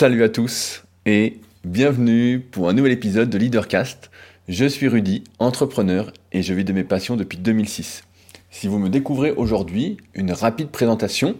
Salut 0.00 0.24
à 0.24 0.30
tous 0.30 0.84
et 1.04 1.36
bienvenue 1.62 2.40
pour 2.40 2.70
un 2.70 2.72
nouvel 2.72 2.92
épisode 2.92 3.28
de 3.28 3.36
Leadercast. 3.36 4.10
Je 4.48 4.64
suis 4.64 4.88
Rudy, 4.88 5.24
entrepreneur 5.38 6.10
et 6.32 6.40
je 6.40 6.54
vis 6.54 6.64
de 6.64 6.72
mes 6.72 6.84
passions 6.84 7.18
depuis 7.18 7.36
2006. 7.36 8.04
Si 8.50 8.66
vous 8.66 8.78
me 8.78 8.88
découvrez 8.88 9.30
aujourd'hui, 9.30 9.98
une 10.14 10.32
rapide 10.32 10.68
présentation. 10.68 11.36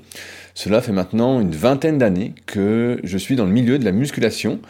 Cela 0.53 0.83
fait 0.83 0.93
maintenant 0.93 1.41
une 1.41 1.53
vingtaine 1.53 1.96
d'années 1.96 2.35
que 2.45 3.01
je 3.03 3.17
suis 3.17 3.35
dans 3.35 3.46
le 3.46 3.51
milieu 3.51 3.78
de 3.78 3.85
la 3.87 3.92
musculation 3.92 4.61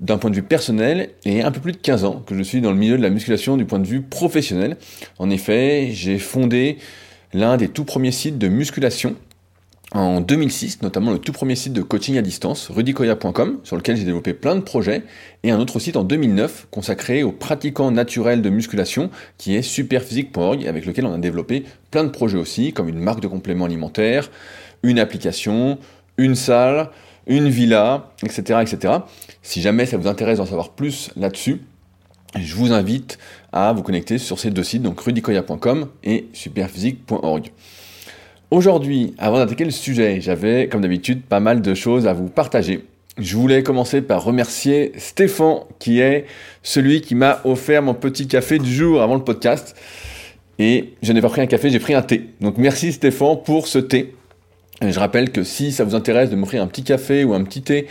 d'un 0.00 0.18
point 0.18 0.30
de 0.30 0.34
vue 0.34 0.42
personnel 0.42 1.10
et 1.24 1.40
un 1.40 1.52
peu 1.52 1.60
plus 1.60 1.70
de 1.70 1.76
15 1.76 2.04
ans 2.04 2.20
que 2.26 2.36
je 2.36 2.42
suis 2.42 2.60
dans 2.60 2.72
le 2.72 2.78
milieu 2.78 2.96
de 2.96 3.02
la 3.02 3.10
musculation 3.10 3.56
du 3.56 3.64
point 3.64 3.78
de 3.78 3.86
vue 3.86 4.02
professionnel. 4.02 4.76
En 5.20 5.30
effet, 5.30 5.90
j'ai 5.92 6.18
fondé 6.18 6.78
l'un 7.32 7.58
des 7.58 7.68
tout 7.68 7.84
premiers 7.84 8.10
sites 8.10 8.38
de 8.38 8.48
musculation 8.48 9.14
en 9.94 10.20
2006, 10.20 10.82
notamment 10.82 11.12
le 11.12 11.20
tout 11.20 11.30
premier 11.30 11.54
site 11.54 11.72
de 11.72 11.80
coaching 11.80 12.18
à 12.18 12.22
distance, 12.22 12.68
rudicoya.com, 12.68 13.60
sur 13.62 13.76
lequel 13.76 13.96
j'ai 13.96 14.04
développé 14.04 14.34
plein 14.34 14.56
de 14.56 14.60
projets, 14.60 15.04
et 15.44 15.52
un 15.52 15.60
autre 15.60 15.78
site 15.78 15.96
en 15.96 16.02
2009 16.02 16.66
consacré 16.72 17.22
aux 17.22 17.30
pratiquants 17.30 17.92
naturels 17.92 18.42
de 18.42 18.50
musculation, 18.50 19.10
qui 19.38 19.54
est 19.54 19.62
superphysique.org, 19.62 20.66
avec 20.66 20.84
lequel 20.84 21.06
on 21.06 21.14
a 21.14 21.18
développé 21.18 21.64
plein 21.92 22.02
de 22.02 22.08
projets 22.08 22.38
aussi, 22.38 22.72
comme 22.72 22.88
une 22.88 22.98
marque 22.98 23.20
de 23.20 23.28
compléments 23.28 23.66
alimentaires, 23.66 24.30
une 24.82 24.98
application, 24.98 25.78
une 26.18 26.34
salle, 26.34 26.90
une 27.28 27.48
villa, 27.48 28.10
etc., 28.24 28.60
etc. 28.62 28.94
Si 29.42 29.62
jamais 29.62 29.86
ça 29.86 29.96
vous 29.96 30.08
intéresse 30.08 30.38
d'en 30.38 30.46
savoir 30.46 30.70
plus 30.70 31.10
là-dessus, 31.16 31.60
je 32.36 32.56
vous 32.56 32.72
invite 32.72 33.16
à 33.52 33.72
vous 33.72 33.82
connecter 33.82 34.18
sur 34.18 34.40
ces 34.40 34.50
deux 34.50 34.64
sites, 34.64 34.82
donc 34.82 35.00
rudicoya.com 35.00 35.86
et 36.02 36.26
superphysique.org. 36.32 37.52
Aujourd'hui, 38.54 39.14
avant 39.18 39.38
d'attaquer 39.38 39.64
le 39.64 39.72
sujet, 39.72 40.20
j'avais, 40.20 40.68
comme 40.68 40.80
d'habitude, 40.80 41.22
pas 41.22 41.40
mal 41.40 41.60
de 41.60 41.74
choses 41.74 42.06
à 42.06 42.12
vous 42.12 42.28
partager. 42.28 42.84
Je 43.18 43.36
voulais 43.36 43.64
commencer 43.64 44.00
par 44.00 44.22
remercier 44.22 44.92
Stéphane, 44.96 45.62
qui 45.80 45.98
est 45.98 46.26
celui 46.62 47.00
qui 47.00 47.16
m'a 47.16 47.40
offert 47.42 47.82
mon 47.82 47.94
petit 47.94 48.28
café 48.28 48.60
du 48.60 48.72
jour 48.72 49.02
avant 49.02 49.16
le 49.16 49.24
podcast. 49.24 49.74
Et 50.60 50.94
je 51.02 51.12
n'ai 51.12 51.20
pas 51.20 51.30
pris 51.30 51.40
un 51.40 51.48
café, 51.48 51.68
j'ai 51.68 51.80
pris 51.80 51.94
un 51.94 52.02
thé. 52.02 52.30
Donc 52.40 52.56
merci 52.56 52.92
Stéphane 52.92 53.38
pour 53.44 53.66
ce 53.66 53.80
thé. 53.80 54.14
Et 54.82 54.92
je 54.92 55.00
rappelle 55.00 55.32
que 55.32 55.42
si 55.42 55.72
ça 55.72 55.82
vous 55.82 55.96
intéresse 55.96 56.30
de 56.30 56.36
m'offrir 56.36 56.62
un 56.62 56.68
petit 56.68 56.84
café 56.84 57.24
ou 57.24 57.34
un 57.34 57.42
petit 57.42 57.62
thé 57.62 57.88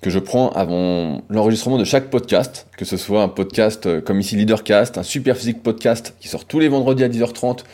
que 0.00 0.08
je 0.08 0.20
prends 0.20 0.48
avant 0.52 1.20
l'enregistrement 1.28 1.76
de 1.76 1.84
chaque 1.84 2.08
podcast, 2.08 2.66
que 2.78 2.86
ce 2.86 2.96
soit 2.96 3.22
un 3.22 3.28
podcast 3.28 3.84
euh, 3.84 4.00
comme 4.00 4.20
ici 4.20 4.36
Leadercast, 4.36 4.96
un 4.96 5.02
super 5.02 5.36
physique 5.36 5.62
podcast 5.62 6.14
qui 6.18 6.28
sort 6.28 6.46
tous 6.46 6.60
les 6.60 6.68
vendredis 6.68 7.04
à 7.04 7.08
10h30 7.10 7.64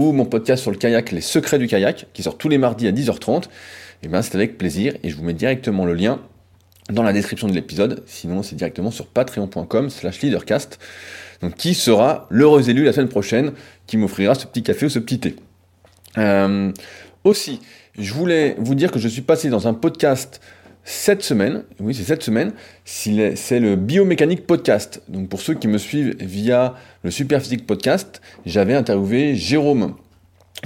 ou 0.00 0.12
mon 0.12 0.24
podcast 0.24 0.62
sur 0.62 0.70
le 0.70 0.78
kayak, 0.78 1.12
Les 1.12 1.20
Secrets 1.20 1.58
du 1.58 1.66
kayak, 1.66 2.06
qui 2.14 2.22
sort 2.22 2.38
tous 2.38 2.48
les 2.48 2.56
mardis 2.56 2.88
à 2.88 2.92
10h30, 2.92 3.44
et 4.02 4.08
bien 4.08 4.22
c'est 4.22 4.34
avec 4.34 4.56
plaisir 4.56 4.94
et 5.02 5.10
je 5.10 5.16
vous 5.16 5.22
mets 5.22 5.34
directement 5.34 5.84
le 5.84 5.92
lien 5.92 6.20
dans 6.88 7.02
la 7.02 7.12
description 7.12 7.48
de 7.48 7.52
l'épisode, 7.52 8.02
sinon 8.06 8.42
c'est 8.42 8.56
directement 8.56 8.90
sur 8.90 9.06
patreon.com 9.06 9.90
slash 9.90 10.22
leadercast, 10.22 10.78
donc 11.42 11.54
qui 11.54 11.74
sera 11.74 12.26
l'heureux 12.30 12.70
élu 12.70 12.82
la 12.82 12.94
semaine 12.94 13.10
prochaine 13.10 13.52
qui 13.86 13.98
m'offrira 13.98 14.34
ce 14.34 14.46
petit 14.46 14.62
café 14.62 14.86
ou 14.86 14.88
ce 14.88 14.98
petit 14.98 15.20
thé? 15.20 15.36
Euh, 16.16 16.72
aussi, 17.24 17.60
je 17.98 18.14
voulais 18.14 18.56
vous 18.58 18.74
dire 18.74 18.92
que 18.92 18.98
je 18.98 19.06
suis 19.06 19.20
passé 19.20 19.50
dans 19.50 19.68
un 19.68 19.74
podcast 19.74 20.40
cette 20.90 21.22
semaine, 21.22 21.62
oui 21.78 21.94
c'est 21.94 22.02
cette 22.02 22.24
semaine, 22.24 22.52
c'est 22.84 23.60
le 23.60 23.76
Biomécanique 23.76 24.44
Podcast. 24.44 25.02
Donc 25.08 25.28
pour 25.28 25.40
ceux 25.40 25.54
qui 25.54 25.68
me 25.68 25.78
suivent 25.78 26.16
via 26.18 26.74
le 27.04 27.12
Superphysique 27.12 27.64
Podcast, 27.64 28.20
j'avais 28.44 28.74
interviewé 28.74 29.36
Jérôme, 29.36 29.94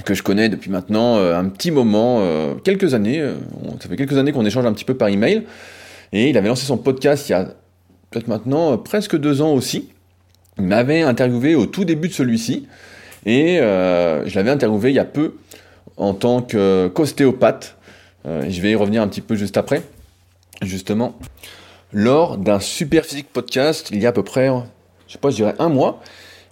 que 0.03 0.15
je 0.15 0.23
connais 0.23 0.49
depuis 0.49 0.71
maintenant 0.71 1.17
euh, 1.17 1.37
un 1.37 1.45
petit 1.45 1.69
moment, 1.69 2.21
euh, 2.21 2.55
quelques 2.55 2.95
années, 2.95 3.21
euh, 3.21 3.35
ça 3.79 3.87
fait 3.87 3.95
quelques 3.95 4.17
années 4.17 4.31
qu'on 4.31 4.45
échange 4.45 4.65
un 4.65 4.73
petit 4.73 4.83
peu 4.83 4.95
par 4.95 5.09
email, 5.09 5.43
et 6.11 6.31
il 6.31 6.37
avait 6.39 6.47
lancé 6.47 6.65
son 6.65 6.77
podcast 6.77 7.29
il 7.29 7.33
y 7.33 7.35
a 7.35 7.45
peut-être 8.09 8.27
maintenant 8.27 8.79
presque 8.79 9.15
deux 9.15 9.43
ans 9.43 9.53
aussi. 9.53 9.89
Il 10.57 10.65
m'avait 10.65 11.03
interviewé 11.03 11.53
au 11.53 11.67
tout 11.67 11.85
début 11.85 12.07
de 12.07 12.13
celui-ci, 12.13 12.67
et 13.27 13.57
je 13.57 14.35
l'avais 14.35 14.51
interviewé 14.51 14.89
il 14.89 14.95
y 14.95 14.99
a 14.99 15.05
peu 15.05 15.35
en 15.97 16.15
tant 16.15 16.41
qu'ostéopathe. 16.41 17.77
je 18.25 18.61
vais 18.61 18.71
y 18.71 18.75
revenir 18.75 19.03
un 19.03 19.07
petit 19.07 19.21
peu 19.21 19.35
juste 19.35 19.57
après 19.57 19.83
justement, 20.61 21.15
lors 21.91 22.37
d'un 22.37 22.59
super 22.59 23.05
physique 23.05 23.31
podcast, 23.31 23.89
il 23.91 24.01
y 24.01 24.05
a 24.05 24.09
à 24.09 24.11
peu 24.11 24.23
près, 24.23 24.49
je 25.07 25.13
sais 25.13 25.19
pas, 25.19 25.29
je 25.29 25.35
dirais 25.35 25.55
un 25.59 25.69
mois. 25.69 26.01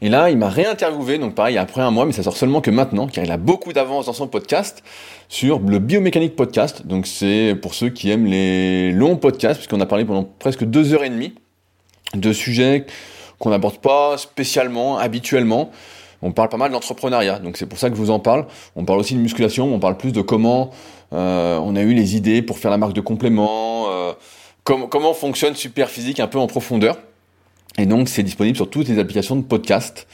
Et 0.01 0.09
là, 0.09 0.29
il 0.29 0.37
m'a 0.37 0.49
réinterviewé, 0.49 1.17
donc 1.17 1.33
pareil, 1.33 1.57
après 1.57 1.81
un 1.81 1.89
mois, 1.89 2.05
mais 2.05 2.11
ça 2.11 2.23
sort 2.23 2.35
seulement 2.35 2.59
que 2.59 2.69
maintenant, 2.69 3.07
car 3.07 3.23
il 3.23 3.31
a 3.31 3.37
beaucoup 3.37 3.71
d'avance 3.71 4.07
dans 4.07 4.13
son 4.13 4.27
podcast 4.27 4.83
sur 5.29 5.59
le 5.59 5.79
biomécanique 5.79 6.35
podcast. 6.35 6.85
Donc 6.85 7.07
c'est 7.07 7.55
pour 7.61 7.73
ceux 7.73 7.89
qui 7.89 8.11
aiment 8.11 8.25
les 8.25 8.91
longs 8.91 9.15
podcasts, 9.15 9.59
puisqu'on 9.59 9.79
a 9.79 9.85
parlé 9.85 10.03
pendant 10.03 10.25
presque 10.25 10.65
deux 10.65 10.93
heures 10.93 11.05
et 11.05 11.09
demie 11.09 11.33
de 12.15 12.33
sujets 12.33 12.85
qu'on 13.39 13.49
n'aborde 13.49 13.77
pas 13.77 14.17
spécialement, 14.17 14.97
habituellement. 14.97 15.71
On 16.21 16.31
parle 16.31 16.49
pas 16.49 16.57
mal 16.57 16.71
d'entrepreneuriat, 16.71 17.39
donc 17.39 17.57
c'est 17.57 17.65
pour 17.65 17.79
ça 17.79 17.89
que 17.89 17.95
je 17.95 18.01
vous 18.01 18.11
en 18.11 18.19
parle. 18.19 18.45
On 18.75 18.85
parle 18.85 18.99
aussi 18.99 19.13
de 19.13 19.19
musculation, 19.19 19.73
on 19.73 19.79
parle 19.79 19.97
plus 19.97 20.11
de 20.11 20.21
comment 20.21 20.71
on 21.13 21.75
a 21.75 21.81
eu 21.81 21.93
les 21.93 22.15
idées 22.15 22.41
pour 22.41 22.57
faire 22.57 22.71
la 22.71 22.77
marque 22.77 22.93
de 22.93 23.01
complément, 23.01 23.87
euh, 23.89 24.13
comment 24.63 25.13
fonctionne 25.13 25.55
Superphysique 25.55 26.19
un 26.19 26.27
peu 26.27 26.39
en 26.39 26.47
profondeur. 26.47 26.97
Et 27.77 27.85
donc 27.85 28.09
c'est 28.09 28.23
disponible 28.23 28.55
sur 28.55 28.69
toutes 28.69 28.87
les 28.87 28.99
applications 28.99 29.35
de 29.35 29.43
podcast. 29.43 30.07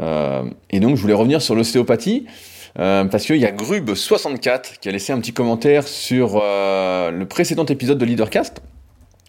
Euh, 0.00 0.44
et 0.70 0.80
donc 0.80 0.96
je 0.96 1.00
voulais 1.00 1.14
revenir 1.14 1.40
sur 1.40 1.54
l'ostéopathie. 1.54 2.26
parce 2.74 3.24
qu'il 3.24 3.36
y 3.36 3.46
a 3.46 3.52
Grub64 3.52 4.78
qui 4.80 4.88
a 4.88 4.92
laissé 4.92 5.12
un 5.12 5.20
petit 5.20 5.32
commentaire 5.32 5.88
sur 5.88 6.36
le 6.36 7.24
précédent 7.24 7.64
épisode 7.64 7.98
de 7.98 8.04
Leadercast, 8.04 8.60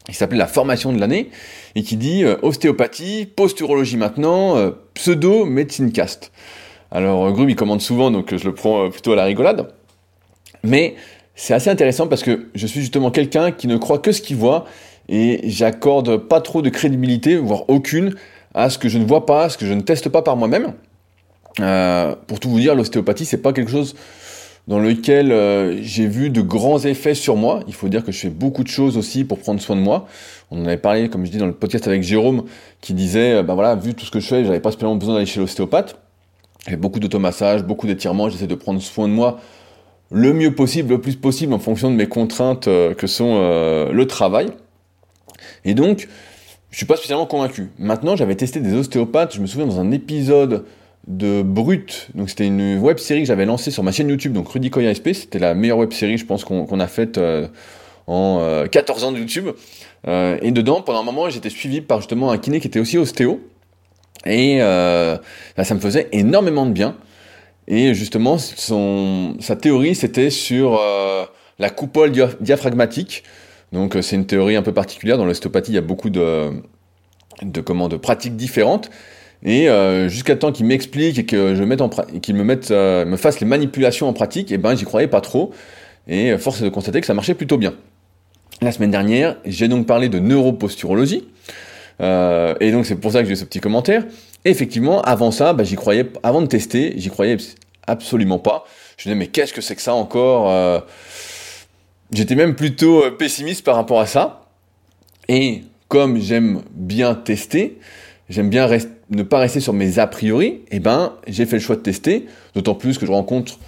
qui 0.08 0.16
s'appelait 0.16 0.38
la 0.38 0.48
formation 0.48 0.92
de 0.92 1.00
l'année, 1.00 1.30
et 1.76 1.84
qui 1.84 1.96
dit 1.98 2.26
ostéopathie, 2.26 3.26
posturologie 3.26 3.98
maintenant, 3.98 4.72
pseudo 4.94 5.46
médecine 5.46 5.92
cast. 5.92 6.32
Alors 6.92 7.32
Grub 7.32 7.50
il 7.50 7.56
commande 7.56 7.82
souvent, 7.82 8.12
donc 8.12 8.36
je 8.36 8.44
le 8.44 8.54
prends 8.54 8.90
plutôt 8.90 9.14
à 9.14 9.16
la 9.16 9.24
rigolade. 9.24 9.72
Mais 10.63 10.95
c'est 11.35 11.53
assez 11.53 11.69
intéressant 11.69 12.07
parce 12.07 12.23
que 12.23 12.47
je 12.56 12.68
suis 12.68 12.81
justement 12.81 13.12
quelqu'un 13.12 13.51
qui 13.51 13.68
ne 13.68 13.78
croit 13.78 14.00
que 14.00 14.12
ce 14.12 14.22
qu'il 14.22 14.38
voit 14.38 14.66
et 15.07 15.41
j'accorde 15.44 16.18
pas 16.18 16.41
trop 16.41 16.62
de 16.62 16.69
crédibilité, 16.69 17.38
voire 17.38 17.69
aucune, 17.69 18.16
à 18.53 18.69
ce 18.69 18.78
que 18.78 18.90
je 18.90 18.97
ne 18.97 19.06
vois 19.06 19.25
pas, 19.25 19.45
à 19.45 19.50
ce 19.50 19.57
que 19.57 19.66
je 19.66 19.73
ne 19.73 19.81
teste 19.81 20.09
pas 20.09 20.22
par 20.22 20.35
moi-même. 20.35 20.73
Euh, 21.59 22.16
pour 22.28 22.40
tout 22.40 22.50
vous 22.50 22.59
dire, 22.59 22.75
l'ostéopathie, 22.75 23.25
c'est 23.25 23.41
pas 23.41 23.53
quelque 23.53 23.72
chose 23.72 23.95
dans 24.68 24.79
lequel 24.79 25.31
euh, 25.31 25.81
j'ai 25.81 26.07
vu 26.07 26.29
de 26.29 26.41
grands 26.41 26.84
effets 26.84 27.13
sur 27.13 27.35
moi. 27.35 27.62
Il 27.68 27.74
faut 27.74 27.88
dire 27.88 28.03
que 28.03 28.12
je 28.12 28.19
fais 28.19 28.29
beaucoup 28.29 28.63
de 28.63 28.68
choses 28.68 28.97
aussi 28.97 29.24
pour 29.24 29.39
prendre 29.39 29.62
soin 29.62 29.75
de 29.75 29.81
moi. 29.81 30.07
On 30.51 30.62
en 30.62 30.66
avait 30.66 30.78
parlé, 30.78 31.07
comme 31.07 31.25
je 31.25 31.31
dis 31.31 31.38
dans 31.38 31.45
le 31.45 31.53
podcast 31.53 31.88
avec 31.88 32.03
Jérôme, 32.03 32.44
qui 32.81 32.94
disait, 32.94 33.44
ben 33.44 33.53
voilà, 33.53 33.75
vu 33.75 33.94
tout 33.94 34.06
ce 34.06 34.12
que 34.12 34.19
je 34.19 34.28
fais, 34.28 34.44
j'avais 34.44 34.59
pas 34.59 34.72
spécialement 34.72 34.97
besoin 34.97 35.13
d'aller 35.13 35.25
chez 35.28 35.39
l'ostéopathe. 35.39 35.97
J'ai 36.68 36.75
beaucoup 36.75 37.00
d'automassage, 37.00 37.63
beaucoup 37.63 37.88
d'étirements, 37.88 38.28
j'essaie 38.28 38.47
de 38.47 38.56
prendre 38.56 38.81
soin 38.81 39.07
de 39.07 39.13
moi 39.13 39.39
le 40.12 40.34
mieux 40.34 40.53
possible, 40.53 40.94
le 40.94 41.01
plus 41.01 41.16
possible 41.16 41.53
en 41.53 41.59
fonction 41.59 41.91
de 41.91 41.95
mes 41.95 42.07
contraintes 42.07 42.68
euh, 42.68 42.94
que 42.94 43.07
sont 43.07 43.38
euh, 43.38 43.91
le 43.91 44.07
travail. 44.07 44.47
Et 45.66 45.73
donc, 45.73 46.07
je 46.72 46.78
suis 46.78 46.85
pas 46.85 46.95
spécialement 46.95 47.25
convaincu. 47.25 47.69
Maintenant, 47.78 48.16
j'avais 48.16 48.35
testé 48.35 48.59
des 48.59 48.73
ostéopathes, 48.73 49.35
je 49.35 49.41
me 49.41 49.47
souviens 49.47 49.68
dans 49.68 49.79
un 49.79 49.91
épisode 49.91 50.66
de 51.07 51.41
Brut, 51.41 52.09
donc 52.16 52.29
c'était 52.29 52.47
une 52.47 52.79
web 52.79 52.97
série 52.97 53.22
que 53.22 53.28
j'avais 53.28 53.45
lancée 53.45 53.72
sur 53.72 53.81
ma 53.81 53.94
chaîne 53.94 54.09
YouTube, 54.09 54.34
donc 54.34 54.50
Rudy 54.50 54.69
Koya 54.69 54.94
SP, 54.94 55.13
c'était 55.13 55.40
la 55.40 55.53
meilleure 55.53 55.78
web 55.78 55.94
série, 55.94 56.18
je 56.18 56.25
pense, 56.25 56.44
qu'on 56.44 56.79
a 56.81 56.88
faite 56.88 57.18
euh, 57.18 57.47
en 58.07 58.66
14 58.69 59.06
ans 59.06 59.12
de 59.13 59.19
YouTube. 59.19 59.50
et 60.06 60.51
dedans, 60.51 60.81
pendant 60.81 61.00
un 61.00 61.03
moment, 61.03 61.29
j'étais 61.29 61.50
suivi 61.50 61.81
par 61.81 62.00
justement 62.00 62.31
un 62.31 62.38
kiné 62.38 62.59
qui 62.59 62.68
était 62.68 62.79
aussi 62.79 62.97
ostéo. 62.97 63.41
Et 64.25 64.59
ça 64.59 65.74
me 65.74 65.79
faisait 65.79 66.07
énormément 66.12 66.66
de 66.66 66.72
bien. 66.72 66.95
Et 67.68 67.94
justement, 67.94 68.38
son, 68.38 69.36
sa 69.40 69.56
théorie, 69.56 69.96
c'était 69.96 70.30
sur 70.30 70.80
euh, 70.80 71.26
la 71.60 71.70
coupole 71.70 72.12
diaphragmatique. 72.40 73.24
Donc, 73.74 73.96
euh, 73.96 74.02
c'est 74.02 74.16
une 74.16 74.25
théorie 74.25 74.56
un 74.56 74.62
peu 74.62 74.74
particulière. 74.74 75.18
Dans 75.18 75.25
l'ostéopathie, 75.25 75.72
il 75.72 75.75
y 75.75 75.80
a 75.80 75.81
beaucoup 75.81 76.10
de, 76.10 76.50
de, 77.42 77.62
comment, 77.62 77.90
de 77.90 77.98
pratiques 77.98 78.36
différentes. 78.36 78.90
Et 79.44 79.69
euh, 79.69 80.10
jusqu'à 80.10 80.36
temps 80.36 80.52
qu'il 80.52 80.66
m'explique 80.66 81.19
et 81.19 81.25
que 81.25 81.56
je 81.56 81.64
mette 81.64 81.81
en 81.81 81.90
qu'il 81.90 82.36
me 82.36 82.44
mette, 82.44 82.72
euh, 82.72 83.06
me 83.06 83.18
fasse 83.18 83.40
les 83.40 83.46
manipulations 83.46 84.08
en 84.08 84.13
pratique, 84.13 84.52
et 84.52 84.56
eh 84.56 84.58
ben 84.58 84.75
j'y 84.75 84.86
croyais 84.86 85.08
pas 85.08 85.22
trop. 85.22 85.52
Et 86.08 86.38
force 86.38 86.62
est 86.62 86.63
de 86.63 86.70
constater 86.70 87.02
que 87.02 87.06
ça 87.06 87.13
marchait 87.13 87.36
plutôt 87.36 87.58
bien. 87.58 87.75
La 88.62 88.72
semaine 88.72 88.92
dernière, 88.92 89.38
j'ai 89.46 89.68
donc 89.68 89.86
parlé 89.86 90.10
de 90.10 90.20
neuroposturologie. 90.20 91.28
Euh, 92.02 92.56
et 92.60 92.72
donc 92.72 92.86
c'est 92.86 92.96
pour 92.96 93.12
ça 93.12 93.22
que 93.22 93.30
j'ai 93.30 93.36
ce 93.36 93.46
petit 93.46 93.60
commentaire. 93.60 94.04
Effectivement, 94.45 95.01
avant 95.01 95.31
ça, 95.31 95.54
bah, 95.54 95.63
j'y 95.63 95.75
croyais, 95.75 96.10
avant 96.24 96.42
de 96.42 96.48
tester, 96.48 96.94
j'y 96.98 97.10
croyais 97.10 97.38
absolument 97.86 98.39
pas. 98.39 98.66
Je 98.98 99.04
me 99.04 99.13
disais 99.13 99.16
mais 99.16 99.28
qu'est-ce 99.28 99.54
que 99.54 99.62
c'est 99.62 99.75
que 99.75 99.81
ça 99.81 99.94
encore 99.94 100.50
euh? 100.50 100.80
J'étais 102.12 102.36
même 102.36 102.56
plutôt 102.56 103.04
euh, 103.04 103.12
pessimiste 103.12 103.66
par 103.66 103.75
rapport 103.75 104.00
à 104.00 104.06
ça. 104.06 104.45
Et 105.28 105.63
comme 105.89 106.19
j'aime 106.19 106.62
bien 106.72 107.16
tester, 107.16 107.80
j'aime 108.30 108.50
bien 108.50 108.69
ne 109.10 109.24
pas 109.24 109.39
rester 109.39 109.60
sur 109.60 109.74
mes 109.74 110.00
a 110.00 110.07
priori, 110.07 110.48
et 110.48 110.63
eh 110.72 110.80
ben 110.80 111.13
j'ai 111.28 111.45
fait 111.45 111.57
le 111.57 111.62
choix 111.62 111.75
de 111.75 111.81
tester. 111.81 112.25
D'autant 112.56 112.75
plus 112.75 112.98
que 112.98 113.06
je 113.06 113.12
rencontre 113.12 113.60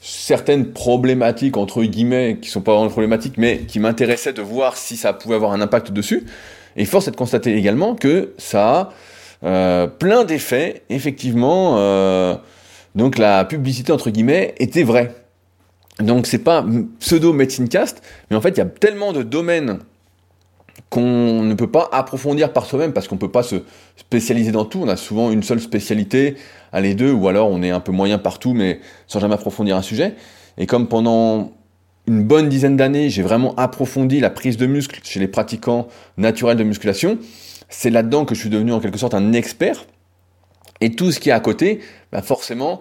certaines 0.00 0.72
problématiques, 0.72 1.56
entre 1.56 1.82
guillemets, 1.84 2.38
qui 2.40 2.50
sont 2.50 2.60
pas 2.60 2.74
vraiment 2.74 2.90
problématiques, 2.90 3.38
mais 3.38 3.60
qui 3.60 3.78
m'intéressaient 3.78 4.32
de 4.32 4.42
voir 4.42 4.76
si 4.76 4.96
ça 4.96 5.12
pouvait 5.12 5.36
avoir 5.36 5.52
un 5.52 5.60
impact 5.60 5.92
dessus. 5.92 6.26
Et 6.76 6.84
force 6.84 7.08
est 7.08 7.12
de 7.12 7.16
constater 7.16 7.56
également 7.56 7.94
que 7.94 8.34
ça 8.36 8.70
a 8.70 8.92
euh, 9.44 9.86
plein 9.86 10.24
d'effets, 10.24 10.82
effectivement. 10.88 11.76
Euh, 11.78 12.36
donc 12.94 13.18
la 13.18 13.44
publicité, 13.44 13.92
entre 13.92 14.10
guillemets, 14.10 14.54
était 14.58 14.84
vraie. 14.84 15.14
Donc 16.00 16.26
c'est 16.26 16.38
pas 16.38 16.64
pseudo 16.98 17.32
médecine 17.32 17.68
cast, 17.68 18.02
mais 18.30 18.36
en 18.36 18.40
fait 18.40 18.50
il 18.50 18.58
y 18.58 18.60
a 18.60 18.66
tellement 18.66 19.12
de 19.12 19.22
domaines 19.22 19.78
qu'on 20.90 21.42
ne 21.42 21.54
peut 21.54 21.70
pas 21.70 21.88
approfondir 21.92 22.52
par 22.52 22.66
soi-même 22.66 22.92
parce 22.92 23.06
qu'on 23.06 23.14
ne 23.14 23.20
peut 23.20 23.30
pas 23.30 23.44
se 23.44 23.56
spécialiser 23.96 24.50
dans 24.50 24.64
tout. 24.64 24.80
On 24.82 24.88
a 24.88 24.96
souvent 24.96 25.30
une 25.30 25.42
seule 25.42 25.60
spécialité 25.60 26.36
à 26.72 26.80
les 26.80 26.94
deux, 26.94 27.12
ou 27.12 27.28
alors 27.28 27.48
on 27.50 27.62
est 27.62 27.70
un 27.70 27.80
peu 27.80 27.92
moyen 27.92 28.18
partout, 28.18 28.54
mais 28.54 28.80
sans 29.06 29.20
jamais 29.20 29.34
approfondir 29.34 29.76
un 29.76 29.82
sujet. 29.82 30.14
Et 30.58 30.66
comme 30.66 30.88
pendant 30.88 31.52
une 32.06 32.24
bonne 32.24 32.48
dizaine 32.48 32.76
d'années, 32.76 33.08
j'ai 33.08 33.22
vraiment 33.22 33.54
approfondi 33.56 34.20
la 34.20 34.30
prise 34.30 34.56
de 34.56 34.66
muscle 34.66 35.00
chez 35.04 35.20
les 35.20 35.28
pratiquants 35.28 35.88
naturels 36.16 36.56
de 36.56 36.64
musculation, 36.64 37.18
c'est 37.76 37.90
là-dedans 37.90 38.24
que 38.24 38.34
je 38.34 38.40
suis 38.40 38.50
devenu 38.50 38.72
en 38.72 38.80
quelque 38.80 38.98
sorte 38.98 39.14
un 39.14 39.32
expert. 39.32 39.86
Et 40.80 40.92
tout 40.92 41.12
ce 41.12 41.20
qui 41.20 41.30
est 41.30 41.32
à 41.32 41.40
côté, 41.40 41.80
bah 42.12 42.22
forcément, 42.22 42.80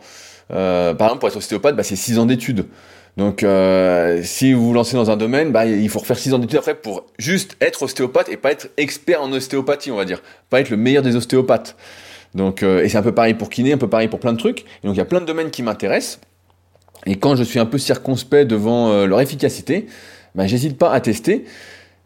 euh, 0.51 0.93
par 0.93 1.07
exemple 1.07 1.21
pour 1.21 1.29
être 1.29 1.37
ostéopathe, 1.37 1.75
bah 1.75 1.83
c'est 1.83 1.95
6 1.95 2.19
ans 2.19 2.25
d'études. 2.25 2.65
Donc, 3.15 3.43
euh, 3.43 4.21
si 4.23 4.53
vous 4.53 4.65
vous 4.65 4.73
lancez 4.73 4.95
dans 4.95 5.11
un 5.11 5.17
domaine, 5.17 5.51
bah, 5.51 5.67
il 5.67 5.87
faut 5.87 5.99
refaire 5.99 6.17
6 6.17 6.33
ans 6.33 6.39
d'études 6.39 6.57
après 6.57 6.73
pour 6.75 7.05
juste 7.19 7.55
être 7.61 7.83
ostéopathe 7.83 8.29
et 8.29 8.37
pas 8.37 8.51
être 8.51 8.69
expert 8.77 9.21
en 9.21 9.31
ostéopathie, 9.31 9.91
on 9.91 9.97
va 9.97 10.05
dire. 10.05 10.23
Pas 10.49 10.61
être 10.61 10.71
le 10.71 10.77
meilleur 10.77 11.03
des 11.03 11.15
ostéopathes. 11.15 11.75
Donc, 12.33 12.63
euh, 12.63 12.83
et 12.83 12.89
c'est 12.89 12.97
un 12.97 13.03
peu 13.03 13.13
pareil 13.13 13.35
pour 13.35 13.49
kiné, 13.49 13.73
un 13.73 13.77
peu 13.77 13.89
pareil 13.89 14.07
pour 14.07 14.19
plein 14.19 14.33
de 14.33 14.39
trucs. 14.39 14.61
Et 14.61 14.87
donc, 14.87 14.95
il 14.95 14.97
y 14.97 15.01
a 15.01 15.05
plein 15.05 15.21
de 15.21 15.25
domaines 15.25 15.51
qui 15.51 15.61
m'intéressent. 15.61 16.19
Et 17.05 17.17
quand 17.17 17.35
je 17.35 17.43
suis 17.43 17.59
un 17.59 17.67
peu 17.67 17.77
circonspect 17.77 18.47
devant 18.47 19.05
leur 19.05 19.19
efficacité, 19.21 19.85
bah, 20.33 20.47
j'hésite 20.47 20.77
pas 20.77 20.91
à 20.91 20.99
tester. 20.99 21.45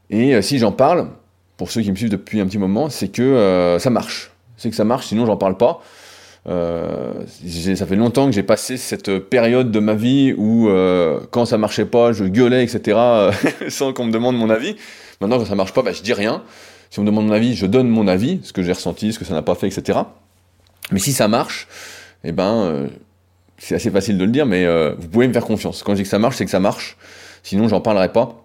Et 0.10 0.42
si 0.42 0.58
j'en 0.58 0.72
parle, 0.72 1.10
pour 1.58 1.72
ceux 1.72 1.82
qui 1.82 1.92
me 1.92 1.96
suivent 1.96 2.10
depuis 2.10 2.40
un 2.40 2.46
petit 2.46 2.58
moment, 2.58 2.90
c'est 2.90 3.10
que 3.10 3.78
ça 3.80 3.90
marche. 3.90 4.32
C'est 4.58 4.70
que 4.70 4.76
ça 4.76 4.86
marche, 4.86 5.08
sinon 5.08 5.26
j'en 5.26 5.38
parle 5.38 5.58
pas. 5.58 5.82
Euh, 6.50 7.26
ça 7.76 7.86
fait 7.86 7.96
longtemps 7.98 8.28
que 8.28 8.32
j'ai 8.32 8.44
passé 8.44 8.78
cette 8.78 9.20
période 9.20 9.70
de 9.70 9.80
ma 9.80 9.94
vie 9.94 10.34
où 10.38 10.70
euh, 10.70 11.20
quand 11.32 11.46
ça 11.46 11.58
marchait 11.58 11.86
pas, 11.86 12.14
je 12.14 12.24
gueulais, 12.24 12.64
etc. 12.64 12.98
sans 13.70 13.94
qu'on 13.94 14.06
me 14.06 14.12
demande 14.12 14.38
mon 14.38 14.50
avis. 14.50 14.76
Maintenant, 15.20 15.40
quand 15.40 15.46
ça 15.46 15.56
marche 15.56 15.74
pas, 15.74 15.82
bah, 15.82 15.92
je 15.92 16.02
dis 16.02 16.14
rien. 16.14 16.44
Si 16.90 17.00
on 17.00 17.02
me 17.02 17.08
demande 17.08 17.28
mon 17.28 17.34
avis, 17.34 17.54
je 17.56 17.66
donne 17.66 17.90
mon 17.90 18.08
avis, 18.08 18.40
ce 18.44 18.54
que 18.54 18.64
j'ai 18.64 18.72
ressenti, 18.72 19.12
ce 19.12 19.20
que 19.20 19.26
ça 19.26 19.34
n'a 19.34 19.42
pas 19.42 19.56
fait, 19.56 19.68
etc. 19.68 20.00
Mais 20.92 21.00
si 21.00 21.12
ça 21.12 21.28
marche, 21.28 21.68
eh 22.24 22.32
ben, 22.32 22.64
euh, 22.64 22.88
c'est 23.58 23.76
assez 23.76 23.92
facile 23.92 24.18
de 24.18 24.24
le 24.24 24.32
dire, 24.32 24.46
mais 24.46 24.66
euh, 24.66 24.96
vous 24.98 25.10
pouvez 25.10 25.28
me 25.28 25.34
faire 25.34 25.46
confiance. 25.46 25.84
Quand 25.84 25.94
je 25.94 25.98
dis 25.98 26.04
que 26.04 26.10
ça 26.10 26.20
marche, 26.20 26.38
c'est 26.38 26.46
que 26.46 26.52
ça 26.52 26.62
marche. 26.62 26.98
Sinon, 27.44 27.68
j'en 27.68 27.82
parlerai 27.82 28.14
pas. 28.14 28.36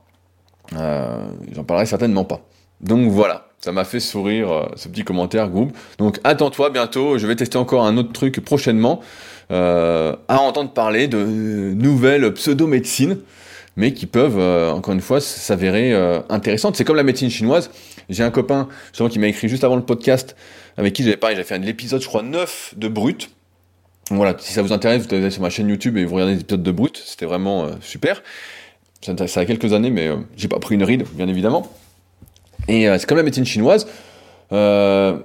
j'en 0.73 1.65
parlerai 1.65 1.87
certainement 1.87 2.25
pas. 2.25 2.41
Donc 2.83 3.11
voilà. 3.11 3.49
Ça 3.65 3.71
m'a 3.71 3.85
fait 3.85 4.01
sourire 4.01 4.51
euh, 4.51 4.67
ce 4.75 4.89
petit 4.89 5.05
commentaire 5.05 5.49
groupe. 5.49 5.77
Donc 5.99 6.19
attends-toi 6.25 6.71
bientôt, 6.71 7.17
je 7.17 7.29
vais 7.29 7.37
tester 7.37 7.59
encore 7.59 7.85
un 7.85 7.97
autre 7.97 8.13
truc 8.13 8.41
prochainement 8.41 9.01
euh, 9.53 10.17
à 10.27 10.41
entendre 10.41 10.73
parler 10.73 11.07
de 11.07 11.19
nouvelles 11.25 12.35
pseudo-médecines, 12.35 13.19
mais 13.77 13.95
qui 13.95 14.07
peuvent 14.07 14.39
euh, 14.41 14.73
encore 14.73 14.95
une 14.95 15.01
fois 15.01 15.21
s'avérer 15.21 15.95
intéressantes. 16.29 16.75
C'est 16.75 16.85
comme 16.85 16.97
la 16.97 17.05
médecine 17.05 17.31
chinoise. 17.31 17.71
J'ai 18.11 18.25
un 18.25 18.33
copain 18.33 18.69
justement 18.89 19.09
qui 19.09 19.21
m'a 19.21 19.29
écrit 19.29 19.49
juste 19.49 19.63
avant 19.63 19.77
le 19.77 19.85
podcast 19.85 20.35
avec 20.77 20.93
qui 20.93 21.05
j'avais 21.05 21.17
parlé, 21.17 21.41
fait 21.45 21.55
un 21.55 21.63
épisode 21.63 22.03
je 22.03 22.09
crois 22.09 22.23
9 22.23 22.75
de 22.77 22.89
Brut. 22.89 23.31
Voilà, 24.11 24.35
si 24.41 24.53
ça 24.53 24.63
vous 24.63 24.73
intéresse, 24.73 25.07
vous 25.07 25.15
allez 25.15 25.31
sur 25.31 25.41
ma 25.41 25.51
chaîne 25.51 25.69
YouTube 25.69 25.97
et 25.97 26.05
vous 26.05 26.17
regardez 26.17 26.35
les 26.35 26.41
épisodes 26.41 26.65
de 26.65 26.73
Brut, 26.73 27.01
c'était 27.07 27.27
vraiment 27.27 27.69
super. 27.81 28.25
Ça, 29.03 29.27
ça, 29.29 29.41
a 29.41 29.45
quelques 29.45 29.73
années, 29.73 29.91
mais 29.91 30.11
j'ai 30.37 30.49
pas 30.49 30.59
pris 30.59 30.75
une 30.75 30.83
ride, 30.83 31.05
bien 31.15 31.29
évidemment. 31.29 31.73
Et 32.69 32.89
euh, 32.89 32.99
c'est 32.99 33.07
comme 33.07 33.19
la 33.19 33.23
médecine 33.23 33.45
chinoise. 33.45 33.87
Euh, 34.53 35.19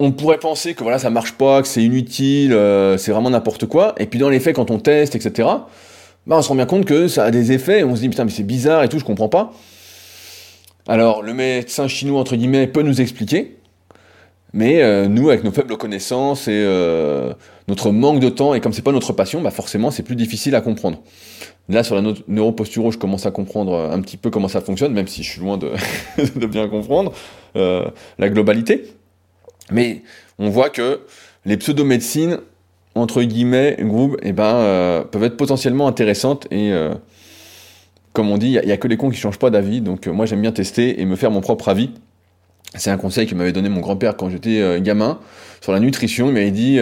on 0.00 0.12
pourrait 0.12 0.38
penser 0.38 0.74
que 0.74 0.82
voilà 0.82 0.98
ça 0.98 1.10
marche 1.10 1.32
pas, 1.32 1.62
que 1.62 1.68
c'est 1.68 1.82
inutile, 1.82 2.52
euh, 2.52 2.96
c'est 2.96 3.12
vraiment 3.12 3.30
n'importe 3.30 3.66
quoi. 3.66 3.94
Et 3.98 4.06
puis 4.06 4.18
dans 4.18 4.28
les 4.28 4.40
faits, 4.40 4.56
quand 4.56 4.70
on 4.70 4.78
teste, 4.78 5.14
etc., 5.14 5.48
bah 6.26 6.36
on 6.38 6.42
se 6.42 6.48
rend 6.48 6.54
bien 6.54 6.66
compte 6.66 6.84
que 6.86 7.06
ça 7.06 7.24
a 7.24 7.30
des 7.30 7.52
effets. 7.52 7.80
Et 7.80 7.84
on 7.84 7.94
se 7.94 8.00
dit 8.00 8.08
putain 8.08 8.24
mais 8.24 8.30
c'est 8.30 8.42
bizarre 8.42 8.82
et 8.82 8.88
tout, 8.88 8.98
je 8.98 9.04
comprends 9.04 9.28
pas. 9.28 9.52
Alors 10.88 11.22
le 11.22 11.32
médecin 11.32 11.88
chinois 11.88 12.20
entre 12.20 12.36
guillemets 12.36 12.66
peut 12.66 12.82
nous 12.82 13.00
expliquer, 13.00 13.56
mais 14.52 15.08
nous 15.08 15.30
avec 15.30 15.44
nos 15.44 15.52
faibles 15.52 15.76
connaissances 15.76 16.48
et 16.48 16.64
notre 17.68 17.90
manque 17.90 18.20
de 18.20 18.28
temps 18.28 18.54
et 18.54 18.60
comme 18.60 18.72
c'est 18.72 18.82
pas 18.82 18.92
notre 18.92 19.12
passion, 19.12 19.40
bah 19.40 19.50
forcément 19.50 19.90
c'est 19.90 20.02
plus 20.02 20.16
difficile 20.16 20.54
à 20.54 20.60
comprendre. 20.60 20.98
Là, 21.68 21.82
sur 21.82 21.94
la 21.94 22.02
neuroposturo, 22.28 22.90
je 22.90 22.98
commence 22.98 23.24
à 23.24 23.30
comprendre 23.30 23.72
euh, 23.72 23.90
un 23.90 24.00
petit 24.00 24.18
peu 24.18 24.28
comment 24.28 24.48
ça 24.48 24.60
fonctionne, 24.60 24.92
même 24.92 25.08
si 25.08 25.22
je 25.22 25.30
suis 25.30 25.40
loin 25.40 25.56
de, 25.56 25.72
bien 26.46 26.68
comprendre 26.68 27.12
euh, 27.56 27.84
la 28.18 28.28
globalité. 28.28 28.84
Mais 29.70 30.02
on 30.38 30.50
voit 30.50 30.68
que 30.68 31.00
les 31.46 31.56
pseudo-médecines, 31.56 32.38
entre 32.94 33.22
guillemets, 33.22 33.78
groupe, 33.80 34.18
eh 34.22 34.32
ben, 34.32 34.44
euh, 34.44 35.04
peuvent 35.04 35.24
être 35.24 35.38
potentiellement 35.38 35.88
intéressantes 35.88 36.46
et, 36.50 36.72
comme 38.12 38.30
on 38.30 38.36
dit, 38.36 38.58
il 38.62 38.66
n'y 38.66 38.72
a, 38.72 38.76
que 38.76 38.86
les 38.86 38.98
cons 38.98 39.08
qui 39.08 39.16
changent 39.16 39.38
pas 39.38 39.50
d'avis. 39.50 39.80
Donc, 39.80 40.06
moi, 40.06 40.26
j'aime 40.26 40.42
bien 40.42 40.52
tester 40.52 41.00
et 41.00 41.06
me 41.06 41.16
faire 41.16 41.30
mon 41.30 41.40
propre 41.40 41.70
avis. 41.70 41.90
C'est 42.74 42.90
un 42.90 42.98
conseil 42.98 43.26
que 43.26 43.34
m'avait 43.34 43.52
donné 43.52 43.68
mon 43.68 43.80
grand-père 43.80 44.16
quand 44.16 44.28
j'étais 44.28 44.80
gamin 44.80 45.18
sur 45.62 45.72
la 45.72 45.80
nutrition. 45.80 46.28
Il 46.28 46.34
m'avait 46.34 46.50
dit 46.50 46.78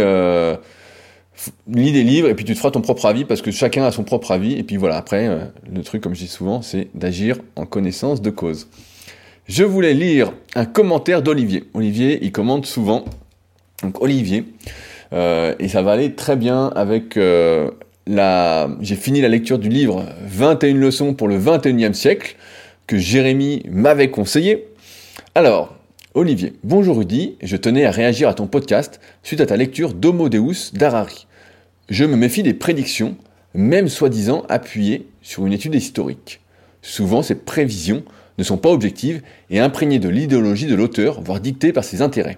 lis 1.66 1.92
des 1.92 2.02
livres 2.02 2.28
et 2.28 2.34
puis 2.34 2.44
tu 2.44 2.52
te 2.52 2.58
feras 2.58 2.70
ton 2.70 2.80
propre 2.80 3.06
avis 3.06 3.24
parce 3.24 3.42
que 3.42 3.50
chacun 3.50 3.84
a 3.84 3.90
son 3.90 4.04
propre 4.04 4.30
avis. 4.30 4.54
Et 4.54 4.62
puis 4.62 4.76
voilà, 4.76 4.96
après, 4.96 5.28
euh, 5.28 5.44
le 5.72 5.82
truc, 5.82 6.02
comme 6.02 6.14
je 6.14 6.20
dis 6.20 6.28
souvent, 6.28 6.62
c'est 6.62 6.88
d'agir 6.94 7.38
en 7.56 7.66
connaissance 7.66 8.22
de 8.22 8.30
cause. 8.30 8.68
Je 9.46 9.64
voulais 9.64 9.94
lire 9.94 10.32
un 10.54 10.64
commentaire 10.64 11.22
d'Olivier. 11.22 11.64
Olivier, 11.74 12.18
il 12.22 12.32
commente 12.32 12.66
souvent. 12.66 13.04
Donc 13.82 14.00
Olivier, 14.00 14.44
euh, 15.12 15.54
et 15.58 15.68
ça 15.68 15.82
va 15.82 15.92
aller 15.92 16.14
très 16.14 16.36
bien 16.36 16.68
avec 16.76 17.16
euh, 17.16 17.70
la... 18.06 18.70
J'ai 18.80 18.94
fini 18.94 19.20
la 19.20 19.28
lecture 19.28 19.58
du 19.58 19.68
livre 19.68 20.06
21 20.24 20.74
leçons 20.74 21.14
pour 21.14 21.28
le 21.28 21.38
21e 21.38 21.92
siècle 21.92 22.36
que 22.86 22.98
Jérémy 22.98 23.64
m'avait 23.68 24.10
conseillé. 24.10 24.68
Alors, 25.34 25.74
Olivier, 26.14 26.52
bonjour 26.62 26.98
Rudy, 26.98 27.36
je 27.42 27.56
tenais 27.56 27.86
à 27.86 27.90
réagir 27.90 28.28
à 28.28 28.34
ton 28.34 28.46
podcast 28.46 29.00
suite 29.22 29.40
à 29.40 29.46
ta 29.46 29.56
lecture 29.56 29.94
d'Homo 29.94 30.28
Deus 30.28 30.70
d'Harari. 30.74 31.26
Je 31.88 32.04
me 32.04 32.16
méfie 32.16 32.42
des 32.42 32.52
prédictions, 32.52 33.16
même 33.54 33.88
soi-disant 33.88 34.44
appuyées 34.50 35.06
sur 35.22 35.46
une 35.46 35.54
étude 35.54 35.74
historique. 35.74 36.40
Souvent, 36.82 37.22
ces 37.22 37.34
prévisions 37.34 38.02
ne 38.36 38.44
sont 38.44 38.58
pas 38.58 38.68
objectives 38.68 39.22
et 39.48 39.58
imprégnées 39.58 40.00
de 40.00 40.10
l'idéologie 40.10 40.66
de 40.66 40.74
l'auteur, 40.74 41.22
voire 41.22 41.40
dictées 41.40 41.72
par 41.72 41.82
ses 41.82 42.02
intérêts. 42.02 42.36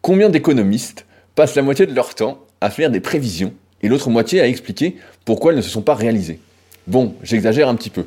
Combien 0.00 0.28
d'économistes 0.28 1.04
passent 1.34 1.56
la 1.56 1.62
moitié 1.62 1.86
de 1.86 1.94
leur 1.96 2.14
temps 2.14 2.38
à 2.60 2.70
faire 2.70 2.92
des 2.92 3.00
prévisions 3.00 3.52
et 3.82 3.88
l'autre 3.88 4.10
moitié 4.10 4.40
à 4.40 4.46
expliquer 4.46 4.94
pourquoi 5.24 5.50
elles 5.50 5.58
ne 5.58 5.62
se 5.62 5.70
sont 5.70 5.82
pas 5.82 5.96
réalisées? 5.96 6.38
Bon, 6.86 7.16
j'exagère 7.24 7.68
un 7.68 7.74
petit 7.74 7.90
peu. 7.90 8.06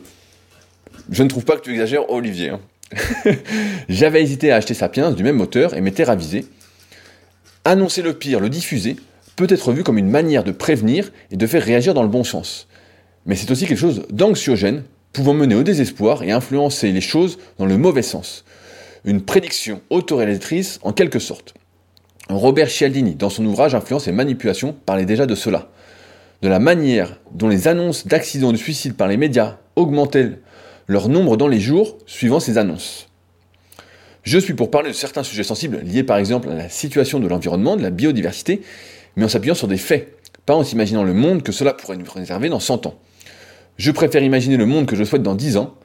Je 1.12 1.22
ne 1.22 1.28
trouve 1.28 1.44
pas 1.44 1.58
que 1.58 1.64
tu 1.64 1.72
exagères, 1.72 2.10
Olivier. 2.10 2.52
Hein. 2.52 2.62
J'avais 3.90 4.22
hésité 4.22 4.52
à 4.52 4.58
acheter 4.58 4.74
Sapiens 4.74 5.12
du 5.12 5.24
même 5.24 5.42
auteur 5.42 5.74
et 5.74 5.82
m'étais 5.82 6.04
ravisé. 6.04 6.46
Annoncer 7.64 8.02
le 8.02 8.14
pire, 8.14 8.40
le 8.40 8.50
diffuser, 8.50 8.96
peut 9.36 9.48
être 9.50 9.72
vu 9.72 9.84
comme 9.84 9.98
une 9.98 10.10
manière 10.10 10.44
de 10.44 10.52
prévenir 10.52 11.12
et 11.32 11.38
de 11.38 11.48
faire 11.48 11.64
réagir 11.64 11.94
dans 11.94 12.04
le 12.04 12.10
bon 12.10 12.24
sens. 12.24 12.68
Mais 13.26 13.36
c'est 13.36 13.52
aussi 13.52 13.66
quelque 13.66 13.80
chose 13.80 14.04
d'anxiogène, 14.12 14.84
pouvant 15.14 15.34
mener 15.34 15.56
au 15.56 15.64
désespoir 15.64 16.24
et 16.24 16.32
influencer 16.32 16.92
les 16.92 17.02
choses 17.02 17.40
dans 17.58 17.66
le 17.66 17.78
mauvais 17.78 18.02
sens. 18.02 18.46
Une 19.04 19.22
prédiction 19.22 19.82
autoréalisatrice 19.90 20.80
en 20.84 20.94
quelque 20.94 21.20
sorte. 21.20 21.54
Robert 22.30 22.70
Cialdini, 22.70 23.16
dans 23.16 23.30
son 23.30 23.46
ouvrage 23.46 23.76
Influence 23.76 24.08
et 24.08 24.12
manipulation, 24.12 24.76
parlait 24.86 25.06
déjà 25.06 25.26
de 25.26 25.36
cela. 25.36 25.70
De 26.42 26.50
la 26.50 26.60
manière 26.60 27.20
dont 27.32 27.48
les 27.48 27.68
annonces 27.68 28.08
d'accidents 28.08 28.52
de 28.52 28.58
suicide 28.58 28.96
par 28.96 29.08
les 29.08 29.18
médias 29.18 29.58
augmentaient 29.76 30.32
leur 30.88 31.10
nombre 31.10 31.38
dans 31.38 31.48
les 31.48 31.60
jours 31.60 31.98
suivant 32.06 32.40
ces 32.40 32.58
annonces. 32.58 33.10
Je 34.24 34.40
suis 34.40 34.54
pour 34.54 34.72
parler 34.72 34.90
de 34.90 34.96
certains 34.96 35.24
sujets 35.24 35.44
sensibles 35.44 35.80
liés 35.80 36.04
par 36.04 36.18
exemple 36.18 36.50
à 36.50 36.56
la 36.56 36.70
situation 36.70 37.20
de 37.20 37.28
l'environnement, 37.28 37.76
de 37.76 37.84
la 37.84 37.92
biodiversité, 37.92 38.62
mais 39.16 39.26
en 39.26 39.30
s'appuyant 39.30 39.56
sur 39.56 39.68
des 39.68 39.78
faits, 39.78 40.18
pas 40.46 40.56
en 40.56 40.64
s'imaginant 40.64 41.04
le 41.04 41.14
monde 41.14 41.44
que 41.44 41.52
cela 41.52 41.74
pourrait 41.74 41.98
nous 41.98 42.12
réserver 42.12 42.50
dans 42.50 42.60
100 42.60 42.86
ans. 42.88 42.96
Je 43.78 43.92
préfère 43.92 44.24
imaginer 44.24 44.58
le 44.58 44.66
monde 44.66 44.86
que 44.86 44.96
je 44.96 45.04
souhaite 45.04 45.24
dans 45.24 45.36
10 45.36 45.58
ans. 45.58 45.76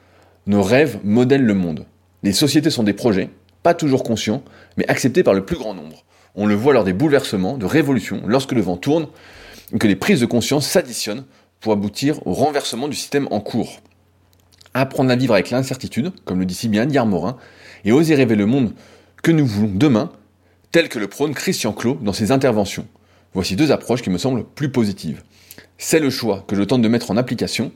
Nos 0.47 0.63
rêves 0.63 0.99
modèlent 1.03 1.45
le 1.45 1.53
monde. 1.53 1.85
Les 2.23 2.33
sociétés 2.33 2.69
sont 2.69 2.83
des 2.83 2.93
projets, 2.93 3.29
pas 3.63 3.73
toujours 3.73 4.03
conscients, 4.03 4.43
mais 4.77 4.87
acceptés 4.87 5.23
par 5.23 5.33
le 5.33 5.45
plus 5.45 5.57
grand 5.57 5.73
nombre. 5.73 6.03
On 6.35 6.45
le 6.45 6.55
voit 6.55 6.73
lors 6.73 6.83
des 6.83 6.93
bouleversements, 6.93 7.57
de 7.57 7.65
révolutions, 7.65 8.21
lorsque 8.25 8.53
le 8.53 8.61
vent 8.61 8.77
tourne, 8.77 9.07
et 9.73 9.77
que 9.77 9.87
les 9.87 9.95
prises 9.95 10.21
de 10.21 10.25
conscience 10.25 10.67
s'additionnent 10.67 11.25
pour 11.59 11.73
aboutir 11.73 12.25
au 12.25 12.33
renversement 12.33 12.87
du 12.87 12.95
système 12.95 13.27
en 13.31 13.39
cours. 13.39 13.81
Apprendre 14.73 15.11
à 15.11 15.15
vivre 15.15 15.33
avec 15.33 15.49
l'incertitude, 15.49 16.11
comme 16.25 16.39
le 16.39 16.45
dit 16.45 16.55
si 16.55 16.69
bien 16.69 16.85
Diar 16.85 17.05
Morin, 17.05 17.37
et 17.83 17.91
oser 17.91 18.15
rêver 18.15 18.35
le 18.35 18.45
monde 18.45 18.73
que 19.21 19.31
nous 19.31 19.45
voulons 19.45 19.71
demain, 19.73 20.11
tel 20.71 20.89
que 20.89 20.99
le 20.99 21.07
prône 21.07 21.33
Christian 21.33 21.73
Clot 21.73 21.99
dans 22.01 22.13
ses 22.13 22.31
interventions. 22.31 22.87
Voici 23.33 23.55
deux 23.55 23.71
approches 23.71 24.01
qui 24.01 24.09
me 24.09 24.17
semblent 24.17 24.43
plus 24.43 24.71
positives. 24.71 25.23
c'est 25.77 25.99
le 25.99 26.09
choix 26.09 26.43
que 26.47 26.55
je 26.55 26.63
tente 26.63 26.81
de 26.81 26.87
mettre 26.87 27.11
en 27.11 27.17
application. 27.17 27.71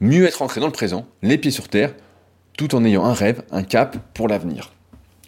Mieux 0.00 0.24
être 0.26 0.42
ancré 0.42 0.60
dans 0.60 0.66
le 0.66 0.72
présent, 0.72 1.06
les 1.22 1.38
pieds 1.38 1.50
sur 1.50 1.68
terre, 1.68 1.94
tout 2.56 2.74
en 2.74 2.84
ayant 2.84 3.04
un 3.04 3.12
rêve, 3.12 3.42
un 3.50 3.62
cap 3.62 3.96
pour 4.14 4.28
l'avenir. 4.28 4.72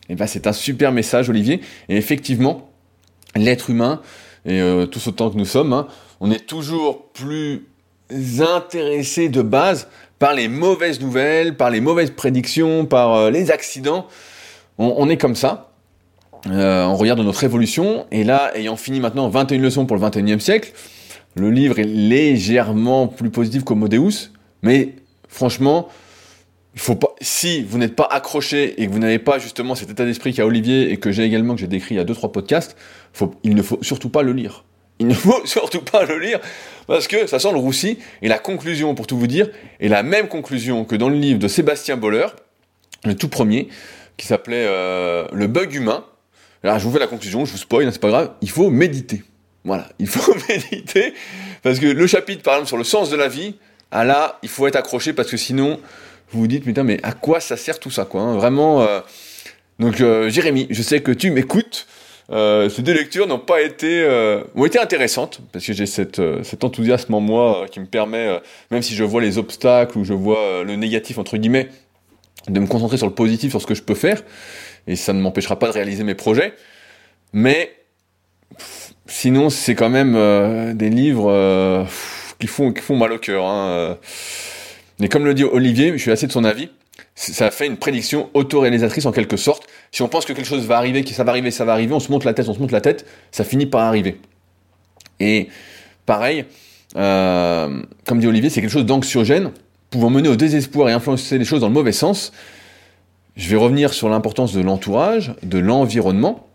Et 0.09 0.15
ben 0.15 0.26
c'est 0.26 0.47
un 0.47 0.53
super 0.53 0.93
message, 0.93 1.29
Olivier. 1.29 1.61
Et 1.88 1.97
effectivement, 1.97 2.71
l'être 3.35 3.71
humain, 3.71 4.00
et 4.45 4.61
euh, 4.61 4.87
tous 4.87 5.09
autant 5.09 5.31
que 5.31 5.37
nous 5.37 5.45
sommes, 5.45 5.73
hein, 5.73 5.88
on 6.21 6.31
est 6.31 6.47
toujours 6.47 7.09
plus 7.12 7.67
intéressé 8.11 9.29
de 9.29 9.43
base 9.43 9.89
par 10.19 10.35
les 10.35 10.49
mauvaises 10.49 11.01
nouvelles, 11.01 11.57
par 11.57 11.71
les 11.71 11.81
mauvaises 11.81 12.11
prédictions, 12.11 12.87
par 12.87 13.15
euh, 13.15 13.31
les 13.31 13.51
accidents. 13.51 14.07
On, 14.79 15.09
est 15.09 15.17
comme 15.17 15.35
ça. 15.35 15.73
Euh, 16.49 16.85
on 16.85 16.97
regarde 16.97 17.21
notre 17.21 17.45
évolution, 17.45 18.07
et 18.11 18.25
là, 18.25 18.55
ayant 18.55 18.77
fini 18.77 19.01
maintenant 19.01 19.29
21 19.29 19.59
leçons 19.59 19.87
pour 19.87 19.97
le 19.97 20.03
21e 20.03 20.39
siècle, 20.39 20.73
le 21.35 21.51
livre 21.51 21.79
est 21.79 21.85
légèrement 21.85 23.09
plus 23.09 23.31
positif 23.31 23.65
qu'Homodeus, 23.65 24.33
mais 24.63 24.97
franchement, 25.29 25.89
il 26.75 26.81
faut 26.81 26.95
pas, 26.95 27.15
si 27.23 27.63
vous 27.63 27.79
n'êtes 27.79 27.97
pas 27.97 28.07
accroché 28.11 28.81
et 28.81 28.87
que 28.87 28.93
vous 28.93 28.99
n'avez 28.99 29.19
pas 29.19 29.39
justement 29.39 29.75
cet 29.75 29.91
état 29.91 30.05
d'esprit 30.05 30.35
qu'a 30.35 30.45
Olivier 30.45 30.93
et 30.93 30.99
que 30.99 31.11
j'ai 31.11 31.25
également, 31.25 31.55
que 31.55 31.61
j'ai 31.61 31.67
décrit 31.67 31.95
il 31.95 31.99
y 31.99 32.01
a 32.01 32.05
deux, 32.05 32.15
trois 32.15 32.33
podcasts, 32.33 32.77
faut, 33.15 33.35
il 33.43 33.55
ne 33.55 33.63
faut 33.63 33.79
surtout 33.81 34.11
pas 34.11 34.23
le 34.23 34.35
lire. 34.35 34.65
Il 34.99 35.07
ne 35.07 35.15
faut 35.15 35.41
surtout 35.47 35.81
pas 35.81 36.05
le 36.05 36.19
lire 36.19 36.39
parce 36.87 37.09
que 37.09 37.26
ça 37.26 37.38
sent 37.38 37.52
le 37.52 37.59
roussi 37.59 37.99
et 38.23 38.28
la 38.28 38.38
conclusion, 38.38 38.95
pour 38.95 39.07
tout 39.07 39.19
vous 39.19 39.26
dire, 39.26 39.49
est 39.81 39.88
la 39.88 40.02
même 40.02 40.28
conclusion 40.28 40.85
que 40.85 40.97
dans 40.97 41.09
le 41.09 41.16
livre 41.16 41.38
de 41.38 41.49
Sébastien 41.49 41.97
Boller, 41.97 42.26
le 43.05 43.14
tout 43.14 43.28
premier, 43.28 43.69
qui 44.16 44.26
s'appelait 44.26 44.66
euh, 44.66 45.26
Le 45.33 45.47
bug 45.47 45.75
humain. 45.75 46.05
Alors 46.62 46.78
je 46.78 46.85
vous 46.85 46.93
fais 46.93 46.99
la 46.99 47.07
conclusion, 47.07 47.45
je 47.45 47.52
vous 47.52 47.59
spoil, 47.59 47.87
hein, 47.87 47.90
c'est 47.93 48.00
pas 48.00 48.09
grave, 48.09 48.33
il 48.40 48.50
faut 48.50 48.71
méditer. 48.71 49.23
Voilà, 49.64 49.88
il 49.99 50.07
faut 50.07 50.35
méditer 50.49 51.12
parce 51.62 51.78
que 51.78 51.87
le 51.87 52.07
chapitre 52.07 52.43
par 52.43 52.55
exemple 52.55 52.69
sur 52.69 52.76
le 52.76 52.85
sens 52.85 53.11
de 53.11 53.16
la 53.16 53.28
vie, 53.28 53.57
ah 53.90 54.05
là, 54.05 54.38
il 54.43 54.49
faut 54.49 54.66
être 54.66 54.76
accroché 54.76 55.12
parce 55.12 55.31
que 55.31 55.37
sinon 55.37 55.81
vous 56.31 56.40
vous 56.40 56.47
dites 56.47 56.66
mais 56.66 56.99
à 57.02 57.12
quoi 57.12 57.40
ça 57.40 57.57
sert 57.57 57.78
tout 57.78 57.90
ça 57.90 58.05
quoi 58.05 58.23
hein, 58.23 58.37
Vraiment. 58.37 58.83
Euh... 58.83 59.00
Donc 59.78 60.00
euh, 60.00 60.28
Jérémy, 60.28 60.66
je 60.71 60.83
sais 60.83 61.00
que 61.00 61.12
tu 61.12 61.31
m'écoutes. 61.31 61.87
Euh, 62.30 62.68
ces 62.68 62.83
deux 62.83 62.92
lectures 62.92 63.26
n'ont 63.28 63.38
pas 63.38 63.62
été 63.62 64.02
euh, 64.02 64.42
ont 64.56 64.64
été 64.64 64.80
intéressantes 64.80 65.40
parce 65.52 65.64
que 65.64 65.73
j'ai 65.73 65.87
cette, 65.87 66.18
euh, 66.18 66.42
cet 66.42 66.64
enthousiasme 66.64 67.14
en 67.14 67.21
moi 67.21 67.62
euh, 67.62 67.66
qui 67.66 67.78
me 67.78 67.87
permet, 67.87 68.40
même 68.71 68.83
si 68.83 68.95
je 68.97 69.04
vois 69.04 69.21
les 69.21 69.38
obstacles 69.38 69.97
ou 69.97 70.04
je 70.04 70.12
vois 70.12 70.64
le 70.64 70.75
négatif 70.75 71.18
entre 71.18 71.37
guillemets, 71.37 71.68
de 72.49 72.59
me 72.59 72.66
concentrer 72.66 72.97
sur 72.97 73.06
le 73.06 73.14
positif, 73.14 73.50
sur 73.50 73.62
ce 73.62 73.66
que 73.66 73.75
je 73.75 73.83
peux 73.83 73.95
faire, 73.95 74.23
et 74.88 74.97
ça 74.97 75.12
ne 75.12 75.21
m'empêchera 75.21 75.59
pas 75.59 75.68
de 75.68 75.73
réaliser 75.73 76.02
mes 76.02 76.14
projets. 76.14 76.54
Mais 77.33 77.73
sinon, 79.06 79.50
c'est 79.50 79.75
quand 79.75 79.90
même 79.90 80.75
des 80.75 80.90
livres 80.90 81.87
qui 82.38 82.47
font 82.47 82.73
qui 82.73 82.83
font 82.83 82.97
mal 82.97 83.12
au 83.12 83.18
cœur. 83.18 83.45
Hein. 83.45 83.99
Mais 84.99 85.09
comme 85.09 85.25
le 85.25 85.35
dit 85.35 85.45
Olivier, 85.45 85.92
je 85.92 85.99
suis 85.99 86.11
assez 86.11 86.26
de 86.26 86.33
son 86.33 86.45
avis 86.45 86.71
ça 87.15 87.50
fait 87.50 87.67
une 87.67 87.76
prédiction 87.76 88.31
autoréalisatrice 88.35 89.07
en 89.07 89.12
quelque 89.12 89.37
sorte. 89.37 89.67
Si 89.91 90.03
on 90.03 90.09
pense 90.09 90.25
que 90.25 90.33
quelque 90.33 90.47
chose 90.47 90.67
va 90.67 90.76
arriver, 90.76 91.03
que 91.05 91.11
ça 91.11 91.25
va 91.25 91.31
arriver, 91.31 91.50
ça 91.50 91.65
va 91.65 91.73
arriver, 91.73 91.95
on 91.95 92.00
se 92.00 92.11
monte 92.12 92.25
la 92.25 92.35
tête, 92.35 92.49
on 92.49 92.55
se 92.55 92.59
monte 92.61 92.73
la 92.73 92.81
tête, 92.81 93.07
ça 93.31 93.45
finit 93.45 93.67
par 93.67 93.83
arriver. 93.83 94.21
Et 95.21 95.49
pareil, 96.05 96.45
euh, 96.97 97.83
comme 98.07 98.21
dit 98.21 98.26
Olivier, 98.26 98.50
c'est 98.50 98.61
quelque 98.61 98.71
chose 98.71 98.87
d'anxiogène, 98.87 99.50
pouvant 99.91 100.11
mener 100.11 100.29
au 100.29 100.37
désespoir 100.37 100.88
et 100.88 100.93
influencer 100.93 101.38
les 101.38 101.45
choses 101.45 101.61
dans 101.61 101.69
le 101.69 101.75
mauvais 101.75 101.93
sens. 101.93 102.33
Je 103.37 103.49
vais 103.49 103.57
revenir 103.57 103.93
sur 103.93 104.09
l'importance 104.09 104.53
de 104.53 104.61
l'entourage, 104.61 105.35
de 105.43 105.59
l'environnement. 105.59 106.47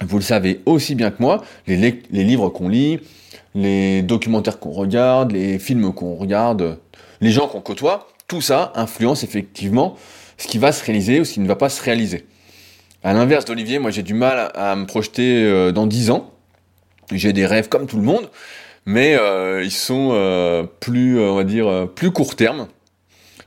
Vous 0.00 0.18
le 0.18 0.24
savez 0.24 0.60
aussi 0.66 0.94
bien 0.94 1.10
que 1.10 1.20
moi, 1.20 1.42
les, 1.66 2.02
les 2.10 2.24
livres 2.24 2.48
qu'on 2.48 2.68
lit, 2.68 3.00
les 3.54 4.02
documentaires 4.02 4.58
qu'on 4.58 4.70
regarde, 4.70 5.32
les 5.32 5.58
films 5.58 5.92
qu'on 5.92 6.14
regarde, 6.14 6.78
les 7.20 7.30
gens 7.30 7.46
qu'on 7.46 7.60
côtoie, 7.60 8.08
tout 8.32 8.40
ça 8.40 8.72
influence 8.76 9.24
effectivement 9.24 9.94
ce 10.38 10.46
qui 10.46 10.56
va 10.56 10.72
se 10.72 10.82
réaliser 10.82 11.20
ou 11.20 11.26
ce 11.26 11.34
qui 11.34 11.40
ne 11.40 11.46
va 11.46 11.54
pas 11.54 11.68
se 11.68 11.82
réaliser. 11.82 12.24
À 13.04 13.12
l'inverse 13.12 13.44
d'Olivier, 13.44 13.78
moi 13.78 13.90
j'ai 13.90 14.02
du 14.02 14.14
mal 14.14 14.50
à, 14.54 14.74
me 14.74 14.86
projeter 14.86 15.44
euh, 15.44 15.70
dans 15.70 15.86
10 15.86 16.10
ans. 16.12 16.32
J'ai 17.12 17.34
des 17.34 17.44
rêves 17.44 17.68
comme 17.68 17.86
tout 17.86 17.98
le 17.98 18.04
monde, 18.04 18.30
mais 18.86 19.18
euh, 19.18 19.62
ils 19.62 19.70
sont 19.70 20.12
euh, 20.12 20.64
plus, 20.80 21.20
on 21.20 21.34
va 21.34 21.44
dire, 21.44 21.88
plus 21.94 22.10
court 22.10 22.34
terme. 22.34 22.68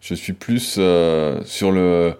Je 0.01 0.13
suis 0.13 0.33
plus 0.33 0.79
sur 1.45 1.71
le 1.71 2.13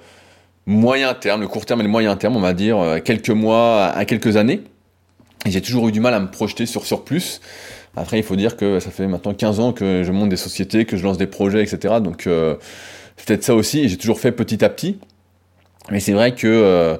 moyen 0.66 1.14
terme, 1.14 1.42
le 1.42 1.48
court 1.48 1.68
terme 1.68 1.82
et 1.82 1.84
le 1.84 1.90
moyen 1.90 2.16
terme, 2.16 2.36
on 2.36 2.42
va 2.42 2.54
dire 2.54 3.00
quelques 3.06 3.30
mois 3.30 3.86
à 3.86 4.06
quelques 4.06 4.38
années. 4.38 4.64
J'ai 5.46 5.62
toujours 5.62 5.88
eu 5.88 5.92
du 5.92 6.00
mal 6.00 6.16
à 6.16 6.20
me 6.20 6.32
projeter 6.32 6.66
sur 6.66 6.84
sur 6.88 7.04
plus. 7.04 7.42
Après, 7.96 8.18
il 8.18 8.24
faut 8.24 8.36
dire 8.36 8.58
que 8.58 8.80
ça 8.80 8.92
fait 8.92 9.08
maintenant 9.08 9.34
15 9.34 9.60
ans 9.60 9.72
que 9.72 10.04
je 10.04 10.12
monte 10.12 10.30
des 10.30 10.36
sociétés, 10.36 10.86
que 10.86 10.98
je 10.98 11.04
lance 11.04 11.18
des 11.18 11.28
projets, 11.28 11.64
etc. 11.64 11.96
Donc, 12.02 12.28
euh, 12.28 12.56
c'est 13.18 13.28
peut-être 13.28 13.44
ça 13.44 13.56
aussi. 13.56 13.88
J'ai 13.88 13.98
toujours 13.98 14.20
fait 14.20 14.32
petit 14.32 14.64
à 14.66 14.70
petit. 14.70 15.00
Mais 15.92 16.00
c'est 16.00 16.14
vrai 16.14 16.34
que 16.34 16.48
euh, 16.48 16.98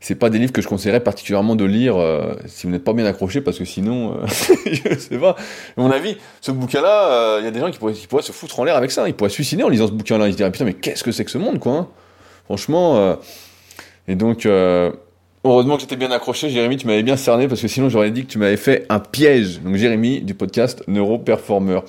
c'est 0.00 0.14
pas 0.14 0.30
des 0.30 0.38
livres 0.38 0.52
que 0.52 0.62
je 0.62 0.68
conseillerais 0.68 1.00
particulièrement 1.00 1.56
de 1.56 1.64
lire 1.64 1.96
euh, 1.96 2.34
si 2.46 2.66
vous 2.66 2.72
n'êtes 2.72 2.84
pas 2.84 2.92
bien 2.92 3.06
accroché, 3.06 3.40
parce 3.40 3.58
que 3.58 3.64
sinon, 3.64 4.14
euh, 4.14 4.26
je 4.66 4.98
sais 4.98 5.18
pas. 5.18 5.36
À 5.76 5.80
mon 5.80 5.90
avis, 5.90 6.16
ce 6.40 6.52
bouquin-là, 6.52 7.38
il 7.40 7.44
y 7.44 7.48
a 7.48 7.50
des 7.50 7.60
gens 7.60 7.70
qui 7.70 7.78
pourraient, 7.78 7.94
qui 7.94 8.06
pourraient, 8.06 8.22
se 8.22 8.32
foutre 8.32 8.60
en 8.60 8.64
l'air 8.64 8.76
avec 8.76 8.90
ça. 8.90 9.08
Ils 9.08 9.14
pourraient 9.14 9.30
se 9.30 9.36
suicider 9.36 9.62
en 9.62 9.68
lisant 9.68 9.86
ce 9.86 9.92
bouquin-là. 9.92 10.28
Ils 10.28 10.32
se 10.32 10.36
diraient 10.36 10.52
putain, 10.52 10.64
mais 10.66 10.74
qu'est-ce 10.74 11.02
que 11.02 11.12
c'est 11.12 11.24
que 11.24 11.30
ce 11.30 11.38
monde, 11.38 11.58
quoi? 11.58 11.90
Franchement. 12.44 13.16
et 14.06 14.14
donc. 14.14 14.46
Heureusement 15.46 15.76
que 15.76 15.82
j'étais 15.82 15.94
bien 15.94 16.10
accroché, 16.10 16.50
Jérémy, 16.50 16.76
tu 16.76 16.88
m'avais 16.88 17.04
bien 17.04 17.16
cerné 17.16 17.46
parce 17.46 17.60
que 17.60 17.68
sinon 17.68 17.88
j'aurais 17.88 18.10
dit 18.10 18.24
que 18.24 18.32
tu 18.32 18.36
m'avais 18.36 18.56
fait 18.56 18.84
un 18.88 18.98
piège. 18.98 19.60
Donc 19.60 19.76
Jérémy 19.76 20.20
du 20.20 20.34
podcast 20.34 20.82
Neuroperformer. 20.88 21.82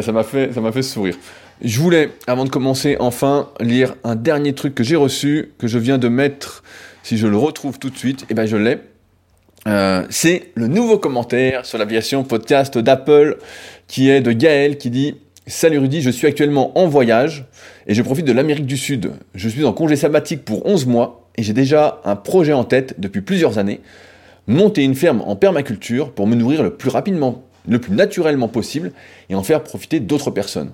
Ça 0.00 0.12
m'a 0.12 0.22
fait, 0.22 0.52
ça 0.52 0.60
m'a 0.60 0.70
fait 0.70 0.82
sourire. 0.82 1.16
Je 1.62 1.80
voulais, 1.80 2.10
avant 2.28 2.44
de 2.44 2.48
commencer, 2.48 2.96
enfin 3.00 3.48
lire 3.58 3.96
un 4.04 4.14
dernier 4.14 4.52
truc 4.52 4.76
que 4.76 4.84
j'ai 4.84 4.94
reçu, 4.94 5.52
que 5.58 5.66
je 5.66 5.78
viens 5.78 5.98
de 5.98 6.06
mettre. 6.06 6.62
Si 7.02 7.18
je 7.18 7.26
le 7.26 7.36
retrouve 7.36 7.80
tout 7.80 7.90
de 7.90 7.98
suite, 7.98 8.22
et 8.22 8.26
eh 8.30 8.34
ben 8.34 8.46
je 8.46 8.56
l'ai. 8.56 8.78
Euh, 9.66 10.06
c'est 10.08 10.52
le 10.54 10.68
nouveau 10.68 10.96
commentaire 10.96 11.66
sur 11.66 11.76
l'aviation 11.76 12.22
podcast 12.22 12.78
d'Apple 12.78 13.38
qui 13.88 14.10
est 14.10 14.20
de 14.20 14.30
Gaël 14.30 14.78
qui 14.78 14.90
dit 14.90 15.16
Salut 15.48 15.78
Rudy, 15.78 16.02
je 16.02 16.10
suis 16.10 16.28
actuellement 16.28 16.78
en 16.78 16.86
voyage 16.86 17.46
et 17.88 17.94
je 17.94 18.02
profite 18.02 18.26
de 18.26 18.32
l'Amérique 18.32 18.66
du 18.66 18.76
Sud. 18.76 19.10
Je 19.34 19.48
suis 19.48 19.64
en 19.64 19.72
congé 19.72 19.96
sabbatique 19.96 20.44
pour 20.44 20.64
11 20.66 20.86
mois 20.86 21.19
et 21.36 21.42
j'ai 21.42 21.52
déjà 21.52 22.00
un 22.04 22.16
projet 22.16 22.52
en 22.52 22.64
tête 22.64 22.98
depuis 22.98 23.20
plusieurs 23.20 23.58
années, 23.58 23.80
monter 24.46 24.82
une 24.82 24.94
ferme 24.94 25.22
en 25.26 25.36
permaculture 25.36 26.12
pour 26.12 26.26
me 26.26 26.34
nourrir 26.34 26.62
le 26.62 26.74
plus 26.74 26.90
rapidement, 26.90 27.44
le 27.68 27.78
plus 27.78 27.94
naturellement 27.94 28.48
possible 28.48 28.92
et 29.28 29.34
en 29.34 29.42
faire 29.42 29.62
profiter 29.62 30.00
d'autres 30.00 30.30
personnes. 30.30 30.72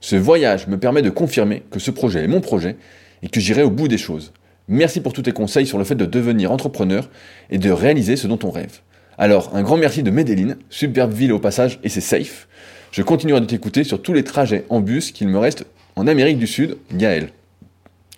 Ce 0.00 0.16
voyage 0.16 0.66
me 0.66 0.78
permet 0.78 1.02
de 1.02 1.10
confirmer 1.10 1.62
que 1.70 1.78
ce 1.78 1.90
projet 1.90 2.24
est 2.24 2.28
mon 2.28 2.40
projet 2.40 2.76
et 3.22 3.28
que 3.28 3.40
j'irai 3.40 3.62
au 3.62 3.70
bout 3.70 3.88
des 3.88 3.98
choses. 3.98 4.32
Merci 4.68 5.00
pour 5.00 5.12
tous 5.12 5.22
tes 5.22 5.32
conseils 5.32 5.66
sur 5.66 5.78
le 5.78 5.84
fait 5.84 5.94
de 5.94 6.06
devenir 6.06 6.50
entrepreneur 6.50 7.08
et 7.50 7.58
de 7.58 7.70
réaliser 7.70 8.16
ce 8.16 8.26
dont 8.26 8.38
on 8.42 8.50
rêve. 8.50 8.80
Alors, 9.16 9.54
un 9.54 9.62
grand 9.62 9.76
merci 9.76 10.02
de 10.02 10.10
Medellin, 10.10 10.56
superbe 10.70 11.12
ville 11.12 11.32
au 11.32 11.38
passage 11.38 11.78
et 11.84 11.88
c'est 11.88 12.00
safe. 12.00 12.48
Je 12.90 13.02
continuerai 13.02 13.40
de 13.40 13.46
t'écouter 13.46 13.84
sur 13.84 14.02
tous 14.02 14.12
les 14.12 14.24
trajets 14.24 14.64
en 14.68 14.80
bus 14.80 15.12
qu'il 15.12 15.28
me 15.28 15.38
reste 15.38 15.66
en 15.96 16.06
Amérique 16.06 16.38
du 16.38 16.46
Sud, 16.46 16.76
Gaël. 16.92 17.30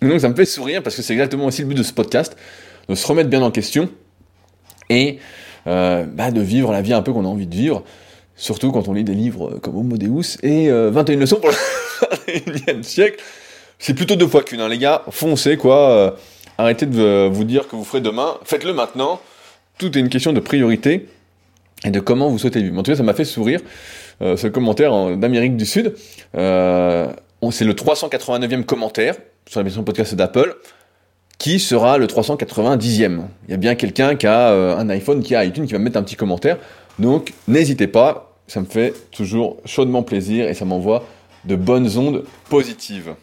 Donc 0.01 0.19
ça 0.21 0.29
me 0.29 0.35
fait 0.35 0.45
sourire 0.45 0.83
parce 0.83 0.95
que 0.95 1.01
c'est 1.01 1.13
exactement 1.13 1.45
aussi 1.45 1.61
le 1.61 1.67
but 1.67 1.75
de 1.75 1.83
ce 1.83 1.93
podcast, 1.93 2.37
de 2.87 2.95
se 2.95 3.07
remettre 3.07 3.29
bien 3.29 3.41
en 3.41 3.51
question 3.51 3.89
et 4.89 5.19
euh, 5.65 6.05
bah, 6.05 6.31
de 6.31 6.41
vivre 6.41 6.71
la 6.71 6.81
vie 6.81 6.93
un 6.93 7.01
peu 7.01 7.11
qu'on 7.11 7.25
a 7.25 7.27
envie 7.27 7.47
de 7.47 7.55
vivre, 7.55 7.83
surtout 8.35 8.71
quand 8.71 8.87
on 8.87 8.93
lit 8.93 9.03
des 9.03 9.15
livres 9.15 9.59
comme 9.61 9.75
Homo 9.75 9.97
Deus 9.97 10.37
et 10.43 10.69
21 10.69 11.15
euh, 11.15 11.19
leçons 11.19 11.37
pour 11.37 11.49
le 11.49 12.33
21e 12.33 12.83
siècle. 12.83 13.21
C'est 13.79 13.93
plutôt 13.93 14.15
deux 14.15 14.27
fois 14.27 14.43
qu'une, 14.43 14.61
hein, 14.61 14.69
les 14.69 14.77
gars, 14.77 15.03
foncez 15.09 15.57
quoi, 15.57 15.89
euh, 15.91 16.11
arrêtez 16.57 16.85
de 16.85 17.27
vous 17.31 17.43
dire 17.43 17.67
que 17.67 17.75
vous 17.75 17.83
ferez 17.83 18.01
demain, 18.01 18.37
faites-le 18.43 18.73
maintenant, 18.73 19.19
tout 19.77 19.95
est 19.97 20.01
une 20.01 20.09
question 20.09 20.31
de 20.31 20.39
priorité 20.39 21.07
et 21.83 21.91
de 21.91 21.99
comment 21.99 22.29
vous 22.29 22.39
souhaitez 22.39 22.61
vivre. 22.61 22.77
En 22.77 22.83
tout 22.83 22.91
cas, 22.91 22.97
ça 22.97 23.03
m'a 23.03 23.13
fait 23.13 23.25
sourire, 23.25 23.59
ce 24.19 24.47
commentaire 24.47 25.15
d'Amérique 25.15 25.57
du 25.57 25.65
Sud. 25.65 25.93
c'est 26.33 26.39
le 26.39 27.73
389e 27.73 28.63
commentaire, 28.63 29.15
sur 29.47 29.59
la 29.59 29.63
version 29.63 29.83
podcast 29.83 30.15
d'Apple, 30.15 30.57
qui 31.37 31.59
sera 31.59 31.97
le 31.97 32.07
390e. 32.07 33.21
Il 33.47 33.51
y 33.51 33.53
a 33.53 33.57
bien 33.57 33.75
quelqu'un 33.75 34.15
qui 34.15 34.27
a 34.27 34.49
euh, 34.49 34.77
un 34.77 34.89
iPhone, 34.89 35.21
qui 35.21 35.35
a 35.35 35.45
iTunes, 35.45 35.65
qui 35.65 35.73
va 35.73 35.79
mettre 35.79 35.97
un 35.97 36.03
petit 36.03 36.15
commentaire. 36.15 36.57
Donc 36.99 37.33
n'hésitez 37.47 37.87
pas, 37.87 38.35
ça 38.47 38.59
me 38.59 38.65
fait 38.65 38.93
toujours 39.11 39.57
chaudement 39.65 40.03
plaisir 40.03 40.47
et 40.47 40.53
ça 40.53 40.65
m'envoie 40.65 41.05
de 41.45 41.55
bonnes 41.55 41.97
ondes 41.97 42.23
positives. 42.49 43.13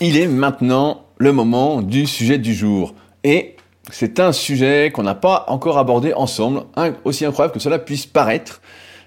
Il 0.00 0.16
est 0.16 0.26
maintenant 0.26 1.04
le 1.18 1.32
moment 1.32 1.82
du 1.82 2.06
sujet 2.06 2.38
du 2.38 2.54
jour. 2.54 2.94
Et 3.24 3.56
c'est 3.90 4.20
un 4.20 4.32
sujet 4.32 4.90
qu'on 4.94 5.02
n'a 5.02 5.14
pas 5.14 5.44
encore 5.48 5.76
abordé 5.76 6.14
ensemble, 6.14 6.62
aussi 7.04 7.26
incroyable 7.26 7.52
que 7.52 7.60
cela 7.60 7.78
puisse 7.78 8.06
paraître, 8.06 8.62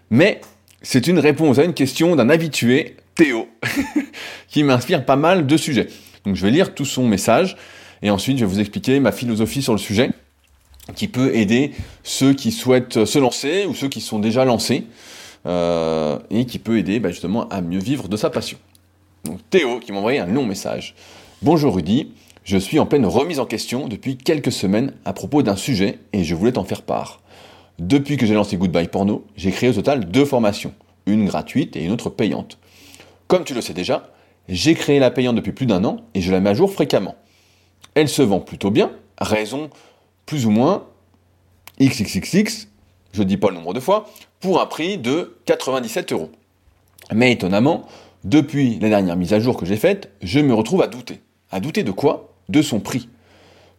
mais 0.10 0.42
c'est 0.82 1.08
une 1.08 1.18
réponse 1.18 1.58
à 1.58 1.64
une 1.64 1.74
question 1.74 2.16
d'un 2.16 2.30
habitué 2.30 2.98
Théo, 3.16 3.48
qui 4.48 4.64
m'inspire 4.64 5.06
pas 5.06 5.16
mal 5.16 5.46
de 5.48 5.58
sujets. 5.58 5.88
Donc 6.26 6.36
je 6.36 6.42
vais 6.42 6.52
lire 6.52 6.74
tout 6.74 6.86
son 6.86 7.08
message 7.08 7.58
et 8.02 8.10
ensuite 8.10 8.38
je 8.38 8.46
vais 8.46 8.52
vous 8.52 8.60
expliquer 8.60 9.00
ma 9.00 9.12
philosophie 9.12 9.62
sur 9.62 9.74
le 9.74 9.80
sujet 9.80 10.12
qui 10.96 11.08
peut 11.08 11.36
aider 11.36 11.72
ceux 12.04 12.34
qui 12.34 12.52
souhaitent 12.52 13.06
se 13.06 13.20
lancer 13.20 13.66
ou 13.66 13.74
ceux 13.74 13.88
qui 13.88 14.02
sont 14.02 14.20
déjà 14.20 14.46
lancés. 14.46 14.86
euh, 15.46 16.20
et 16.30 16.46
qui 16.46 16.60
peut 16.60 16.78
aider 16.78 17.00
bah, 17.00 17.10
justement 17.10 17.48
à 17.50 17.62
mieux 17.62 17.80
vivre 17.80 18.08
de 18.08 18.18
sa 18.18 18.30
passion. 18.30 18.58
Donc 19.26 19.40
Théo 19.50 19.80
qui 19.80 19.92
m'a 19.92 20.00
envoyé 20.00 20.20
un 20.20 20.26
long 20.26 20.46
message. 20.46 20.96
Bonjour 21.42 21.76
Rudy, 21.76 22.14
je 22.44 22.58
suis 22.58 22.80
en 22.80 22.86
pleine 22.86 23.06
remise 23.06 23.40
en 23.40 23.46
question 23.46 23.88
depuis 23.88 24.18
quelques 24.18 24.52
semaines 24.52 24.94
à 25.06 25.14
propos 25.14 25.44
d'un 25.44 25.56
sujet 25.56 26.00
et 26.14 26.24
je 26.24 26.36
voulais 26.36 26.54
t'en 26.54 26.64
faire 26.64 26.82
part. 26.82 27.22
Depuis 27.80 28.18
que 28.18 28.26
j'ai 28.26 28.36
lancé 28.36 28.56
Goodbye 28.58 28.88
Porno, 28.88 29.26
j'ai 29.36 29.52
créé 29.52 29.70
au 29.70 29.74
total 29.74 30.06
deux 30.06 30.26
formations, 30.26 30.74
une 31.06 31.26
gratuite 31.26 31.76
et 31.76 31.84
une 31.84 31.92
autre 31.92 32.10
payante. 32.10 32.58
Comme 33.28 33.44
tu 33.44 33.54
le 33.54 33.62
sais 33.62 33.74
déjà, 33.74 34.12
j'ai 34.50 34.74
créé 34.76 35.00
la 35.00 35.12
payante 35.12 35.36
depuis 35.36 35.52
plus 35.52 35.66
d'un 35.66 35.84
an 35.86 35.98
et 36.14 36.22
je 36.22 36.32
la 36.32 36.40
mets 36.40 36.50
à 36.52 36.54
jour 36.54 36.72
fréquemment. 36.72 37.16
Elle 37.96 38.10
se 38.10 38.22
vend 38.22 38.40
plutôt 38.40 38.72
bien, 38.72 38.92
raison 39.20 39.70
plus 40.26 40.46
ou 40.46 40.52
moins 40.52 40.86
XXXX, 41.80 42.68
je 43.14 43.20
ne 43.20 43.28
dis 43.28 43.38
pas 43.38 43.50
le 43.50 43.56
nombre 43.56 43.74
de 43.74 43.80
fois, 43.80 44.10
pour 44.40 44.62
un 44.62 44.66
prix 44.66 44.98
de 44.98 45.38
97 45.46 46.14
euros. 46.14 46.32
Mais 47.14 47.32
étonnamment, 47.32 47.88
depuis 48.24 48.80
la 48.80 48.90
dernière 48.90 49.16
mise 49.16 49.34
à 49.34 49.40
jour 49.40 49.58
que 49.58 49.66
j'ai 49.66 49.78
faite, 49.78 50.12
je 50.22 50.40
me 50.40 50.54
retrouve 50.54 50.82
à 50.82 50.88
douter. 50.88 51.22
À 51.52 51.60
douter 51.60 51.84
de 51.84 51.92
quoi? 51.92 52.34
De 52.50 52.62
son 52.62 52.80
prix. 52.80 53.10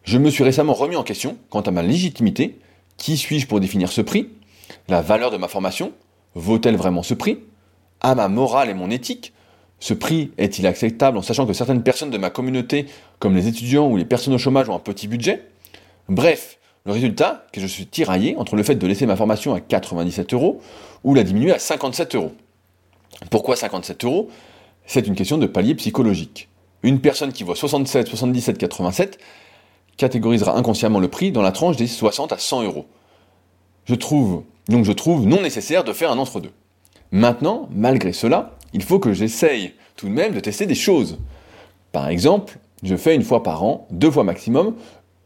Je 0.03 0.17
me 0.17 0.29
suis 0.29 0.43
récemment 0.43 0.73
remis 0.73 0.95
en 0.95 1.03
question 1.03 1.37
quant 1.49 1.61
à 1.61 1.71
ma 1.71 1.81
légitimité. 1.81 2.59
Qui 2.97 3.17
suis-je 3.17 3.47
pour 3.47 3.59
définir 3.59 3.91
ce 3.91 4.01
prix? 4.01 4.29
La 4.87 5.01
valeur 5.01 5.31
de 5.31 5.37
ma 5.37 5.47
formation? 5.47 5.91
Vaut-elle 6.35 6.77
vraiment 6.77 7.03
ce 7.03 7.13
prix? 7.13 7.39
À 8.05 8.13
ma 8.13 8.27
morale 8.27 8.69
et 8.69 8.75
mon 8.75 8.91
éthique 8.91 9.33
Ce 9.79 9.95
prix 9.95 10.29
est-il 10.37 10.67
acceptable 10.67 11.17
en 11.17 11.23
sachant 11.23 11.47
que 11.47 11.53
certaines 11.53 11.81
personnes 11.81 12.11
de 12.11 12.19
ma 12.19 12.29
communauté, 12.29 12.85
comme 13.17 13.35
les 13.35 13.47
étudiants 13.47 13.89
ou 13.89 13.97
les 13.97 14.05
personnes 14.05 14.35
au 14.35 14.37
chômage, 14.37 14.69
ont 14.69 14.75
un 14.75 14.79
petit 14.79 15.07
budget? 15.07 15.47
Bref, 16.07 16.59
le 16.85 16.91
résultat, 16.91 17.47
que 17.51 17.59
je 17.59 17.65
suis 17.65 17.87
tiraillé 17.87 18.35
entre 18.37 18.55
le 18.55 18.61
fait 18.61 18.75
de 18.75 18.85
laisser 18.85 19.07
ma 19.07 19.15
formation 19.15 19.55
à 19.55 19.59
97 19.59 20.35
euros 20.35 20.61
ou 21.03 21.15
la 21.15 21.23
diminuer 21.23 21.51
à 21.51 21.57
57 21.57 22.13
euros. 22.13 22.33
Pourquoi 23.31 23.55
57 23.55 24.05
euros? 24.05 24.29
C'est 24.85 25.07
une 25.07 25.15
question 25.15 25.39
de 25.39 25.47
palier 25.47 25.73
psychologique. 25.73 26.47
Une 26.83 27.01
personne 27.01 27.33
qui 27.33 27.43
voit 27.43 27.55
67, 27.55 28.07
77, 28.07 28.59
87 28.59 29.17
catégorisera 29.97 30.55
inconsciemment 30.55 30.99
le 30.99 31.07
prix 31.07 31.31
dans 31.31 31.41
la 31.41 31.51
tranche 31.51 31.75
des 31.75 31.87
60 31.87 32.33
à 32.33 32.37
100 32.37 32.65
euros. 32.65 32.85
Je 33.85 33.95
trouve, 33.95 34.43
donc 34.69 34.85
je 34.85 34.91
trouve 34.91 35.25
non 35.25 35.41
nécessaire 35.41 35.83
de 35.83 35.91
faire 35.91 36.11
un 36.11 36.19
entre-deux. 36.19 36.51
Maintenant, 37.11 37.69
malgré 37.71 38.13
cela, 38.13 38.55
il 38.73 38.83
faut 38.83 38.99
que 38.99 39.13
j'essaye 39.13 39.73
tout 39.95 40.07
de 40.07 40.13
même 40.13 40.33
de 40.33 40.39
tester 40.39 40.65
des 40.65 40.75
choses. 40.75 41.17
Par 41.91 42.09
exemple, 42.09 42.59
je 42.83 42.95
fais 42.95 43.15
une 43.15 43.23
fois 43.23 43.43
par 43.43 43.63
an, 43.63 43.87
deux 43.91 44.11
fois 44.11 44.23
maximum, 44.23 44.75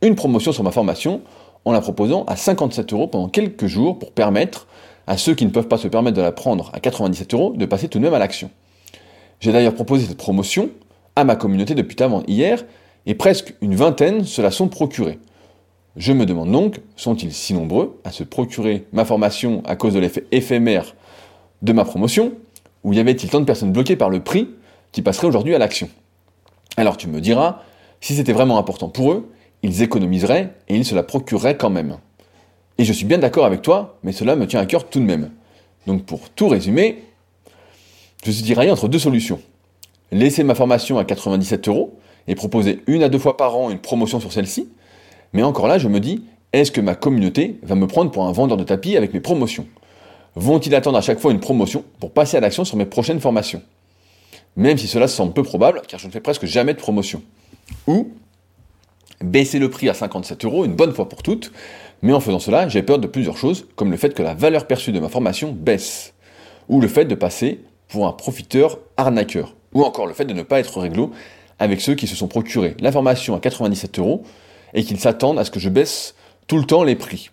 une 0.01 0.15
promotion 0.15 0.51
sur 0.51 0.63
ma 0.63 0.71
formation 0.71 1.21
en 1.65 1.71
la 1.71 1.81
proposant 1.81 2.23
à 2.25 2.35
57 2.35 2.93
euros 2.93 3.07
pendant 3.07 3.27
quelques 3.27 3.65
jours 3.65 3.99
pour 3.99 4.11
permettre 4.11 4.67
à 5.07 5.17
ceux 5.17 5.33
qui 5.33 5.45
ne 5.45 5.49
peuvent 5.49 5.67
pas 5.67 5.77
se 5.77 5.87
permettre 5.87 6.17
de 6.17 6.21
la 6.21 6.31
prendre 6.31 6.69
à 6.73 6.79
97 6.79 7.33
euros 7.33 7.53
de 7.55 7.65
passer 7.65 7.87
tout 7.87 7.97
de 7.97 8.03
même 8.03 8.13
à 8.13 8.19
l'action. 8.19 8.51
J'ai 9.39 9.51
d'ailleurs 9.51 9.73
proposé 9.73 10.05
cette 10.05 10.17
promotion 10.17 10.69
à 11.15 11.23
ma 11.23 11.35
communauté 11.35 11.73
depuis 11.75 12.01
avant 12.03 12.23
hier 12.27 12.63
et 13.05 13.15
presque 13.15 13.55
une 13.61 13.75
vingtaine 13.75 14.23
se 14.23 14.41
la 14.41 14.51
sont 14.51 14.67
procurés. 14.67 15.19
Je 15.95 16.13
me 16.13 16.25
demande 16.25 16.51
donc, 16.51 16.79
sont-ils 16.95 17.33
si 17.33 17.53
nombreux 17.53 17.99
à 18.03 18.11
se 18.11 18.23
procurer 18.23 18.85
ma 18.93 19.05
formation 19.05 19.63
à 19.65 19.75
cause 19.75 19.93
de 19.93 19.99
l'effet 19.99 20.25
éphémère 20.31 20.95
de 21.61 21.73
ma 21.73 21.85
promotion, 21.85 22.33
ou 22.83 22.93
y 22.93 22.99
avait-il 22.99 23.29
tant 23.29 23.39
de 23.39 23.45
personnes 23.45 23.71
bloquées 23.71 23.95
par 23.95 24.09
le 24.09 24.21
prix 24.21 24.49
qui 24.91 25.01
passeraient 25.01 25.27
aujourd'hui 25.27 25.55
à 25.55 25.57
l'action? 25.57 25.89
Alors 26.77 26.97
tu 26.97 27.07
me 27.07 27.19
diras, 27.19 27.61
si 28.01 28.15
c'était 28.15 28.33
vraiment 28.33 28.57
important 28.57 28.89
pour 28.89 29.11
eux, 29.11 29.31
ils 29.63 29.81
économiseraient 29.81 30.53
et 30.69 30.75
ils 30.75 30.85
se 30.85 30.95
la 30.95 31.03
procureraient 31.03 31.57
quand 31.57 31.69
même. 31.69 31.97
Et 32.77 32.85
je 32.85 32.93
suis 32.93 33.05
bien 33.05 33.17
d'accord 33.17 33.45
avec 33.45 33.61
toi, 33.61 33.97
mais 34.03 34.13
cela 34.13 34.35
me 34.35 34.47
tient 34.47 34.61
à 34.61 34.65
cœur 34.65 34.89
tout 34.89 34.99
de 34.99 35.05
même. 35.05 35.31
Donc 35.85 36.05
pour 36.05 36.29
tout 36.29 36.47
résumer, 36.47 37.03
je 38.23 38.31
suis 38.31 38.43
tiraillé 38.43 38.71
entre 38.71 38.87
deux 38.87 38.99
solutions. 38.99 39.41
Laisser 40.11 40.43
ma 40.43 40.55
formation 40.55 40.97
à 40.97 41.03
97 41.03 41.67
euros 41.67 41.99
et 42.27 42.35
proposer 42.35 42.81
une 42.87 43.03
à 43.03 43.09
deux 43.09 43.19
fois 43.19 43.35
par 43.35 43.57
an 43.57 43.69
une 43.69 43.79
promotion 43.79 44.19
sur 44.19 44.31
celle-ci, 44.31 44.69
mais 45.33 45.43
encore 45.43 45.67
là 45.67 45.77
je 45.77 45.89
me 45.89 45.99
dis, 45.99 46.23
est-ce 46.53 46.71
que 46.71 46.81
ma 46.81 46.95
communauté 46.95 47.59
va 47.63 47.75
me 47.75 47.85
prendre 47.85 48.11
pour 48.11 48.25
un 48.25 48.31
vendeur 48.31 48.57
de 48.57 48.63
tapis 48.63 48.95
avec 48.95 49.13
mes 49.13 49.19
promotions? 49.19 49.67
Vont-ils 50.35 50.75
attendre 50.75 50.97
à 50.97 51.01
chaque 51.01 51.19
fois 51.19 51.31
une 51.31 51.39
promotion 51.39 51.83
pour 51.99 52.11
passer 52.11 52.37
à 52.37 52.39
l'action 52.39 52.65
sur 52.65 52.77
mes 52.77 52.85
prochaines 52.85 53.19
formations? 53.19 53.61
Même 54.55 54.77
si 54.77 54.87
cela 54.87 55.07
semble 55.07 55.33
peu 55.33 55.43
probable, 55.43 55.81
car 55.87 55.99
je 55.99 56.07
ne 56.07 56.11
fais 56.11 56.21
presque 56.21 56.45
jamais 56.45 56.73
de 56.73 56.79
promotion. 56.79 57.21
Ou 57.87 58.11
baisser 59.21 59.59
le 59.59 59.69
prix 59.69 59.89
à 59.89 59.93
57 59.93 60.45
euros 60.45 60.65
une 60.65 60.75
bonne 60.75 60.93
fois 60.93 61.09
pour 61.09 61.23
toutes, 61.23 61.51
mais 62.01 62.13
en 62.13 62.19
faisant 62.19 62.39
cela, 62.39 62.67
j'ai 62.69 62.83
peur 62.83 62.99
de 62.99 63.07
plusieurs 63.07 63.37
choses, 63.37 63.67
comme 63.75 63.91
le 63.91 63.97
fait 63.97 64.13
que 64.13 64.23
la 64.23 64.33
valeur 64.33 64.65
perçue 64.65 64.91
de 64.91 64.99
ma 64.99 65.09
formation 65.09 65.51
baisse, 65.51 66.13
ou 66.69 66.79
le 66.79 66.87
fait 66.87 67.05
de 67.05 67.15
passer 67.15 67.61
pour 67.89 68.07
un 68.07 68.13
profiteur 68.13 68.79
arnaqueur, 68.97 69.55
ou 69.73 69.83
encore 69.83 70.07
le 70.07 70.13
fait 70.13 70.25
de 70.25 70.33
ne 70.33 70.43
pas 70.43 70.59
être 70.59 70.79
réglo 70.79 71.11
avec 71.57 71.81
ceux 71.81 71.95
qui 71.95 72.07
se 72.07 72.15
sont 72.15 72.27
procurés 72.27 72.75
la 72.79 72.91
formation 72.91 73.35
à 73.35 73.39
97 73.39 73.99
euros 73.99 74.23
et 74.73 74.83
qu'ils 74.83 74.99
s'attendent 74.99 75.39
à 75.39 75.43
ce 75.43 75.51
que 75.51 75.59
je 75.59 75.69
baisse 75.69 76.15
tout 76.47 76.57
le 76.57 76.63
temps 76.63 76.83
les 76.83 76.95
prix. 76.95 77.29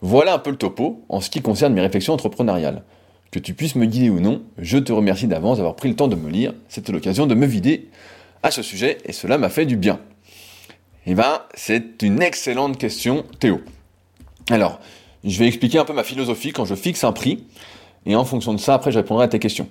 Voilà 0.00 0.34
un 0.34 0.38
peu 0.38 0.50
le 0.50 0.56
topo 0.56 1.04
en 1.08 1.20
ce 1.20 1.30
qui 1.30 1.40
concerne 1.42 1.74
mes 1.74 1.80
réflexions 1.80 2.14
entrepreneuriales. 2.14 2.82
Que 3.30 3.38
tu 3.38 3.54
puisses 3.54 3.74
me 3.74 3.84
guider 3.84 4.10
ou 4.10 4.20
non, 4.20 4.42
je 4.56 4.78
te 4.78 4.92
remercie 4.92 5.26
d'avance 5.26 5.58
d'avoir 5.58 5.76
pris 5.76 5.88
le 5.88 5.96
temps 5.96 6.08
de 6.08 6.16
me 6.16 6.30
lire, 6.30 6.54
c'était 6.68 6.92
l'occasion 6.92 7.26
de 7.26 7.34
me 7.34 7.46
vider 7.46 7.88
à 8.42 8.50
ce 8.50 8.62
sujet 8.62 8.98
et 9.04 9.12
cela 9.12 9.36
m'a 9.36 9.48
fait 9.48 9.66
du 9.66 9.76
bien. 9.76 10.00
Eh 11.06 11.14
bien, 11.14 11.40
c'est 11.54 12.02
une 12.02 12.22
excellente 12.22 12.78
question, 12.78 13.24
Théo. 13.40 13.60
Alors, 14.50 14.80
je 15.24 15.38
vais 15.38 15.46
expliquer 15.46 15.78
un 15.78 15.84
peu 15.84 15.92
ma 15.92 16.04
philosophie 16.04 16.52
quand 16.52 16.64
je 16.64 16.74
fixe 16.74 17.04
un 17.04 17.12
prix, 17.12 17.44
et 18.06 18.14
en 18.14 18.24
fonction 18.24 18.54
de 18.54 18.58
ça, 18.58 18.74
après, 18.74 18.92
je 18.92 18.98
répondrai 18.98 19.24
à 19.24 19.28
tes 19.28 19.38
questions. 19.38 19.68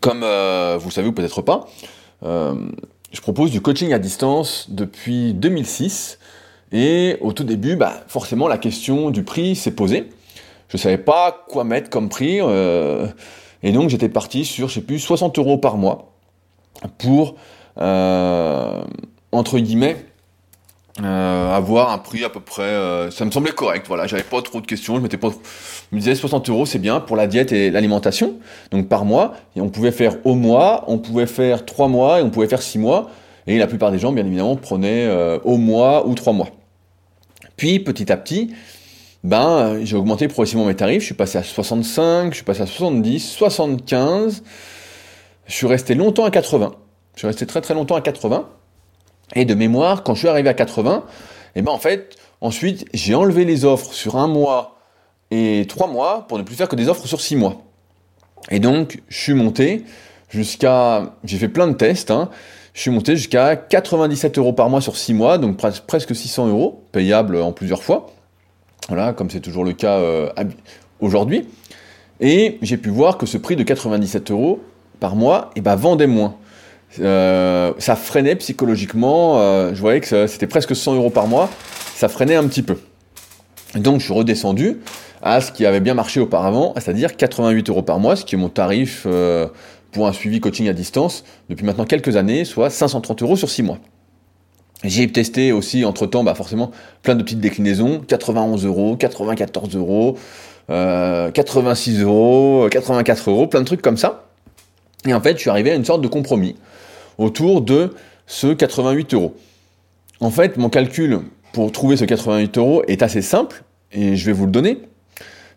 Comme 0.00 0.22
euh, 0.22 0.78
vous 0.78 0.88
le 0.88 0.92
savez 0.92 1.08
ou 1.08 1.12
peut-être 1.12 1.42
pas, 1.42 1.66
euh, 2.22 2.54
je 3.12 3.20
propose 3.20 3.50
du 3.50 3.60
coaching 3.60 3.92
à 3.92 3.98
distance 3.98 4.66
depuis 4.70 5.34
2006, 5.34 6.18
et 6.72 7.16
au 7.20 7.32
tout 7.32 7.44
début, 7.44 7.76
bah, 7.76 7.92
forcément, 8.08 8.48
la 8.48 8.58
question 8.58 9.10
du 9.10 9.22
prix 9.22 9.56
s'est 9.56 9.72
posée. 9.72 10.10
Je 10.68 10.76
ne 10.76 10.80
savais 10.80 10.98
pas 10.98 11.44
quoi 11.48 11.64
mettre 11.64 11.90
comme 11.90 12.08
prix, 12.08 12.38
euh, 12.40 13.06
et 13.62 13.72
donc 13.72 13.90
j'étais 13.90 14.08
parti 14.08 14.44
sur, 14.44 14.68
je 14.68 14.74
sais 14.74 14.80
plus, 14.80 14.98
60 14.98 15.38
euros 15.38 15.58
par 15.58 15.76
mois 15.76 16.12
pour, 16.98 17.36
entre 17.76 19.58
guillemets, 19.58 19.96
euh, 21.02 21.52
avoir 21.52 21.90
un 21.90 21.98
prix 21.98 22.22
à 22.22 22.28
peu 22.28 22.38
près, 22.38 22.62
euh, 22.62 23.10
ça 23.10 23.24
me 23.24 23.32
semblait 23.32 23.50
correct. 23.50 23.86
Voilà, 23.88 24.06
j'avais 24.06 24.22
pas 24.22 24.40
trop 24.42 24.60
de 24.60 24.66
questions. 24.66 25.00
Je 25.02 25.16
pas, 25.16 25.30
je 25.30 25.96
me 25.96 26.00
disais 26.00 26.14
60 26.14 26.48
euros, 26.50 26.66
c'est 26.66 26.78
bien 26.78 27.00
pour 27.00 27.16
la 27.16 27.26
diète 27.26 27.50
et 27.50 27.72
l'alimentation. 27.72 28.34
Donc 28.70 28.88
par 28.88 29.04
mois, 29.04 29.34
et 29.56 29.60
on 29.60 29.70
pouvait 29.70 29.90
faire 29.90 30.14
au 30.24 30.36
mois, 30.36 30.84
on 30.86 30.98
pouvait 30.98 31.26
faire 31.26 31.64
trois 31.64 31.88
mois 31.88 32.20
et 32.20 32.22
on 32.22 32.30
pouvait 32.30 32.46
faire 32.46 32.62
six 32.62 32.78
mois. 32.78 33.10
Et 33.46 33.58
la 33.58 33.66
plupart 33.66 33.90
des 33.90 33.98
gens, 33.98 34.12
bien 34.12 34.24
évidemment, 34.24 34.56
prenaient 34.56 35.06
euh, 35.06 35.38
au 35.44 35.56
mois 35.56 36.06
ou 36.06 36.14
trois 36.14 36.32
mois. 36.32 36.48
Puis 37.56 37.78
petit 37.78 38.10
à 38.10 38.16
petit, 38.16 38.54
ben 39.22 39.84
j'ai 39.84 39.96
augmenté 39.96 40.28
progressivement 40.28 40.64
mes 40.64 40.74
tarifs. 40.74 41.00
Je 41.00 41.06
suis 41.06 41.14
passé 41.14 41.38
à 41.38 41.42
65, 41.42 42.30
je 42.30 42.36
suis 42.36 42.44
passé 42.44 42.62
à 42.62 42.66
70, 42.66 43.20
75. 43.20 44.42
Je 45.46 45.52
suis 45.52 45.66
resté 45.66 45.94
longtemps 45.94 46.24
à 46.24 46.30
80. 46.30 46.74
Je 47.14 47.20
suis 47.20 47.26
resté 47.26 47.46
très 47.46 47.60
très 47.60 47.74
longtemps 47.74 47.96
à 47.96 48.00
80. 48.00 48.48
Et 49.34 49.44
de 49.44 49.54
mémoire, 49.54 50.02
quand 50.02 50.14
je 50.14 50.20
suis 50.20 50.28
arrivé 50.28 50.48
à 50.48 50.54
80, 50.54 51.04
et 51.06 51.60
eh 51.60 51.62
ben 51.62 51.72
en 51.72 51.78
fait, 51.78 52.16
ensuite, 52.40 52.84
j'ai 52.92 53.14
enlevé 53.14 53.44
les 53.44 53.64
offres 53.64 53.92
sur 53.92 54.16
un 54.16 54.26
mois 54.26 54.78
et 55.30 55.66
trois 55.68 55.86
mois 55.86 56.26
pour 56.28 56.38
ne 56.38 56.42
plus 56.42 56.56
faire 56.56 56.68
que 56.68 56.76
des 56.76 56.88
offres 56.88 57.06
sur 57.06 57.20
six 57.20 57.36
mois. 57.36 57.62
Et 58.50 58.58
donc, 58.58 59.00
je 59.08 59.18
suis 59.18 59.34
monté 59.34 59.84
jusqu'à, 60.28 61.14
j'ai 61.24 61.38
fait 61.38 61.48
plein 61.48 61.68
de 61.68 61.74
tests, 61.74 62.10
hein, 62.10 62.30
je 62.74 62.80
suis 62.80 62.90
monté 62.90 63.16
jusqu'à 63.16 63.54
97 63.54 64.36
euros 64.36 64.52
par 64.52 64.68
mois 64.68 64.80
sur 64.80 64.96
six 64.96 65.14
mois, 65.14 65.38
donc 65.38 65.56
presque 65.86 66.14
600 66.14 66.48
euros, 66.48 66.82
payable 66.90 67.36
en 67.36 67.52
plusieurs 67.52 67.84
fois. 67.84 68.10
Voilà, 68.88 69.12
comme 69.12 69.30
c'est 69.30 69.40
toujours 69.40 69.64
le 69.64 69.72
cas 69.72 69.98
euh, 69.98 70.28
aujourd'hui. 71.00 71.48
Et 72.20 72.58
j'ai 72.62 72.76
pu 72.76 72.90
voir 72.90 73.16
que 73.16 73.26
ce 73.26 73.38
prix 73.38 73.54
de 73.54 73.62
97 73.62 74.32
euros 74.32 74.60
par 74.98 75.14
mois, 75.14 75.50
eh 75.54 75.60
ben, 75.60 75.76
vendait 75.76 76.08
moins. 76.08 76.34
Euh, 77.00 77.72
ça 77.78 77.94
freinait 77.94 78.34
psychologiquement. 78.36 79.38
Euh, 79.38 79.72
je 79.72 79.80
voyais 79.80 80.00
que 80.00 80.26
c'était 80.26 80.48
presque 80.48 80.74
100 80.74 80.96
euros 80.96 81.10
par 81.10 81.28
mois. 81.28 81.48
Ça 81.94 82.08
freinait 82.08 82.36
un 82.36 82.46
petit 82.48 82.62
peu. 82.62 82.76
Donc 83.76 84.00
je 84.00 84.06
suis 84.06 84.14
redescendu 84.14 84.80
à 85.22 85.40
ce 85.40 85.52
qui 85.52 85.64
avait 85.64 85.80
bien 85.80 85.94
marché 85.94 86.20
auparavant, 86.20 86.74
c'est-à-dire 86.74 87.16
88 87.16 87.70
euros 87.70 87.82
par 87.82 87.98
mois, 87.98 88.14
ce 88.14 88.24
qui 88.24 88.34
est 88.34 88.38
mon 88.38 88.50
tarif 88.50 89.06
pour 89.94 90.06
un 90.06 90.12
suivi 90.12 90.40
coaching 90.40 90.68
à 90.68 90.74
distance 90.74 91.24
depuis 91.48 91.64
maintenant 91.64 91.86
quelques 91.86 92.16
années, 92.16 92.44
soit 92.44 92.68
530 92.68 93.22
euros 93.22 93.36
sur 93.36 93.48
6 93.48 93.62
mois. 93.62 93.78
J'ai 94.82 95.10
testé 95.10 95.52
aussi 95.52 95.84
entre-temps, 95.86 96.24
bah 96.24 96.34
forcément, 96.34 96.72
plein 97.02 97.14
de 97.14 97.22
petites 97.22 97.40
déclinaisons, 97.40 98.00
91 98.00 98.66
euros, 98.66 98.96
94 98.96 99.76
euros, 99.76 100.18
86 100.68 102.02
euros, 102.02 102.68
84 102.70 103.30
euros, 103.30 103.46
plein 103.46 103.60
de 103.60 103.66
trucs 103.66 103.80
comme 103.80 103.96
ça. 103.96 104.26
Et 105.06 105.14
en 105.14 105.20
fait, 105.20 105.36
je 105.36 105.40
suis 105.40 105.50
arrivé 105.50 105.70
à 105.70 105.74
une 105.74 105.84
sorte 105.84 106.02
de 106.02 106.08
compromis 106.08 106.56
autour 107.16 107.62
de 107.62 107.94
ce 108.26 108.52
88 108.52 109.14
euros. 109.14 109.34
En 110.20 110.30
fait, 110.30 110.56
mon 110.56 110.68
calcul 110.68 111.20
pour 111.52 111.70
trouver 111.70 111.96
ce 111.96 112.04
88 112.04 112.58
euros 112.58 112.82
est 112.88 113.02
assez 113.02 113.22
simple, 113.22 113.62
et 113.92 114.16
je 114.16 114.26
vais 114.26 114.32
vous 114.32 114.46
le 114.46 114.50
donner. 114.50 114.80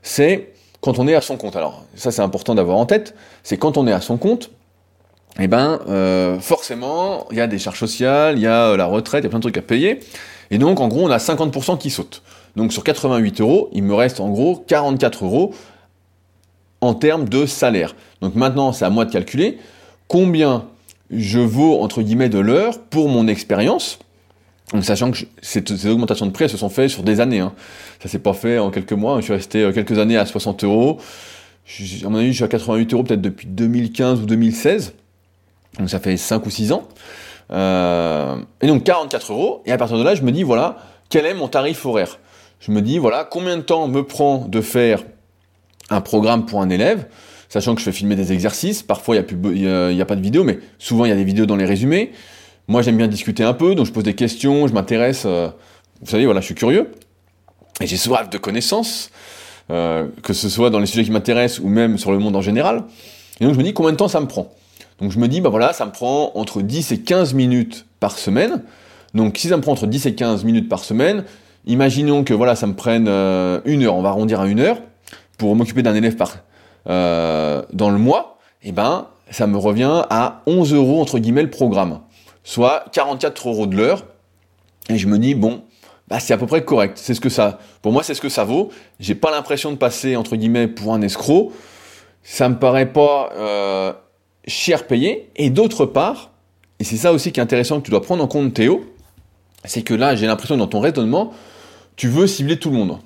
C'est 0.04 0.54
quand 0.88 1.00
on 1.00 1.08
est 1.10 1.16
à 1.16 1.20
son 1.22 1.36
compte. 1.36 1.58
Alors 1.58 1.84
ça 1.96 2.12
c'est 2.12 2.22
important 2.22 2.56
d'avoir 2.56 2.78
en 2.78 2.86
tête, 2.86 3.14
c'est 3.44 3.58
quand 3.58 3.76
on 3.76 3.88
est 3.88 3.92
à 3.92 4.00
son 4.00 4.16
compte, 4.16 4.52
eh 5.38 5.50
ben 5.50 5.82
euh, 5.90 6.40
forcément 6.40 7.28
il 7.30 7.36
y 7.36 7.42
a 7.42 7.48
des 7.48 7.60
charges 7.60 7.80
sociales, 7.80 8.38
il 8.38 8.44
y 8.44 8.48
a 8.48 8.68
euh, 8.68 8.78
la 8.78 8.86
retraite, 8.86 9.22
il 9.22 9.26
y 9.26 9.28
a 9.28 9.30
plein 9.30 9.40
de 9.40 9.44
trucs 9.44 9.58
à 9.58 9.62
payer, 9.62 10.00
et 10.50 10.58
donc 10.58 10.80
en 10.80 10.88
gros 10.88 11.02
on 11.02 11.12
a 11.12 11.18
50% 11.18 11.78
qui 11.78 11.90
sautent. 11.90 12.24
Donc 12.56 12.72
sur 12.72 12.86
88 12.86 13.42
euros, 13.42 13.70
il 13.74 13.84
me 13.84 13.94
reste 13.94 14.22
en 14.22 14.30
gros 14.30 14.64
44 14.66 15.26
euros 15.26 15.54
en 16.80 16.94
termes 16.94 17.28
de 17.28 17.46
salaire. 17.46 17.94
Donc 18.22 18.36
maintenant 18.36 18.72
c'est 18.72 18.86
à 18.86 18.90
moi 18.90 19.04
de 19.04 19.12
calculer 19.12 19.58
combien 20.08 20.68
je 21.12 21.40
vaux 21.40 21.82
entre 21.82 22.02
guillemets 22.02 22.30
de 22.30 22.40
l'heure 22.40 22.80
pour 22.80 23.10
mon 23.10 23.28
expérience. 23.28 24.00
Sachant 24.82 25.12
que 25.12 25.20
ces, 25.42 25.88
augmentations 25.88 26.26
de 26.26 26.32
prix, 26.32 26.44
elles 26.44 26.50
se 26.50 26.58
sont 26.58 26.70
faites 26.70 26.90
sur 26.90 27.04
des 27.04 27.22
années. 27.22 27.40
Hein. 27.40 27.54
Ça 28.02 28.10
s'est 28.10 28.20
pas 28.20 28.34
fait 28.34 28.60
en 28.60 28.70
quelques 28.70 28.94
mois. 28.94 29.18
Je 29.20 29.24
suis 29.24 29.34
resté 29.34 29.64
euh, 29.64 29.72
quelques 29.72 29.98
années 29.98 30.18
à 30.18 30.26
60 30.26 30.66
euros. 30.66 31.00
À 32.04 32.10
mon 32.10 32.18
avis, 32.18 32.30
je 32.30 32.36
suis 32.36 32.44
à 32.44 32.50
88 32.50 32.94
euros 32.94 33.04
peut-être 33.04 33.22
depuis 33.22 33.48
2015 33.48 34.22
ou 34.22 34.26
2016. 34.26 34.94
Donc 35.80 35.90
ça 35.90 36.00
fait 36.00 36.18
5 36.18 36.46
ou 36.46 36.50
6 36.50 36.74
ans. 36.74 36.88
Euh, 37.52 38.36
et 38.62 38.68
donc 38.68 38.84
44 38.84 39.32
euros. 39.32 39.62
Et 39.66 39.72
à 39.72 39.78
partir 39.78 39.98
de 39.98 40.04
là, 40.04 40.16
je 40.16 40.24
me 40.24 40.34
dis, 40.34 40.44
voilà, 40.44 40.78
quel 41.10 41.26
est 41.26 41.34
mon 41.34 41.48
tarif 41.48 41.86
horaire? 41.86 42.20
Je 42.60 42.72
me 42.72 42.82
dis, 42.82 42.98
voilà, 42.98 43.24
combien 43.24 43.56
de 43.56 43.62
temps 43.62 43.88
me 43.88 44.04
prend 44.04 44.40
de 44.50 44.60
faire 44.60 45.04
un 45.90 46.02
programme 46.02 46.46
pour 46.46 46.62
un 46.62 46.70
élève? 46.70 47.08
Sachant 47.48 47.74
que 47.74 47.80
je 47.80 47.86
fais 47.86 47.94
filmer 47.94 48.18
des 48.18 48.34
exercices. 48.34 48.84
Parfois, 48.84 49.16
il 49.16 49.38
n'y 49.54 49.68
a, 49.68 49.88
a, 49.88 50.02
a, 50.02 50.06
pas 50.06 50.18
de 50.18 50.22
vidéo, 50.22 50.44
mais 50.44 50.60
souvent, 50.78 51.06
il 51.06 51.10
y 51.10 51.14
a 51.14 51.16
des 51.16 51.24
vidéos 51.24 51.46
dans 51.46 51.56
les 51.56 51.64
résumés. 51.64 52.12
Moi, 52.70 52.82
j'aime 52.82 52.98
bien 52.98 53.08
discuter 53.08 53.44
un 53.44 53.54
peu, 53.54 53.76
donc 53.76 53.86
je 53.86 53.94
pose 53.94 54.04
des 54.04 54.14
questions, 54.14 54.68
je 54.68 54.74
m'intéresse. 54.74 55.24
Euh, 55.26 55.48
vous 56.02 56.10
savez, 56.10 56.26
voilà, 56.26 56.42
je 56.42 56.48
suis 56.48 56.56
curieux. 56.56 56.92
Et 57.80 57.88
j'ai 57.88 57.96
soif 57.96 58.30
de 58.30 58.38
connaissances, 58.38 59.10
euh, 59.72 60.08
que 60.22 60.34
ce 60.34 60.50
soit 60.50 60.70
dans 60.70 60.80
les 60.80 60.86
sujets 60.86 61.06
qui 61.06 61.12
m'intéressent 61.12 61.60
ou 61.60 61.70
même 61.70 61.98
sur 61.98 62.12
le 62.12 62.20
monde 62.20 62.36
en 62.36 62.42
général. 62.42 62.84
Et 63.40 63.46
donc, 63.46 63.54
je 63.54 63.58
me 63.58 63.64
dis 63.64 63.74
combien 63.74 63.94
de 63.94 63.98
temps 63.98 64.10
ça 64.10 64.20
me 64.20 64.28
prend? 64.28 64.52
Donc, 65.00 65.12
je 65.14 65.20
me 65.20 65.30
dis, 65.30 65.40
bah 65.40 65.48
voilà, 65.50 65.72
ça 65.72 65.86
me 65.86 65.92
prend 65.92 66.34
entre 66.36 66.62
10 66.62 66.92
et 66.92 67.00
15 67.00 67.34
minutes 67.36 67.86
par 68.02 68.18
semaine. 68.18 68.64
Donc, 69.14 69.38
si 69.38 69.48
ça 69.48 69.56
me 69.56 69.62
prend 69.62 69.72
entre 69.72 69.88
10 69.88 70.06
et 70.06 70.16
15 70.16 70.44
minutes 70.44 70.68
par 70.68 70.84
semaine, 70.84 71.24
imaginons 71.66 72.26
que 72.26 72.34
voilà, 72.34 72.56
ça 72.58 72.68
me 72.68 72.74
prenne 72.74 73.08
euh, 73.08 73.62
une 73.64 73.84
heure, 73.84 73.96
on 73.96 74.02
va 74.02 74.10
arrondir 74.10 74.42
à 74.42 74.48
une 74.48 74.60
heure, 74.60 74.80
pour 75.38 75.56
m'occuper 75.56 75.84
d'un 75.84 75.96
élève 75.96 76.18
par, 76.18 76.40
euh, 76.90 77.62
dans 77.72 77.92
le 77.92 77.98
mois, 77.98 78.40
et 78.62 78.70
eh 78.70 78.72
ben, 78.74 79.08
ça 79.30 79.48
me 79.48 79.58
revient 79.58 80.02
à 80.10 80.42
11 80.48 80.74
euros 80.74 81.00
entre 81.00 81.20
guillemets 81.20 81.44
le 81.44 81.50
programme 81.50 82.00
soit 82.48 82.86
44 82.94 83.50
euros 83.50 83.68
de 83.68 83.76
l'heure. 83.76 84.06
Et 84.90 84.98
je 84.98 85.08
me 85.08 85.20
dis, 85.20 85.36
bon, 85.36 85.64
bah, 86.08 86.22
c'est 86.22 86.34
à 86.34 86.38
peu 86.38 86.46
près 86.46 86.64
correct. 86.64 86.98
C'est 86.98 87.14
ce 87.14 87.20
que 87.20 87.28
ça, 87.28 87.60
pour 87.82 87.92
moi, 87.92 88.04
c'est 88.04 88.14
ce 88.14 88.22
que 88.22 88.30
ça 88.30 88.46
vaut. 88.46 88.70
J'ai 89.02 89.16
pas 89.16 89.32
l'impression 89.32 89.70
de 89.72 89.76
passer, 89.76 90.16
entre 90.16 90.38
guillemets, 90.38 90.70
pour 90.70 90.94
un 90.94 91.02
escroc. 91.02 91.52
Ça 92.24 92.48
me 92.48 92.58
paraît 92.58 92.94
pas 92.94 93.32
euh, 93.36 93.92
cher 94.48 94.88
payé. 94.88 95.30
Et 95.36 95.50
d'autre 95.50 95.86
part, 95.86 96.32
et 96.80 96.86
c'est 96.86 96.96
ça 96.96 97.12
aussi 97.12 97.34
qui 97.34 97.42
est 97.42 97.44
intéressant 97.44 97.82
que 97.82 97.86
tu 97.86 97.92
dois 97.92 98.02
prendre 98.02 98.24
en 98.24 98.28
compte, 98.28 98.54
Théo, 98.54 98.86
c'est 99.66 99.82
que 99.82 99.94
là, 99.94 100.16
j'ai 100.16 100.26
l'impression 100.26 100.56
dans 100.56 100.68
ton 100.68 100.80
raisonnement, 100.80 101.34
tu 101.98 102.08
veux 102.08 102.28
cibler 102.28 102.58
tout 102.58 102.70
le 102.70 102.78
monde. 102.78 102.98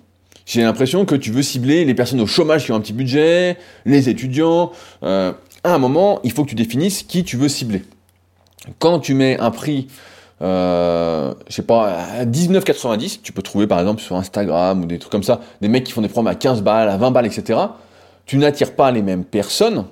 J'ai 0.46 0.62
l'impression 0.62 1.04
que 1.06 1.16
tu 1.16 1.32
veux 1.32 1.42
cibler 1.42 1.84
les 1.84 1.96
personnes 1.96 2.22
au 2.22 2.28
chômage 2.28 2.66
qui 2.66 2.72
ont 2.74 2.76
un 2.76 2.82
petit 2.82 2.94
budget, 2.94 3.58
les 3.86 4.08
étudiants. 4.08 4.72
Euh, 5.02 5.34
à 5.64 5.74
un 5.74 5.80
moment, 5.80 6.20
il 6.24 6.32
faut 6.32 6.44
que 6.44 6.50
tu 6.50 6.56
définisses 6.56 7.02
qui 7.02 7.24
tu 7.24 7.38
veux 7.38 7.50
cibler 7.50 7.82
quand 8.80 9.00
tu 9.00 9.14
mets 9.14 9.40
un 9.40 9.52
prix, 9.52 9.88
euh, 10.42 11.34
je 11.48 11.54
sais 11.54 11.62
pas, 11.62 11.94
à 12.20 12.26
19,90, 12.26 13.22
tu 13.22 13.32
peux 13.32 13.42
trouver 13.42 13.68
par 13.68 13.80
exemple 13.80 14.02
sur 14.02 14.16
Instagram 14.16 14.82
ou 14.82 14.86
des 14.86 15.00
trucs 15.00 15.12
comme 15.12 15.24
ça, 15.24 15.42
des 15.62 15.68
mecs 15.68 15.84
qui 15.84 15.92
font 15.92 16.02
des 16.02 16.08
programmes 16.08 16.32
à 16.32 16.36
15 16.36 16.62
balles, 16.62 16.90
à 16.90 16.98
20 16.98 17.12
balles, 17.12 17.26
etc. 17.26 17.60
Tu 18.26 18.38
n'attires 18.38 18.76
pas 18.76 18.92
les 18.92 19.02
mêmes 19.02 19.24
personnes, 19.24 19.86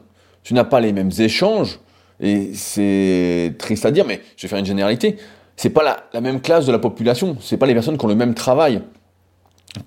tu 0.44 0.54
n'as 0.54 0.64
pas 0.64 0.80
les 0.80 0.94
mêmes 0.94 1.12
échanges, 1.18 1.80
et 2.20 2.52
c'est 2.54 3.56
triste 3.58 3.86
à 3.86 3.92
dire, 3.92 4.06
mais 4.06 4.22
je 4.36 4.44
vais 4.44 4.48
faire 4.50 4.60
une 4.60 4.66
généralité. 4.66 5.18
C'est 5.56 5.70
pas 5.70 5.84
la, 6.14 6.22
même 6.22 6.42
classe 6.42 6.66
de 6.66 6.72
la 6.72 6.80
population, 6.80 7.38
c'est 7.42 7.58
pas 7.58 7.66
les 7.66 7.74
personnes 7.74 7.98
qui 7.98 8.06
ont 8.06 8.10
le 8.10 8.16
même 8.16 8.34
travail. 8.34 8.82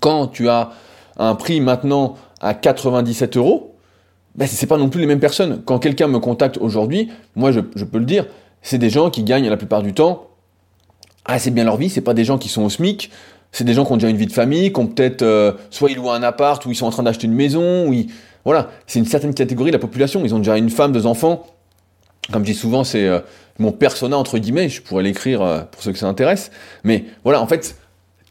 Quand 0.00 0.26
tu 0.26 0.48
as 0.48 0.70
un 1.16 1.34
prix 1.34 1.60
maintenant 1.60 2.16
à 2.40 2.54
97 2.54 3.36
euros, 3.36 3.74
ben 4.34 4.46
c'est 4.46 4.66
pas 4.66 4.78
non 4.78 4.88
plus 4.88 5.00
les 5.00 5.06
mêmes 5.06 5.20
personnes. 5.20 5.62
Quand 5.64 5.78
quelqu'un 5.78 6.08
me 6.08 6.18
contacte 6.18 6.58
aujourd'hui, 6.58 7.10
moi 7.36 7.52
je 7.52 7.60
peux 7.60 7.98
le 7.98 8.04
dire, 8.04 8.26
c'est 8.62 8.78
des 8.78 8.90
gens 8.90 9.10
qui 9.10 9.24
gagnent 9.24 9.48
la 9.48 9.56
plupart 9.56 9.82
du 9.82 9.92
temps 9.92 10.28
assez 11.24 11.50
bien 11.50 11.64
leur 11.64 11.76
vie. 11.76 11.90
C'est 11.90 12.00
pas 12.00 12.14
des 12.14 12.24
gens 12.24 12.38
qui 12.38 12.48
sont 12.48 12.62
au 12.62 12.70
SMIC. 12.70 13.10
C'est 13.52 13.64
des 13.64 13.74
gens 13.74 13.84
qui 13.84 13.92
ont 13.92 13.96
déjà 13.96 14.08
une 14.08 14.16
vie 14.16 14.26
de 14.26 14.32
famille, 14.32 14.72
qui 14.72 14.80
ont 14.80 14.86
peut-être 14.86 15.22
euh, 15.22 15.52
soit 15.70 15.90
ils 15.90 15.96
louent 15.96 16.10
un 16.10 16.22
appart, 16.22 16.64
ou 16.64 16.70
ils 16.70 16.74
sont 16.74 16.86
en 16.86 16.90
train 16.90 17.02
d'acheter 17.02 17.26
une 17.26 17.34
maison, 17.34 17.92
voilà, 18.44 18.70
c'est 18.86 18.98
une 18.98 19.04
certaine 19.04 19.34
catégorie 19.34 19.70
de 19.70 19.76
la 19.76 19.80
population. 19.80 20.24
Ils 20.24 20.34
ont 20.34 20.38
déjà 20.38 20.56
une 20.56 20.70
femme, 20.70 20.92
deux 20.92 21.06
enfants. 21.06 21.46
Comme 22.32 22.44
je 22.44 22.52
dis 22.52 22.58
souvent, 22.58 22.82
c'est 22.82 23.06
euh, 23.06 23.20
mon 23.58 23.72
persona 23.72 24.16
entre 24.16 24.38
guillemets. 24.38 24.68
Je 24.68 24.82
pourrais 24.82 25.02
l'écrire 25.02 25.42
euh, 25.42 25.60
pour 25.70 25.82
ceux 25.82 25.92
que 25.92 25.98
ça 25.98 26.08
intéresse. 26.08 26.50
Mais 26.82 27.04
voilà, 27.24 27.40
en 27.40 27.46
fait, 27.46 27.76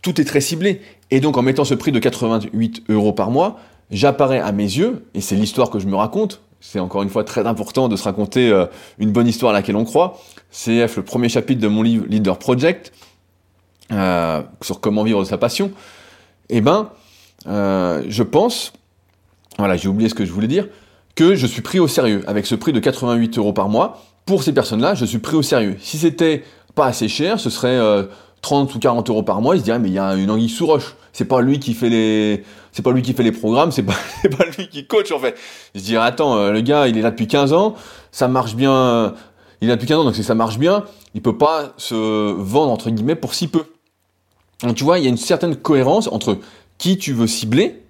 tout 0.01 0.19
est 0.19 0.25
très 0.25 0.41
ciblé. 0.41 0.81
Et 1.11 1.19
donc, 1.19 1.37
en 1.37 1.41
mettant 1.41 1.65
ce 1.65 1.75
prix 1.75 1.91
de 1.91 1.99
88 1.99 2.83
euros 2.89 3.13
par 3.13 3.31
mois, 3.31 3.59
j'apparais 3.91 4.39
à 4.39 4.51
mes 4.51 4.63
yeux, 4.63 5.05
et 5.13 5.21
c'est 5.21 5.35
l'histoire 5.35 5.69
que 5.69 5.79
je 5.79 5.87
me 5.87 5.95
raconte, 5.95 6.41
c'est 6.61 6.79
encore 6.79 7.01
une 7.01 7.09
fois 7.09 7.23
très 7.23 7.45
important 7.45 7.89
de 7.89 7.95
se 7.95 8.03
raconter 8.03 8.49
euh, 8.49 8.67
une 8.99 9.11
bonne 9.11 9.27
histoire 9.27 9.49
à 9.49 9.53
laquelle 9.53 9.75
on 9.75 9.83
croit. 9.83 10.19
CF, 10.51 10.95
le 10.97 11.03
premier 11.03 11.27
chapitre 11.27 11.59
de 11.59 11.67
mon 11.67 11.81
livre 11.81 12.05
Leader 12.07 12.37
Project, 12.37 12.93
euh, 13.91 14.41
sur 14.61 14.79
comment 14.79 15.03
vivre 15.03 15.19
de 15.19 15.27
sa 15.27 15.39
passion. 15.39 15.71
Eh 16.49 16.61
ben, 16.61 16.89
euh, 17.47 18.03
je 18.07 18.21
pense, 18.21 18.73
voilà, 19.57 19.75
j'ai 19.75 19.87
oublié 19.87 20.07
ce 20.07 20.13
que 20.13 20.23
je 20.23 20.31
voulais 20.31 20.47
dire, 20.47 20.67
que 21.15 21.35
je 21.35 21.47
suis 21.47 21.63
pris 21.63 21.79
au 21.79 21.87
sérieux. 21.87 22.23
Avec 22.27 22.45
ce 22.45 22.53
prix 22.53 22.71
de 22.71 22.79
88 22.79 23.39
euros 23.39 23.53
par 23.53 23.67
mois, 23.67 24.03
pour 24.25 24.43
ces 24.43 24.53
personnes-là, 24.53 24.93
je 24.93 25.05
suis 25.05 25.17
pris 25.17 25.35
au 25.35 25.41
sérieux. 25.41 25.77
Si 25.81 25.97
c'était 25.97 26.43
pas 26.75 26.85
assez 26.85 27.07
cher, 27.07 27.39
ce 27.39 27.49
serait 27.49 28.07
30 28.41 28.73
ou 28.73 28.79
40 28.79 29.09
euros 29.09 29.23
par 29.23 29.41
mois, 29.41 29.55
ils 29.55 29.59
se 29.59 29.63
diraient, 29.63 29.79
mais 29.79 29.89
il 29.89 29.93
y 29.93 29.99
a 29.99 30.15
une 30.15 30.31
anguille 30.31 30.49
sous 30.49 30.65
roche. 30.65 30.95
C'est 31.13 31.25
pas 31.25 31.41
lui 31.41 31.59
qui 31.59 31.73
fait 31.73 31.89
les, 31.89 32.43
pas 32.83 32.91
lui 32.91 33.01
qui 33.01 33.13
fait 33.13 33.23
les 33.23 33.31
programmes, 33.31 33.71
c'est 33.71 33.83
pas, 33.83 33.93
pas 34.37 34.45
lui 34.57 34.67
qui 34.67 34.87
coach, 34.87 35.11
en 35.11 35.19
fait. 35.19 35.37
Ils 35.75 35.81
se 35.81 35.85
diraient, 35.85 36.07
attends, 36.07 36.37
euh, 36.37 36.51
le 36.51 36.61
gars, 36.61 36.87
il 36.87 36.97
est 36.97 37.01
là 37.01 37.11
depuis 37.11 37.27
15 37.27 37.53
ans, 37.53 37.75
ça 38.11 38.27
marche 38.27 38.55
bien, 38.55 39.13
il 39.61 39.67
est 39.67 39.69
là 39.69 39.75
depuis 39.75 39.87
15 39.87 39.99
ans, 39.99 40.03
donc 40.05 40.15
si 40.15 40.23
ça 40.23 40.35
marche 40.35 40.57
bien, 40.57 40.85
il 41.13 41.21
peut 41.21 41.37
pas 41.37 41.73
se 41.77 41.95
vendre, 42.33 42.71
entre 42.71 42.89
guillemets, 42.89 43.15
pour 43.15 43.33
si 43.33 43.47
peu. 43.47 43.65
Donc 44.63 44.75
tu 44.75 44.83
vois, 44.83 44.99
il 44.99 45.03
y 45.03 45.07
a 45.07 45.09
une 45.09 45.17
certaine 45.17 45.55
cohérence 45.55 46.07
entre 46.07 46.37
qui 46.77 46.97
tu 46.97 47.13
veux 47.13 47.27
cibler, 47.27 47.81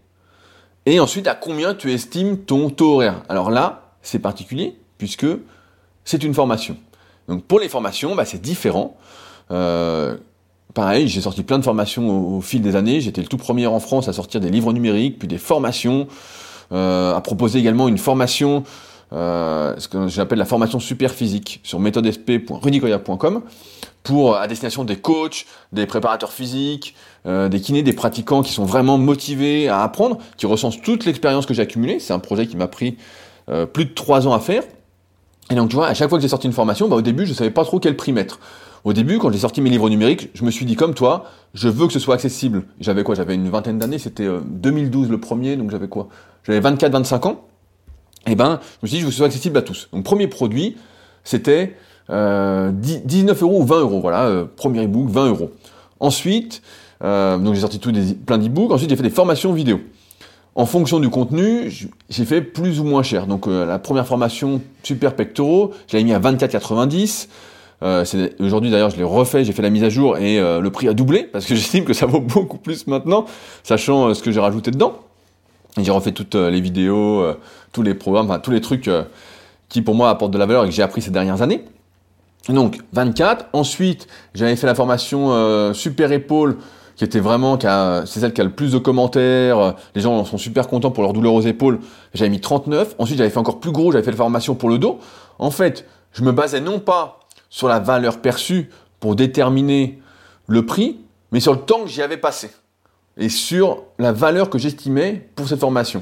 et 0.86 1.00
ensuite 1.00 1.28
à 1.28 1.36
combien 1.36 1.74
tu 1.76 1.92
estimes 1.92 2.40
ton 2.40 2.70
taux 2.70 2.96
horaire. 2.96 3.24
Alors 3.30 3.52
là, 3.52 3.92
c'est 4.02 4.20
particulier, 4.20 4.76
puisque 4.98 5.28
c'est 6.04 6.24
une 6.24 6.34
formation. 6.34 6.78
Donc 7.28 7.44
pour 7.44 7.60
les 7.60 7.70
formations, 7.70 8.16
bah, 8.16 8.26
c'est 8.26 8.42
différent. 8.42 8.98
Euh, 9.52 10.18
pareil, 10.74 11.08
j'ai 11.08 11.22
sorti 11.22 11.44
plein 11.44 11.60
de 11.60 11.64
formations 11.64 12.36
au, 12.38 12.42
fil 12.42 12.62
des 12.62 12.76
années. 12.76 13.02
J'étais 13.02 13.22
le 13.22 13.28
tout 13.28 13.38
premier 13.38 13.68
en 13.68 13.80
France 13.80 14.08
à 14.08 14.14
sortir 14.14 14.40
des 14.40 14.50
livres 14.50 14.74
numériques, 14.74 15.20
puis 15.20 15.28
des 15.28 15.38
formations, 15.38 16.08
euh, 16.72 17.16
à 17.16 17.22
proposer 17.22 17.60
également 17.60 17.88
une 17.88 17.98
formation, 17.98 18.64
euh, 19.14 19.74
ce 19.78 19.88
que 19.88 20.08
j'appelle 20.08 20.40
la 20.40 20.46
formation 20.46 20.80
super 20.80 21.12
physique 21.12 21.60
sur 21.64 21.80
méthodesp.rudicoya.com 21.80 23.42
pour 24.04 24.36
à 24.36 24.48
destination 24.48 24.84
des 24.84 24.96
coachs, 24.96 25.46
des 25.74 25.86
préparateurs 25.86 26.32
physiques, 26.32 26.96
euh, 27.28 27.50
des 27.50 27.60
kinés, 27.60 27.84
des 27.84 27.94
pratiquants 27.94 28.42
qui 28.42 28.52
sont 28.52 28.66
vraiment 28.66 28.98
motivés 28.98 29.68
à 29.68 29.84
apprendre, 29.84 30.18
qui 30.38 30.46
recensent 30.46 30.82
toute 30.82 31.06
l'expérience 31.06 31.46
que 31.46 31.54
j'ai 31.54 31.62
accumulée. 31.62 32.00
C'est 32.00 32.14
un 32.14 32.20
projet 32.20 32.48
qui 32.48 32.58
m'a 32.58 32.68
pris 32.68 32.98
plus 33.74 33.84
de 33.84 33.94
trois 33.94 34.28
ans 34.28 34.34
à 34.34 34.40
faire. 34.40 34.64
Et 35.50 35.56
donc 35.56 35.70
tu 35.70 35.76
vois, 35.76 35.88
à 35.88 35.94
chaque 35.94 36.08
fois 36.08 36.18
que 36.18 36.22
j'ai 36.22 36.30
sorti 36.30 36.48
une 36.48 36.54
formation, 36.54 36.88
bah, 36.88 36.96
au 36.96 37.02
début 37.02 37.26
je 37.26 37.34
savais 37.34 37.52
pas 37.52 37.66
trop 37.66 37.80
quel 37.80 37.98
prix 37.98 38.14
mettre. 38.14 38.40
Au 38.84 38.94
début, 38.94 39.20
quand 39.20 39.32
j'ai 39.32 39.40
sorti 39.40 39.62
mes 39.62 39.70
livres 39.70 39.90
numériques, 39.90 40.30
je 40.34 40.44
me 40.44 40.52
suis 40.52 40.66
dit 40.66 40.76
comme 40.76 40.94
toi, 40.94 41.26
je 41.54 41.70
veux 41.70 41.88
que 41.88 41.94
ce 41.94 42.00
soit 42.00 42.16
accessible. 42.16 42.64
J'avais 42.80 43.04
quoi? 43.04 43.16
J'avais 43.16 43.36
une 43.36 43.50
vingtaine 43.50 43.78
d'années, 43.78 44.00
c'était 44.00 44.28
2012 44.46 45.08
euh, 45.08 45.12
le 45.12 45.20
premier, 45.20 45.56
donc 45.56 45.70
j'avais 45.70 45.88
quoi? 45.88 46.08
J'avais 46.44 46.60
24-25 46.60 47.28
ans. 47.28 47.46
Et 48.28 48.32
eh 48.32 48.36
ben, 48.36 48.60
je 48.82 48.86
me 48.86 48.88
suis 48.88 48.98
dit, 48.98 49.00
je 49.00 49.06
veux 49.06 49.10
que 49.10 49.14
ce 49.14 49.18
soit 49.18 49.28
accessible 49.28 49.58
à 49.58 49.64
tous. 49.64 49.90
Donc 49.92 50.04
premier 50.04 50.28
produit, 50.28 50.78
c'était 51.24 51.76
euh, 52.10 52.72
19 52.72 53.42
euros 53.42 53.62
ou 53.62 53.66
20 53.66 53.80
euros. 53.80 54.00
Voilà, 54.00 54.26
euh, 54.26 54.46
premier 54.56 54.84
ebook, 54.84 55.10
20 55.10 55.30
euros. 55.30 55.52
Ensuite, 56.00 56.62
euh, 57.04 57.38
donc 57.38 57.56
j'ai 57.56 57.62
sorti 57.62 57.80
tout 57.80 57.92
des, 57.92 58.14
plein 58.14 58.38
d'ebooks. 58.38 58.72
Ensuite, 58.72 58.90
j'ai 58.90 58.96
fait 58.96 59.04
des 59.04 59.10
formations 59.10 59.54
vidéo. 59.54 59.80
En 60.54 60.66
fonction 60.66 61.00
du 61.00 61.10
contenu, 61.10 61.72
j'ai 62.10 62.26
fait 62.26 62.42
plus 62.42 62.80
ou 62.80 62.84
moins 62.84 63.04
cher. 63.04 63.26
Donc 63.26 63.48
la 63.48 63.80
première 63.80 64.06
formation 64.06 64.62
super 64.84 65.16
pectoraux, 65.16 65.72
je 65.88 65.96
l'avais 65.96 66.04
mis 66.04 66.14
à 66.14 66.20
24,90. 66.20 67.28
Euh, 67.84 68.06
Aujourd'hui 68.40 68.70
d'ailleurs 68.70 68.92
je 68.92 68.98
l'ai 68.98 69.04
refait, 69.04 69.44
j'ai 69.44 69.54
fait 69.54 69.64
la 69.64 69.72
mise 69.72 69.84
à 69.84 69.90
jour 69.90 70.18
et 70.18 70.40
euh, 70.40 70.62
le 70.62 70.70
prix 70.70 70.88
a 70.88 70.94
doublé 70.94 71.24
parce 71.24 71.46
que 71.46 71.56
j'estime 71.56 71.84
que 71.84 71.94
ça 71.94 72.06
vaut 72.06 72.22
beaucoup 72.22 72.58
plus 72.58 72.88
maintenant, 72.88 73.26
sachant 73.64 74.10
euh, 74.10 74.14
ce 74.14 74.22
que 74.22 74.32
j'ai 74.32 74.40
rajouté 74.40 74.72
dedans. 74.72 75.00
J'ai 75.78 75.92
refait 75.92 76.12
toutes 76.12 76.36
euh, 76.36 76.50
les 76.50 76.62
vidéos, 76.62 77.26
tous 77.72 77.82
les 77.82 77.94
programmes, 77.94 78.30
enfin 78.30 78.40
tous 78.40 78.52
les 78.52 78.62
trucs 78.62 78.90
qui 79.70 79.82
pour 79.82 79.96
moi 79.96 80.10
apportent 80.10 80.34
de 80.34 80.38
la 80.38 80.46
valeur 80.46 80.66
et 80.66 80.68
que 80.68 80.74
j'ai 80.74 80.84
appris 80.84 81.02
ces 81.02 81.12
dernières 81.12 81.42
années. 81.42 81.66
Donc 82.50 82.80
24. 82.94 83.46
Ensuite 83.54 84.08
j'avais 84.36 84.56
fait 84.56 84.68
la 84.68 84.76
formation 84.76 85.74
super 85.74 86.12
épaule 86.12 86.58
qui 86.98 87.06
était 87.06 87.20
vraiment, 87.20 87.58
c'est 88.06 88.20
celle 88.20 88.34
qui 88.34 88.42
a 88.42 88.44
le 88.44 88.52
plus 88.52 88.74
de 88.74 88.78
commentaires, 88.78 89.76
les 89.96 90.02
gens 90.02 90.24
sont 90.26 90.38
super 90.38 90.68
contents 90.68 90.92
pour 90.92 91.04
leur 91.04 91.14
douleur 91.14 91.34
aux 91.34 91.42
épaules, 91.42 91.80
j'avais 92.14 92.30
mis 92.30 92.42
39, 92.42 92.96
ensuite 93.00 93.18
j'avais 93.18 93.32
fait 93.32 93.40
encore 93.40 93.60
plus 93.60 93.72
gros, 93.72 93.92
j'avais 93.92 94.04
fait 94.04 94.12
la 94.12 94.18
formation 94.18 94.54
pour 94.54 94.70
le 94.70 94.78
dos. 94.78 95.00
En 95.40 95.50
fait, 95.50 95.88
je 96.12 96.24
me 96.24 96.32
basais 96.32 96.60
non 96.60 96.80
pas 96.80 97.21
sur 97.52 97.68
la 97.68 97.80
valeur 97.80 98.20
perçue 98.22 98.72
pour 99.00 99.16
déterminer 99.16 100.00
le 100.48 100.66
prix, 100.66 100.98
mais 101.32 101.40
sur 101.40 101.54
le 101.54 101.60
temps 101.60 101.84
que 101.84 101.90
j'y 101.90 102.02
avais 102.02 102.18
passé 102.18 102.50
et 103.18 103.30
sur 103.30 103.84
la 104.00 104.12
valeur 104.12 104.50
que 104.50 104.58
j'estimais 104.58 105.30
pour 105.36 105.48
cette 105.48 105.60
formation. 105.60 106.02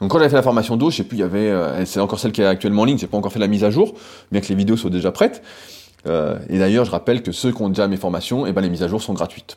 Donc 0.00 0.10
quand 0.10 0.18
j'avais 0.18 0.30
fait 0.30 0.36
la 0.36 0.42
formation 0.42 0.76
d'eau, 0.76 0.90
je 0.90 0.98
sais 0.98 1.04
plus, 1.04 1.16
il 1.16 1.20
y 1.20 1.24
avait, 1.24 1.50
euh, 1.50 1.84
c'est 1.86 2.00
encore 2.00 2.20
celle 2.20 2.32
qui 2.32 2.42
est 2.42 2.46
actuellement 2.46 2.82
en 2.82 2.84
ligne, 2.84 2.98
j'ai 2.98 3.06
pas 3.06 3.16
encore 3.16 3.32
fait 3.32 3.38
la 3.38 3.46
mise 3.46 3.64
à 3.64 3.70
jour, 3.70 3.94
bien 4.30 4.40
que 4.40 4.46
les 4.46 4.54
vidéos 4.54 4.76
soient 4.76 4.90
déjà 4.90 5.10
prêtes. 5.10 5.42
Euh, 6.06 6.38
et 6.50 6.58
d'ailleurs, 6.58 6.84
je 6.84 6.90
rappelle 6.90 7.22
que 7.22 7.32
ceux 7.32 7.50
qui 7.50 7.62
ont 7.62 7.70
déjà 7.70 7.88
mes 7.88 7.96
formations, 7.96 8.46
et 8.46 8.50
eh 8.50 8.52
ben 8.52 8.60
les 8.60 8.68
mises 8.68 8.82
à 8.82 8.88
jour 8.88 9.00
sont 9.00 9.14
gratuites. 9.14 9.56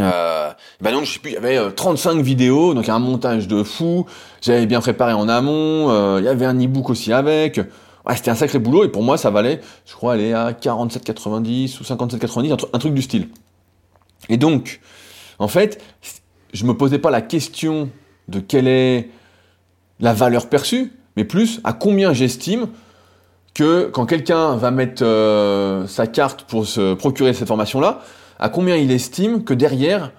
Euh, 0.00 0.50
ben 0.80 0.92
donc 0.92 1.04
je 1.04 1.12
sais 1.12 1.18
plus, 1.18 1.32
il 1.32 1.34
y 1.34 1.36
avait 1.36 1.72
35 1.72 2.22
vidéos, 2.22 2.72
donc 2.72 2.88
un 2.88 2.98
montage 2.98 3.48
de 3.48 3.62
fou. 3.62 4.06
J'avais 4.40 4.64
bien 4.64 4.80
préparé 4.80 5.12
en 5.12 5.28
amont. 5.28 6.18
il 6.18 6.24
y 6.24 6.28
avait 6.28 6.46
un 6.46 6.58
e-book 6.58 6.88
aussi 6.88 7.12
avec. 7.12 7.60
Ouais, 8.08 8.16
c'était 8.16 8.30
un 8.30 8.34
sacré 8.34 8.58
boulot 8.58 8.84
et 8.84 8.88
pour 8.88 9.02
moi 9.02 9.18
ça 9.18 9.30
valait, 9.30 9.60
je 9.86 9.94
crois, 9.94 10.14
aller 10.14 10.32
à 10.32 10.52
47,90 10.52 11.80
ou 11.80 11.84
57,90, 11.84 12.52
un, 12.52 12.56
un 12.72 12.78
truc 12.78 12.94
du 12.94 13.02
style. 13.02 13.28
Et 14.28 14.36
donc, 14.36 14.80
en 15.38 15.48
fait, 15.48 15.82
je 16.52 16.64
me 16.64 16.74
posais 16.74 16.98
pas 16.98 17.10
la 17.10 17.20
question 17.20 17.90
de 18.28 18.40
quelle 18.40 18.68
est 18.68 19.10
la 20.00 20.12
valeur 20.12 20.48
perçue, 20.48 20.92
mais 21.16 21.24
plus 21.24 21.60
à 21.64 21.72
combien 21.72 22.12
j'estime 22.12 22.68
que 23.54 23.90
quand 23.92 24.06
quelqu'un 24.06 24.56
va 24.56 24.70
mettre 24.70 25.02
euh, 25.04 25.86
sa 25.86 26.06
carte 26.06 26.42
pour 26.42 26.66
se 26.66 26.94
procurer 26.94 27.32
cette 27.32 27.48
formation-là, 27.48 28.00
à 28.38 28.48
combien 28.48 28.76
il 28.76 28.92
estime 28.92 29.42
que 29.42 29.52
derrière, 29.52 30.12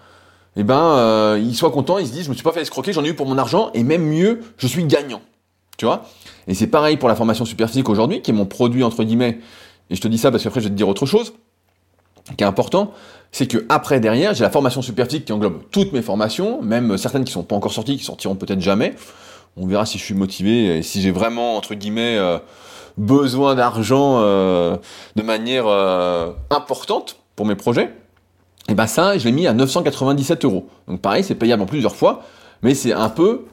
eh 0.58 0.64
ben, 0.64 0.98
euh, 0.98 1.42
il 1.42 1.56
soit 1.56 1.72
content, 1.72 2.00
il 2.00 2.08
se 2.08 2.12
dit, 2.12 2.24
je 2.24 2.30
me 2.30 2.34
suis 2.34 2.44
pas 2.44 2.52
fait 2.52 2.62
escroquer, 2.62 2.92
j'en 2.92 3.04
ai 3.06 3.10
eu 3.10 3.14
pour 3.14 3.28
mon 3.28 3.38
argent, 3.38 3.72
et 3.74 3.84
même 3.84 4.04
mieux, 4.04 4.42
je 4.58 4.68
suis 4.68 4.84
gagnant. 4.84 5.22
Tu 5.80 5.86
vois 5.86 6.04
Et 6.48 6.54
c'est 6.54 6.68
pareil 6.68 6.98
pour 6.98 7.08
la 7.08 7.16
formation 7.16 7.46
superphysique 7.46 7.88
aujourd'hui, 7.88 8.22
qui 8.22 8.32
est 8.32 8.34
mon 8.34 8.46
produit 8.46 8.84
entre 8.84 9.06
guillemets. 9.06 9.40
Et 9.90 9.96
je 9.96 10.02
te 10.02 10.10
dis 10.10 10.18
ça 10.18 10.30
parce 10.30 10.44
qu'après 10.44 10.60
je 10.60 10.66
vais 10.66 10.72
te 10.72 10.76
dire 10.76 10.90
autre 10.90 11.06
chose 11.06 11.34
qui 12.38 12.44
est 12.44 12.48
important, 12.48 12.92
c'est 13.32 13.48
que 13.48 13.66
après 13.70 14.02
derrière, 14.02 14.34
j'ai 14.34 14.44
la 14.44 14.50
formation 14.50 14.82
superphysique 14.82 15.24
qui 15.24 15.32
englobe 15.32 15.62
toutes 15.72 15.94
mes 15.94 16.02
formations, 16.02 16.62
même 16.62 16.98
certaines 16.98 17.24
qui 17.24 17.32
sont 17.32 17.44
pas 17.44 17.56
encore 17.56 17.72
sorties, 17.72 17.98
qui 17.98 18.04
sortiront 18.04 18.36
peut-être 18.36 18.60
jamais. 18.60 18.94
On 19.56 19.66
verra 19.66 19.86
si 19.86 19.98
je 19.98 20.04
suis 20.04 20.14
motivé 20.14 20.78
et 20.78 20.84
si 20.84 21.02
j'ai 21.02 21.12
vraiment 21.12 21.56
entre 21.56 21.74
guillemets 21.74 22.18
euh, 22.18 22.38
besoin 22.98 23.56
d'argent 23.56 24.18
euh, 24.20 24.76
de 25.16 25.24
manière 25.24 25.66
euh, 25.66 26.34
importante 26.52 27.22
pour 27.38 27.46
mes 27.46 27.56
projets. 27.56 27.94
Et 28.68 28.74
ben 28.74 28.86
ça, 28.86 29.18
je 29.18 29.24
l'ai 29.24 29.32
mis 29.32 29.48
à 29.48 29.54
997 29.54 30.44
euros. 30.44 30.68
Donc 30.90 31.00
pareil, 31.00 31.24
c'est 31.24 31.36
payable 31.36 31.64
en 31.64 31.66
plusieurs 31.66 31.96
fois, 31.96 32.24
mais 32.64 32.76
c'est 32.76 32.92
un 32.92 33.10
peu 33.10 33.46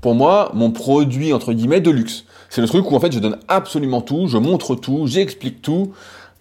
pour 0.00 0.14
moi 0.14 0.50
mon 0.54 0.70
produit 0.70 1.32
entre 1.32 1.52
guillemets 1.52 1.80
de 1.80 1.90
luxe. 1.90 2.24
C'est 2.48 2.60
le 2.60 2.66
truc 2.66 2.90
où 2.90 2.96
en 2.96 3.00
fait 3.00 3.12
je 3.12 3.18
donne 3.18 3.38
absolument 3.48 4.00
tout, 4.00 4.26
je 4.26 4.38
montre 4.38 4.74
tout, 4.74 5.06
j'explique 5.06 5.62
tout, 5.62 5.92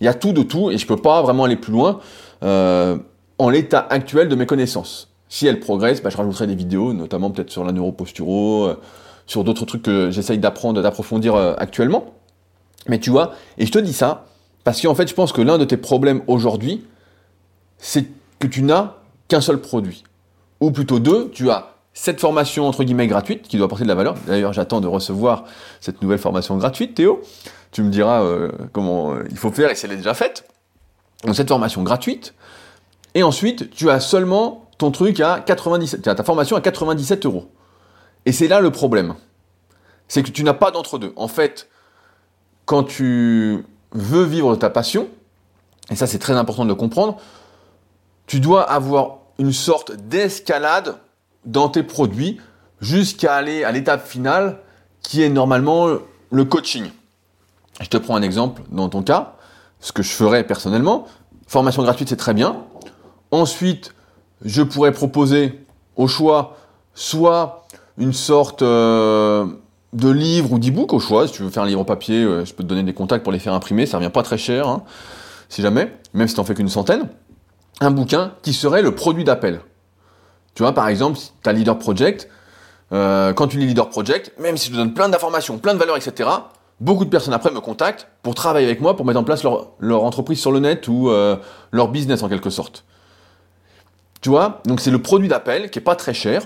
il 0.02 0.06
y 0.06 0.08
a 0.08 0.14
tout 0.14 0.34
de 0.34 0.44
tout 0.44 0.72
et 0.72 0.78
je 0.78 0.88
peux 0.88 0.98
pas 0.98 1.22
vraiment 1.22 1.44
aller 1.44 1.56
plus 1.56 1.72
loin 1.72 2.00
euh, 2.44 2.98
en 3.38 3.50
l'état 3.50 3.86
actuel 3.90 4.30
de 4.30 4.36
mes 4.36 4.46
connaissances. 4.46 5.10
Si 5.28 5.46
elles 5.46 5.60
progressent, 5.60 6.02
bah, 6.02 6.10
je 6.10 6.18
rajouterai 6.18 6.48
des 6.48 6.56
vidéos, 6.56 6.94
notamment 6.94 7.30
peut-être 7.30 7.52
sur 7.52 7.64
la 7.64 7.72
neuroposturo, 7.72 8.66
euh, 8.66 8.80
sur 9.28 9.44
d'autres 9.44 9.66
trucs 9.66 9.84
que 9.84 10.10
j'essaye 10.10 10.40
d'apprendre, 10.40 10.82
d'approfondir 10.82 11.36
euh, 11.36 11.54
actuellement. 11.58 12.14
Mais 12.88 13.00
tu 13.00 13.12
vois, 13.12 13.34
et 13.58 13.66
je 13.66 13.72
te 13.72 13.78
dis 13.78 13.94
ça 13.94 14.26
parce 14.64 14.82
qu'en 14.82 14.96
fait, 14.96 15.08
je 15.08 15.14
pense 15.14 15.32
que 15.32 15.42
l'un 15.42 15.58
de 15.58 15.66
tes 15.66 15.78
problèmes 15.78 16.22
aujourd'hui, 16.28 16.84
c'est 17.78 18.06
que 18.40 18.48
tu 18.48 18.62
n'as 18.64 18.96
qu'un 19.28 19.42
seul 19.42 19.60
produit. 19.60 20.04
Ou 20.60 20.72
plutôt 20.72 21.00
deux, 21.00 21.30
tu 21.32 21.50
as 21.50 21.76
cette 22.02 22.22
formation 22.22 22.66
entre 22.66 22.86
guillemets 22.86 23.08
gratuite 23.08 23.50
qui 23.50 23.58
doit 23.58 23.66
apporter 23.66 23.84
de 23.84 23.90
la 23.90 23.96
valeur. 23.96 24.16
D'ailleurs, 24.26 24.54
j'attends 24.54 24.80
de 24.80 24.88
recevoir 24.88 25.44
cette 25.82 26.02
nouvelle 26.02 26.18
formation 26.18 26.56
gratuite, 26.56 26.96
Théo. 26.96 27.22
Tu 27.74 27.84
me 27.84 27.90
diras 27.90 28.24
euh, 28.24 28.50
comment 28.72 29.12
euh, 29.12 29.26
il 29.30 29.38
faut 29.38 29.52
faire 29.52 29.70
et 29.70 29.76
si 29.76 29.86
elle 29.86 29.92
est 29.92 29.98
déjà 29.98 30.14
faite. 30.14 30.48
Donc 31.26 31.36
cette 31.36 31.50
formation 31.50 31.84
gratuite. 31.84 32.36
Et 33.16 33.22
ensuite, 33.22 33.70
tu 33.72 33.90
as 33.90 34.00
seulement 34.00 34.70
ton 34.78 34.92
truc 34.92 35.20
à 35.20 35.42
97, 35.42 36.02
tu 36.02 36.10
as 36.10 36.16
ta 36.16 36.24
formation 36.24 36.56
à 36.56 36.62
97 36.62 37.26
euros. 37.26 37.52
Et 38.26 38.32
c'est 38.32 38.48
là 38.48 38.62
le 38.62 38.72
problème. 38.72 39.16
C'est 40.08 40.24
que 40.24 40.32
tu 40.32 40.46
n'as 40.46 40.54
pas 40.54 40.72
d'entre-deux. 40.72 41.12
En 41.18 41.28
fait, 41.28 41.68
quand 42.64 42.84
tu 42.84 43.66
veux 43.92 44.24
vivre 44.24 44.56
ta 44.56 44.70
passion, 44.70 45.10
et 45.92 45.98
ça 45.98 46.08
c'est 46.08 46.20
très 46.20 46.38
important 46.38 46.64
de 46.64 46.70
le 46.70 46.76
comprendre, 46.76 47.18
tu 48.26 48.40
dois 48.40 48.64
avoir 48.64 49.18
une 49.38 49.52
sorte 49.52 49.92
d'escalade 49.92 50.96
dans 51.46 51.70
tes 51.70 51.84
produits 51.84 52.40
jusqu'à 52.82 53.36
aller 53.36 53.64
à 53.64 53.72
l'étape 53.72 54.06
finale 54.08 54.60
qui 55.02 55.22
est 55.22 55.30
normalement 55.30 55.88
le 56.32 56.46
coaching. 56.46 56.90
Je 57.82 57.88
te 57.88 57.98
prends 57.98 58.16
un 58.16 58.22
exemple 58.22 58.62
dans 58.72 58.90
ton 58.90 59.04
cas, 59.04 59.36
ce 59.80 59.92
que 59.92 60.04
je 60.04 60.12
ferais 60.12 60.44
personnellement. 60.44 61.08
Formation 61.48 61.84
gratuite, 61.84 62.10
c'est 62.10 62.16
très 62.16 62.34
bien. 62.34 62.58
Ensuite, 63.32 63.94
je 64.44 64.62
pourrais 64.62 64.92
proposer 64.92 65.66
au 65.96 66.08
choix 66.08 66.58
soit 66.94 67.68
une 67.98 68.14
sorte 68.14 68.62
euh, 68.62 69.46
de 69.94 70.10
livre 70.10 70.54
ou 70.54 70.60
d'e-book 70.60 70.94
au 70.94 71.00
choix. 71.00 71.28
Si 71.28 71.34
tu 71.34 71.44
veux 71.44 71.50
faire 71.50 71.64
un 71.64 71.68
livre 71.68 71.84
papier, 71.84 72.24
euh, 72.24 72.46
je 72.46 72.54
peux 72.54 72.64
te 72.64 72.68
donner 72.68 72.84
des 72.84 72.94
contacts 72.94 73.24
pour 73.24 73.32
les 73.32 73.40
faire 73.40 73.54
imprimer. 73.54 73.86
Ça 73.86 73.98
revient 73.98 74.10
pas 74.10 74.24
très 74.24 74.38
cher, 74.38 74.68
hein, 74.68 74.84
si 75.48 75.62
jamais, 75.62 75.94
même 76.14 76.28
si 76.28 76.34
tu 76.34 76.40
n'en 76.40 76.46
fais 76.46 76.56
qu'une 76.56 76.70
centaine. 76.70 77.08
Un 77.82 77.92
bouquin 77.92 78.34
qui 78.42 78.54
serait 78.54 78.82
le 78.82 78.94
produit 78.94 79.24
d'appel. 79.24 79.62
Tu 80.60 80.64
vois, 80.64 80.74
par 80.74 80.90
exemple, 80.90 81.18
si 81.18 81.32
tu 81.42 81.50
as 81.50 81.54
Leader 81.54 81.80
Project, 81.80 82.28
euh, 82.92 83.32
quand 83.32 83.48
tu 83.48 83.58
lis 83.60 83.68
Leader 83.68 83.90
Project, 83.90 84.34
même 84.40 84.58
si 84.58 84.68
je 84.68 84.74
te 84.74 84.76
donne 84.76 84.94
plein 84.94 85.08
d'informations, 85.08 85.58
plein 85.58 85.74
de 85.74 85.80
valeurs, 85.80 85.96
etc., 85.96 86.30
beaucoup 86.82 87.06
de 87.06 87.10
personnes 87.10 87.34
après 87.34 87.50
me 87.50 87.62
contactent 87.62 88.10
pour 88.24 88.36
travailler 88.36 88.66
avec 88.66 88.82
moi, 88.82 88.98
pour 88.98 89.06
mettre 89.06 89.22
en 89.22 89.24
place 89.24 89.42
leur, 89.42 90.04
entreprise 90.04 90.38
sur 90.38 90.52
le 90.52 90.60
net 90.60 90.90
ou 90.90 91.12
euh, 91.12 91.38
leur 91.72 91.88
business 91.88 92.24
en 92.24 92.28
quelque 92.28 92.50
sorte. 92.50 92.84
Tu 94.20 94.28
vois, 94.28 94.62
donc 94.66 94.82
c'est 94.82 94.92
le 94.92 95.02
produit 95.02 95.30
d'appel 95.30 95.70
qui 95.70 95.80
est 95.80 95.82
pas 95.82 95.96
très 95.96 96.14
cher. 96.14 96.42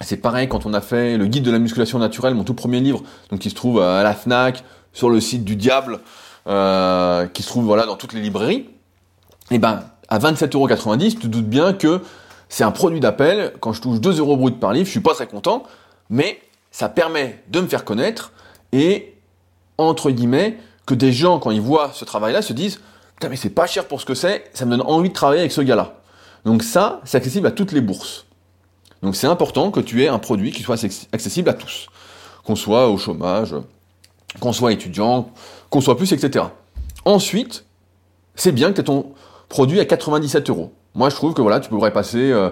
C'est 0.00 0.16
pareil 0.16 0.48
quand 0.48 0.66
on 0.66 0.74
a 0.74 0.80
fait 0.80 1.16
le 1.16 1.28
guide 1.28 1.44
de 1.44 1.52
la 1.52 1.60
musculation 1.60 2.00
naturelle, 2.00 2.34
mon 2.34 2.42
tout 2.42 2.54
premier 2.54 2.80
livre, 2.80 3.04
donc 3.30 3.38
qui 3.38 3.50
se 3.50 3.54
trouve 3.54 3.80
à 3.80 4.02
la 4.02 4.14
Fnac, 4.14 4.64
sur 4.92 5.10
le 5.10 5.20
site 5.20 5.44
du 5.44 5.54
diable, 5.54 6.00
euh, 6.48 7.28
qui 7.28 7.44
se 7.44 7.48
trouve 7.50 7.66
voilà 7.66 7.86
dans 7.86 7.94
toutes 7.94 8.14
les 8.14 8.20
librairies. 8.20 8.68
Et 9.52 9.54
eh 9.54 9.58
ben 9.60 9.84
à 10.08 10.18
27,90€, 10.18 11.10
tu 11.10 11.16
te 11.18 11.26
doutes 11.28 11.48
bien 11.48 11.72
que 11.72 12.00
c'est 12.48 12.64
un 12.64 12.70
produit 12.70 13.00
d'appel. 13.00 13.52
Quand 13.60 13.72
je 13.72 13.80
touche 13.80 14.00
2 14.00 14.18
euros 14.18 14.36
brut 14.36 14.58
par 14.58 14.72
livre, 14.72 14.86
je 14.86 14.90
suis 14.90 15.00
pas 15.00 15.14
très 15.14 15.26
content, 15.26 15.64
mais 16.10 16.40
ça 16.70 16.88
permet 16.88 17.42
de 17.48 17.60
me 17.60 17.66
faire 17.66 17.84
connaître 17.84 18.32
et 18.72 19.14
entre 19.78 20.10
guillemets, 20.10 20.58
que 20.86 20.94
des 20.94 21.12
gens, 21.12 21.38
quand 21.38 21.50
ils 21.50 21.60
voient 21.60 21.92
ce 21.94 22.04
travail-là, 22.04 22.42
se 22.42 22.52
disent 22.52 22.80
Putain, 23.14 23.30
mais 23.30 23.36
c'est 23.36 23.50
pas 23.50 23.66
cher 23.66 23.86
pour 23.86 24.00
ce 24.00 24.06
que 24.06 24.14
c'est, 24.14 24.50
ça 24.54 24.64
me 24.64 24.76
donne 24.76 24.86
envie 24.86 25.08
de 25.08 25.14
travailler 25.14 25.40
avec 25.40 25.52
ce 25.52 25.60
gars-là. 25.60 26.00
Donc, 26.44 26.62
ça, 26.62 27.00
c'est 27.04 27.16
accessible 27.16 27.46
à 27.48 27.50
toutes 27.50 27.72
les 27.72 27.80
bourses. 27.80 28.26
Donc, 29.02 29.16
c'est 29.16 29.26
important 29.26 29.70
que 29.70 29.80
tu 29.80 30.04
aies 30.04 30.08
un 30.08 30.20
produit 30.20 30.52
qui 30.52 30.62
soit 30.62 30.76
accessible 31.12 31.48
à 31.48 31.54
tous. 31.54 31.88
Qu'on 32.44 32.54
soit 32.54 32.88
au 32.88 32.96
chômage, 32.96 33.54
qu'on 34.38 34.52
soit 34.52 34.72
étudiant, 34.72 35.30
qu'on 35.68 35.80
soit 35.80 35.96
plus, 35.96 36.12
etc. 36.12 36.44
Ensuite, 37.04 37.64
c'est 38.36 38.52
bien 38.52 38.68
que 38.68 38.74
tu 38.74 38.80
aies 38.82 38.84
ton 38.84 39.12
produit 39.48 39.80
à 39.80 39.84
97 39.84 40.48
euros. 40.50 40.72
Moi, 40.98 41.10
je 41.10 41.14
trouve 41.14 41.32
que 41.32 41.40
voilà, 41.40 41.60
tu 41.60 41.68
pourrais 41.68 41.92
passer 41.92 42.32
euh, 42.32 42.50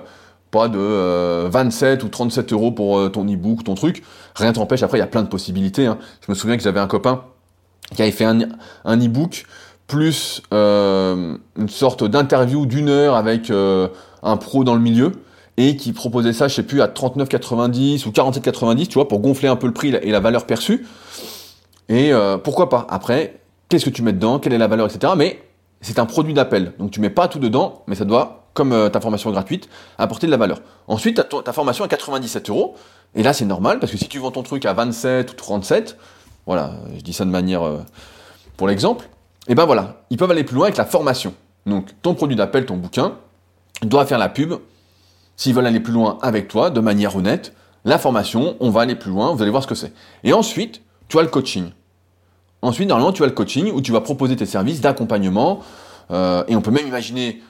pas 0.53 0.69
de 0.69 1.49
27 1.49 2.03
euh, 2.03 2.07
ou 2.07 2.09
37 2.09 2.53
euros 2.53 2.71
pour 2.71 2.97
euh, 2.97 3.09
ton 3.09 3.25
e-book, 3.25 3.65
ton 3.65 3.75
truc. 3.75 4.05
Rien 4.37 4.53
t'empêche. 4.53 4.85
Après, 4.85 4.99
il 4.99 5.01
y 5.01 5.05
a 5.05 5.09
plein 5.09 5.25
de 5.25 5.29
possibilités. 5.29 5.87
Hein. 5.87 5.99
Je 6.25 6.31
me 6.31 6.37
souviens 6.37 6.57
que 6.57 6.63
j'avais 6.63 6.79
un 6.79 6.87
copain 6.87 7.25
qui 7.97 8.03
avait 8.03 8.13
fait 8.13 8.25
un, 8.25 8.39
e-book 8.87 9.47
plus 9.89 10.43
une 10.53 11.69
sorte 11.69 12.05
d'interview 12.05 12.67
d'une 12.67 12.89
heure 12.89 13.15
avec 13.15 13.51
un 13.51 14.37
pro 14.37 14.65
dans 14.65 14.75
le 14.75 14.81
milieu 14.81 15.13
et 15.57 15.77
qui 15.77 15.93
proposait 15.93 16.33
ça, 16.33 16.49
je 16.49 16.55
sais 16.55 16.65
plus, 16.65 16.83
à 16.83 16.89
39,90 16.89 18.07
ou 18.07 18.11
47,90, 18.11 18.89
tu 18.89 18.95
vois, 18.95 19.07
pour 19.07 19.21
gonfler 19.21 19.49
un 19.49 19.55
peu 19.55 19.69
le 19.69 19.73
prix 19.73 19.95
et 19.95 20.11
la 20.11 20.19
valeur 20.19 20.47
perçue. 20.47 20.85
Et 21.89 22.11
pourquoi 22.43 22.69
pas? 22.69 22.89
Après, 22.91 23.41
qu'est-ce 23.69 23.85
que 23.85 23.91
tu 23.91 24.03
mets 24.03 24.13
dedans? 24.13 24.41
Quelle 24.41 24.53
est 24.53 24.59
la 24.59 24.67
valeur, 24.67 24.87
etc. 24.87 25.13
Mais 25.17 25.41
c'est 25.81 25.99
un 25.99 26.07
produit 26.07 26.35
d'appel. 26.35 26.73
Donc 26.79 26.91
tu 26.91 27.01
mets 27.01 27.11
pas 27.11 27.29
tout 27.29 27.39
dedans, 27.39 27.83
mais 27.87 27.95
ça 27.95 28.05
doit 28.05 28.47
comme 28.57 28.73
euh, 28.73 28.89
ta 28.89 29.01
formation 29.01 29.31
gratuite, 29.31 29.69
apporter 29.99 30.27
de 30.27 30.33
la 30.33 30.39
valeur. 30.39 30.63
Ensuite, 30.89 31.17
ta, 31.17 31.25
ta 31.25 31.53
formation 31.53 31.85
à 31.85 31.89
97 31.89 32.49
euros, 32.49 32.75
et 33.15 33.23
là 33.23 33.33
c'est 33.33 33.45
normal, 33.45 33.79
parce 33.79 33.93
que 33.93 33.99
si 33.99 34.09
tu 34.09 34.19
vends 34.19 34.31
ton 34.31 34.43
truc 34.43 34.65
à 34.65 34.73
27 34.73 35.31
ou 35.31 35.35
37, 35.35 35.97
voilà, 36.47 36.73
je 36.97 37.03
dis 37.03 37.13
ça 37.13 37.25
de 37.25 37.31
manière 37.31 37.63
euh, 37.63 37.79
pour 38.57 38.67
l'exemple, 38.67 39.09
et 39.47 39.55
ben 39.55 39.67
voilà, 39.67 40.03
ils 40.11 40.17
peuvent 40.17 40.31
aller 40.31 40.43
plus 40.43 40.57
loin 40.57 40.65
avec 40.65 40.79
la 40.79 40.87
formation. 40.87 41.35
Donc 41.67 41.91
ton 42.01 42.15
produit 42.15 42.35
d'appel, 42.35 42.65
ton 42.65 42.77
bouquin, 42.77 43.17
doit 43.83 44.07
faire 44.07 44.19
la 44.19 44.31
pub, 44.31 44.55
s'ils 45.37 45.55
veulent 45.55 45.67
aller 45.67 45.81
plus 45.81 45.93
loin 45.93 46.19
avec 46.23 46.49
toi, 46.49 46.71
de 46.71 46.81
manière 46.81 47.15
honnête, 47.15 47.53
la 47.85 47.99
formation, 47.99 48.57
on 48.61 48.71
va 48.71 48.81
aller 48.81 48.97
plus 48.97 49.11
loin, 49.11 49.35
vous 49.35 49.43
allez 49.43 49.51
voir 49.51 49.63
ce 49.63 49.69
que 49.69 49.75
c'est. 49.75 49.93
Et 50.25 50.33
ensuite, 50.33 50.83
tu 51.09 51.19
as 51.19 51.23
le 51.23 51.29
coaching. 51.29 51.71
Ensuite, 52.67 52.89
normalement, 52.89 53.13
tu 53.13 53.23
as 53.23 53.27
le 53.27 53.33
coaching 53.33 53.71
où 53.71 53.81
tu 53.81 53.93
vas 53.93 54.01
proposer 54.01 54.35
tes 54.35 54.45
services 54.45 54.81
d'accompagnement, 54.81 55.61
euh, 56.11 56.43
et 56.49 56.57
on 56.57 56.61
peut 56.61 56.73
même 56.73 56.89
imaginer 56.89 57.41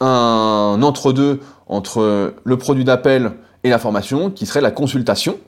un 0.00 0.80
entre-deux 0.82 1.38
entre 1.68 2.34
le 2.42 2.58
produit 2.58 2.82
d'appel 2.82 3.30
et 3.62 3.70
la 3.70 3.78
formation 3.78 4.28
qui 4.28 4.44
serait 4.44 4.60
la 4.60 4.72
consultation. 4.72 5.38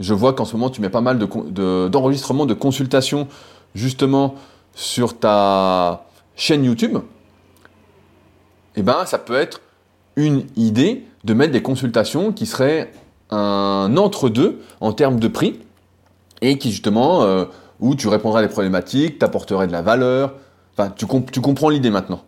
Je 0.00 0.14
vois 0.14 0.32
qu'en 0.32 0.44
ce 0.44 0.56
moment 0.56 0.68
tu 0.68 0.80
mets 0.80 0.90
pas 0.90 1.00
mal 1.00 1.18
d'enregistrements 1.18 2.44
de, 2.44 2.54
de 2.54 2.58
consultations 2.58 3.28
justement 3.76 4.34
sur 4.74 5.16
ta 5.16 6.06
chaîne 6.34 6.64
YouTube. 6.64 6.98
Eh 8.74 8.82
ben, 8.82 9.06
ça 9.06 9.18
peut 9.18 9.36
être 9.36 9.60
une 10.16 10.44
idée 10.56 11.04
de 11.22 11.34
mettre 11.34 11.52
des 11.52 11.62
consultations 11.62 12.32
qui 12.32 12.46
seraient 12.46 12.90
un 13.30 13.96
entre-deux 13.96 14.60
en 14.80 14.92
termes 14.92 15.20
de 15.20 15.28
prix 15.28 15.60
et 16.42 16.58
qui 16.58 16.70
justement, 16.70 17.22
euh, 17.22 17.44
où 17.80 17.94
tu 17.94 18.08
répondrais 18.08 18.40
à 18.40 18.46
des 18.46 18.52
problématiques, 18.52 19.18
t'apporterais 19.18 19.66
de 19.66 19.72
la 19.72 19.82
valeur. 19.82 20.34
Enfin, 20.76 20.92
tu, 20.96 21.06
tu 21.32 21.40
comprends 21.40 21.68
l'idée 21.68 21.90
maintenant. 21.90 22.20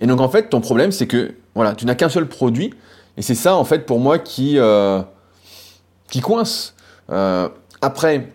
Et 0.00 0.06
donc 0.06 0.20
en 0.20 0.28
fait, 0.28 0.48
ton 0.48 0.60
problème, 0.60 0.92
c'est 0.92 1.06
que 1.06 1.34
voilà, 1.54 1.74
tu 1.74 1.86
n'as 1.86 1.94
qu'un 1.94 2.08
seul 2.08 2.28
produit, 2.28 2.72
et 3.16 3.22
c'est 3.22 3.34
ça 3.34 3.56
en 3.56 3.64
fait 3.64 3.84
pour 3.84 3.98
moi 3.98 4.18
qui 4.18 4.58
euh, 4.58 5.02
qui 6.10 6.20
coince. 6.20 6.74
Euh, 7.10 7.48
après, 7.80 8.28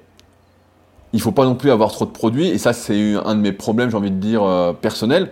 il 1.13 1.21
faut 1.21 1.31
pas 1.31 1.45
non 1.45 1.55
plus 1.55 1.71
avoir 1.71 1.91
trop 1.91 2.05
de 2.05 2.11
produits, 2.11 2.47
et 2.47 2.57
ça 2.57 2.73
c'est 2.73 3.15
un 3.23 3.35
de 3.35 3.39
mes 3.39 3.53
problèmes, 3.53 3.89
j'ai 3.89 3.97
envie 3.97 4.11
de 4.11 4.19
dire 4.19 4.43
euh, 4.43 4.73
personnels, 4.73 5.31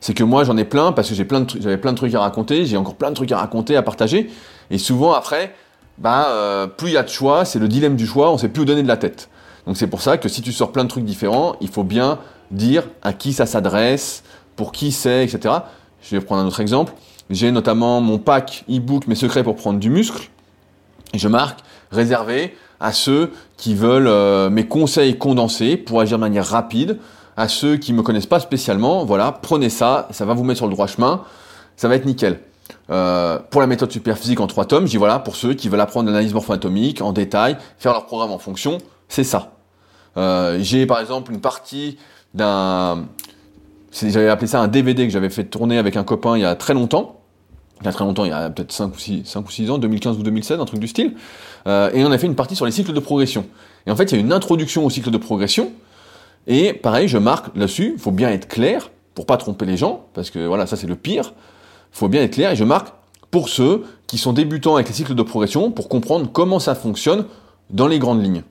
c'est 0.00 0.14
que 0.14 0.24
moi 0.24 0.44
j'en 0.44 0.56
ai 0.56 0.64
plein 0.64 0.92
parce 0.92 1.08
que 1.08 1.14
j'ai 1.14 1.24
plein 1.24 1.44
j'avais 1.60 1.78
plein 1.78 1.92
de 1.92 1.96
trucs 1.96 2.14
à 2.14 2.20
raconter, 2.20 2.64
j'ai 2.64 2.76
encore 2.76 2.94
plein 2.94 3.10
de 3.10 3.16
trucs 3.16 3.32
à 3.32 3.38
raconter, 3.38 3.76
à 3.76 3.82
partager, 3.82 4.30
et 4.70 4.78
souvent 4.78 5.12
après, 5.12 5.54
bah 5.98 6.28
euh, 6.28 6.66
plus 6.66 6.88
il 6.88 6.94
y 6.94 6.96
a 6.96 7.02
de 7.02 7.08
choix, 7.08 7.44
c'est 7.44 7.58
le 7.58 7.68
dilemme 7.68 7.96
du 7.96 8.06
choix, 8.06 8.30
on 8.30 8.38
sait 8.38 8.48
plus 8.48 8.62
où 8.62 8.64
donner 8.64 8.82
de 8.82 8.88
la 8.88 8.96
tête. 8.96 9.28
Donc 9.66 9.76
c'est 9.76 9.86
pour 9.86 10.02
ça 10.02 10.18
que 10.18 10.28
si 10.28 10.42
tu 10.42 10.52
sors 10.52 10.72
plein 10.72 10.84
de 10.84 10.88
trucs 10.88 11.04
différents, 11.04 11.56
il 11.60 11.68
faut 11.68 11.84
bien 11.84 12.18
dire 12.50 12.84
à 13.02 13.12
qui 13.12 13.32
ça 13.32 13.46
s'adresse, 13.46 14.22
pour 14.56 14.72
qui 14.72 14.92
c'est, 14.92 15.24
etc. 15.24 15.54
Je 16.02 16.16
vais 16.16 16.22
prendre 16.22 16.42
un 16.42 16.46
autre 16.46 16.60
exemple. 16.60 16.92
J'ai 17.30 17.50
notamment 17.50 18.00
mon 18.00 18.18
pack 18.18 18.64
e-book 18.68 19.06
Mes 19.06 19.14
secrets 19.14 19.42
pour 19.42 19.56
prendre 19.56 19.78
du 19.78 19.90
muscle. 19.90 20.28
Je 21.14 21.28
marque 21.28 21.60
réservé 21.90 22.54
à 22.80 22.92
ceux 22.92 23.30
qui 23.56 23.74
veulent 23.74 24.08
euh, 24.08 24.50
mes 24.50 24.66
conseils 24.66 25.16
condensés 25.16 25.76
pour 25.76 26.00
agir 26.00 26.18
de 26.18 26.20
manière 26.20 26.46
rapide. 26.46 26.98
À 27.36 27.48
ceux 27.48 27.76
qui 27.76 27.92
me 27.92 28.02
connaissent 28.02 28.26
pas 28.26 28.40
spécialement, 28.40 29.04
voilà, 29.04 29.32
prenez 29.32 29.70
ça, 29.70 30.08
ça 30.10 30.26
va 30.26 30.34
vous 30.34 30.44
mettre 30.44 30.58
sur 30.58 30.66
le 30.66 30.72
droit 30.72 30.86
chemin, 30.86 31.22
ça 31.76 31.88
va 31.88 31.94
être 31.94 32.04
nickel. 32.04 32.40
Euh, 32.90 33.38
pour 33.50 33.60
la 33.60 33.66
méthode 33.66 33.90
super 33.90 34.18
physique 34.18 34.40
en 34.40 34.46
trois 34.46 34.66
tomes, 34.66 34.84
je 34.84 34.90
dis 34.90 34.96
voilà, 34.98 35.18
pour 35.18 35.36
ceux 35.36 35.54
qui 35.54 35.68
veulent 35.68 35.80
apprendre 35.80 36.08
l'analyse 36.08 36.34
morpho-atomique 36.34 37.00
en 37.00 37.12
détail, 37.12 37.56
faire 37.78 37.92
leur 37.92 38.04
programme 38.04 38.32
en 38.32 38.38
fonction, 38.38 38.78
c'est 39.08 39.24
ça. 39.24 39.51
Euh, 40.16 40.58
j'ai 40.60 40.86
par 40.86 41.00
exemple 41.00 41.32
une 41.32 41.40
partie 41.40 41.98
d'un 42.34 43.06
j'avais 43.92 44.28
appelé 44.28 44.46
ça 44.46 44.60
un 44.60 44.68
DVD 44.68 45.06
que 45.06 45.12
j'avais 45.12 45.28
fait 45.28 45.44
tourner 45.44 45.78
avec 45.78 45.96
un 45.96 46.04
copain 46.04 46.36
il 46.36 46.40
y 46.40 46.46
a 46.46 46.54
très 46.54 46.74
longtemps. 46.74 47.18
Il 47.80 47.86
y 47.86 47.88
a 47.88 47.92
très 47.92 48.04
longtemps, 48.04 48.24
il 48.24 48.30
y 48.30 48.32
a 48.32 48.48
peut-être 48.48 48.70
5 48.70 48.94
ou 48.94 48.98
6, 48.98 49.22
5 49.24 49.46
ou 49.46 49.50
6 49.50 49.70
ans, 49.70 49.78
2015 49.78 50.16
ou 50.16 50.22
2016, 50.22 50.60
un 50.60 50.64
truc 50.64 50.78
du 50.78 50.86
style. 50.86 51.14
Euh, 51.66 51.90
et 51.92 52.04
on 52.04 52.12
a 52.12 52.18
fait 52.18 52.28
une 52.28 52.36
partie 52.36 52.54
sur 52.54 52.64
les 52.64 52.70
cycles 52.70 52.92
de 52.92 53.00
progression. 53.00 53.44
Et 53.86 53.90
en 53.90 53.96
fait, 53.96 54.04
il 54.04 54.14
y 54.14 54.18
a 54.18 54.20
une 54.20 54.32
introduction 54.32 54.86
au 54.86 54.90
cycle 54.90 55.10
de 55.10 55.18
progression. 55.18 55.72
Et 56.46 56.74
pareil, 56.74 57.08
je 57.08 57.18
marque 57.18 57.54
là-dessus, 57.56 57.94
il 57.94 57.98
faut 58.00 58.12
bien 58.12 58.30
être 58.30 58.46
clair 58.46 58.90
pour 59.14 59.26
pas 59.26 59.36
tromper 59.36 59.66
les 59.66 59.76
gens, 59.76 60.06
parce 60.14 60.30
que 60.30 60.46
voilà, 60.46 60.66
ça 60.66 60.76
c'est 60.76 60.86
le 60.86 60.94
pire. 60.94 61.34
Il 61.92 61.98
faut 61.98 62.08
bien 62.08 62.22
être 62.22 62.34
clair 62.34 62.52
et 62.52 62.56
je 62.56 62.64
marque 62.64 62.92
pour 63.32 63.48
ceux 63.48 63.84
qui 64.06 64.16
sont 64.16 64.32
débutants 64.32 64.76
avec 64.76 64.88
les 64.88 64.94
cycles 64.94 65.14
de 65.14 65.22
progression 65.22 65.72
pour 65.72 65.88
comprendre 65.88 66.30
comment 66.32 66.60
ça 66.60 66.74
fonctionne 66.74 67.26
dans 67.70 67.88
les 67.88 67.98
grandes 67.98 68.22
lignes. 68.22 68.42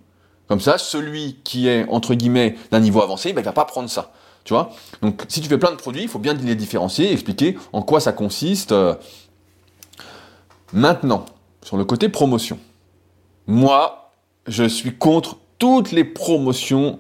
Comme 0.51 0.59
ça, 0.59 0.77
celui 0.77 1.37
qui 1.45 1.69
est 1.69 1.87
entre 1.87 2.13
guillemets 2.13 2.57
d'un 2.71 2.81
niveau 2.81 3.01
avancé, 3.01 3.31
ben, 3.31 3.39
il 3.39 3.45
va 3.45 3.53
pas 3.53 3.63
prendre 3.63 3.89
ça. 3.89 4.11
Tu 4.43 4.51
vois? 4.51 4.71
Donc, 5.01 5.23
si 5.29 5.39
tu 5.39 5.47
fais 5.47 5.57
plein 5.57 5.71
de 5.71 5.77
produits, 5.77 6.01
il 6.01 6.09
faut 6.09 6.19
bien 6.19 6.33
les 6.33 6.55
différencier, 6.55 7.09
expliquer 7.13 7.57
en 7.71 7.81
quoi 7.81 8.01
ça 8.01 8.11
consiste. 8.11 8.75
Maintenant, 10.73 11.23
sur 11.63 11.77
le 11.77 11.85
côté 11.85 12.09
promotion. 12.09 12.59
Moi, 13.47 14.11
je 14.45 14.65
suis 14.65 14.93
contre 14.93 15.37
toutes 15.57 15.93
les 15.93 16.03
promotions 16.03 16.99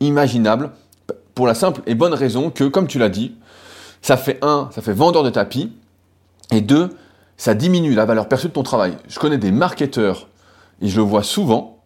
imaginables 0.00 0.70
pour 1.34 1.46
la 1.46 1.54
simple 1.54 1.80
et 1.86 1.94
bonne 1.94 2.12
raison 2.12 2.50
que, 2.50 2.64
comme 2.64 2.88
tu 2.88 2.98
l'as 2.98 3.08
dit, 3.08 3.36
ça 4.02 4.18
fait 4.18 4.38
un, 4.42 4.68
ça 4.74 4.82
fait 4.82 4.92
vendeur 4.92 5.22
de 5.22 5.30
tapis, 5.30 5.72
et 6.52 6.60
deux, 6.60 6.94
ça 7.38 7.54
diminue 7.54 7.94
la 7.94 8.04
valeur 8.04 8.28
perçue 8.28 8.48
de 8.48 8.52
ton 8.52 8.64
travail. 8.64 8.98
Je 9.08 9.18
connais 9.18 9.38
des 9.38 9.50
marketeurs, 9.50 10.28
et 10.82 10.88
je 10.88 10.96
le 10.96 11.02
vois 11.02 11.22
souvent, 11.22 11.79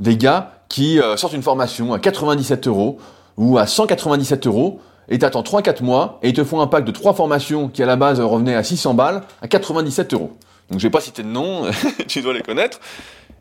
des 0.00 0.16
gars 0.16 0.52
qui 0.68 1.00
euh, 1.00 1.16
sortent 1.16 1.34
une 1.34 1.42
formation 1.42 1.92
à 1.92 1.98
97 1.98 2.66
euros, 2.66 2.98
ou 3.36 3.58
à 3.58 3.66
197 3.66 4.46
euros, 4.46 4.80
et 5.08 5.18
t'attends 5.18 5.42
3-4 5.42 5.82
mois, 5.82 6.18
et 6.22 6.30
ils 6.30 6.34
te 6.34 6.44
font 6.44 6.60
un 6.60 6.66
pack 6.66 6.84
de 6.84 6.90
3 6.90 7.14
formations 7.14 7.68
qui 7.68 7.82
à 7.82 7.86
la 7.86 7.96
base 7.96 8.20
revenait 8.20 8.54
à 8.54 8.62
600 8.64 8.94
balles, 8.94 9.22
à 9.42 9.48
97 9.48 10.14
euros. 10.14 10.32
Donc 10.70 10.80
je 10.80 10.86
vais 10.86 10.90
pas 10.90 11.00
citer 11.00 11.22
de 11.22 11.28
nom, 11.28 11.64
tu 12.08 12.22
dois 12.22 12.34
les 12.34 12.42
connaître. 12.42 12.80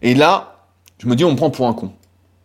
Et 0.01 0.15
là, 0.15 0.65
je 0.99 1.07
me 1.07 1.15
dis 1.15 1.25
on 1.25 1.31
me 1.31 1.35
prend 1.35 1.49
pour 1.49 1.67
un 1.67 1.73
con. 1.73 1.91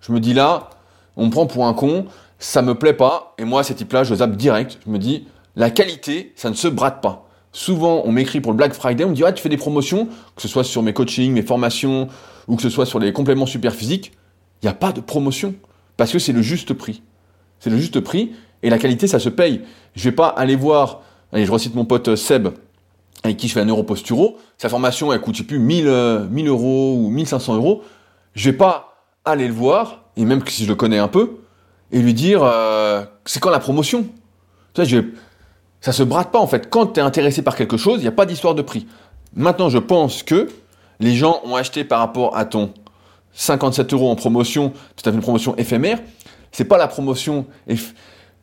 Je 0.00 0.12
me 0.12 0.20
dis 0.20 0.34
là, 0.34 0.70
on 1.16 1.26
me 1.26 1.30
prend 1.30 1.46
pour 1.46 1.66
un 1.66 1.74
con, 1.74 2.06
ça 2.38 2.62
me 2.62 2.74
plaît 2.74 2.92
pas, 2.92 3.34
et 3.38 3.44
moi 3.44 3.62
ces 3.62 3.74
types-là, 3.74 4.04
je 4.04 4.14
zappe 4.14 4.36
direct. 4.36 4.78
Je 4.84 4.90
me 4.90 4.98
dis, 4.98 5.26
la 5.56 5.70
qualité, 5.70 6.32
ça 6.36 6.50
ne 6.50 6.54
se 6.54 6.68
brade 6.68 7.00
pas. 7.00 7.26
Souvent, 7.52 8.02
on 8.04 8.12
m'écrit 8.12 8.40
pour 8.40 8.52
le 8.52 8.56
Black 8.56 8.74
Friday, 8.74 9.04
on 9.04 9.10
me 9.10 9.14
dit, 9.14 9.24
ah, 9.24 9.32
tu 9.32 9.42
fais 9.42 9.48
des 9.48 9.56
promotions, 9.56 10.08
que 10.36 10.42
ce 10.42 10.48
soit 10.48 10.64
sur 10.64 10.82
mes 10.82 10.92
coachings, 10.92 11.32
mes 11.32 11.42
formations, 11.42 12.08
ou 12.48 12.56
que 12.56 12.62
ce 12.62 12.70
soit 12.70 12.86
sur 12.86 12.98
les 12.98 13.12
compléments 13.12 13.46
super 13.46 13.74
physiques. 13.74 14.12
Il 14.62 14.66
n'y 14.66 14.70
a 14.70 14.74
pas 14.74 14.92
de 14.92 15.00
promotion. 15.00 15.54
Parce 15.96 16.12
que 16.12 16.18
c'est 16.18 16.32
le 16.32 16.42
juste 16.42 16.72
prix. 16.72 17.02
C'est 17.60 17.70
le 17.70 17.78
juste 17.78 18.00
prix 18.00 18.32
et 18.62 18.70
la 18.70 18.78
qualité, 18.78 19.06
ça 19.06 19.18
se 19.18 19.28
paye. 19.28 19.60
Je 19.94 20.04
vais 20.04 20.14
pas 20.14 20.28
aller 20.28 20.56
voir, 20.56 21.02
allez, 21.32 21.44
je 21.44 21.52
recite 21.52 21.74
mon 21.74 21.84
pote 21.84 22.16
Seb, 22.16 22.48
avec 23.22 23.36
qui 23.36 23.46
je 23.46 23.52
fais 23.52 23.60
un 23.60 23.66
neuroposturo. 23.66 24.38
Sa 24.58 24.68
formation, 24.68 25.12
elle 25.12 25.20
coûte, 25.20 25.34
je 25.34 25.40
sais 25.40 25.46
plus, 25.46 25.58
1000, 25.58 25.84
1000 25.84 25.88
euh, 25.88 26.50
euros 26.50 26.96
ou 26.98 27.10
1500 27.10 27.56
euros. 27.56 27.82
Je 28.34 28.50
vais 28.50 28.56
pas 28.56 28.96
aller 29.24 29.46
le 29.46 29.52
voir, 29.52 30.04
et 30.16 30.24
même 30.24 30.42
si 30.46 30.64
je 30.64 30.68
le 30.68 30.74
connais 30.74 30.98
un 30.98 31.08
peu, 31.08 31.38
et 31.92 32.00
lui 32.00 32.14
dire, 32.14 32.42
euh, 32.42 33.04
c'est 33.26 33.38
quand 33.38 33.50
la 33.50 33.60
promotion? 33.60 34.06
Vois, 34.74 34.84
je 34.84 34.98
ça 35.80 35.92
se 35.92 36.02
brade 36.02 36.30
pas 36.30 36.38
en 36.38 36.46
fait. 36.46 36.70
Quand 36.70 36.86
tu 36.86 37.00
es 37.00 37.02
intéressé 37.02 37.42
par 37.42 37.56
quelque 37.56 37.76
chose, 37.76 37.98
il 37.98 38.02
n'y 38.02 38.08
a 38.08 38.12
pas 38.12 38.24
d'histoire 38.24 38.54
de 38.54 38.62
prix. 38.62 38.86
Maintenant, 39.34 39.68
je 39.68 39.76
pense 39.76 40.22
que 40.22 40.48
les 41.00 41.14
gens 41.14 41.40
ont 41.44 41.56
acheté 41.56 41.84
par 41.84 42.00
rapport 42.00 42.36
à 42.36 42.44
ton 42.44 42.72
57 43.32 43.92
euros 43.92 44.10
en 44.10 44.16
promotion, 44.16 44.72
tu 44.96 45.08
as 45.08 45.12
fait 45.12 45.16
une 45.16 45.22
promotion 45.22 45.56
éphémère, 45.56 45.98
c'est 46.52 46.64
pas 46.64 46.78
la 46.78 46.86
promotion, 46.86 47.46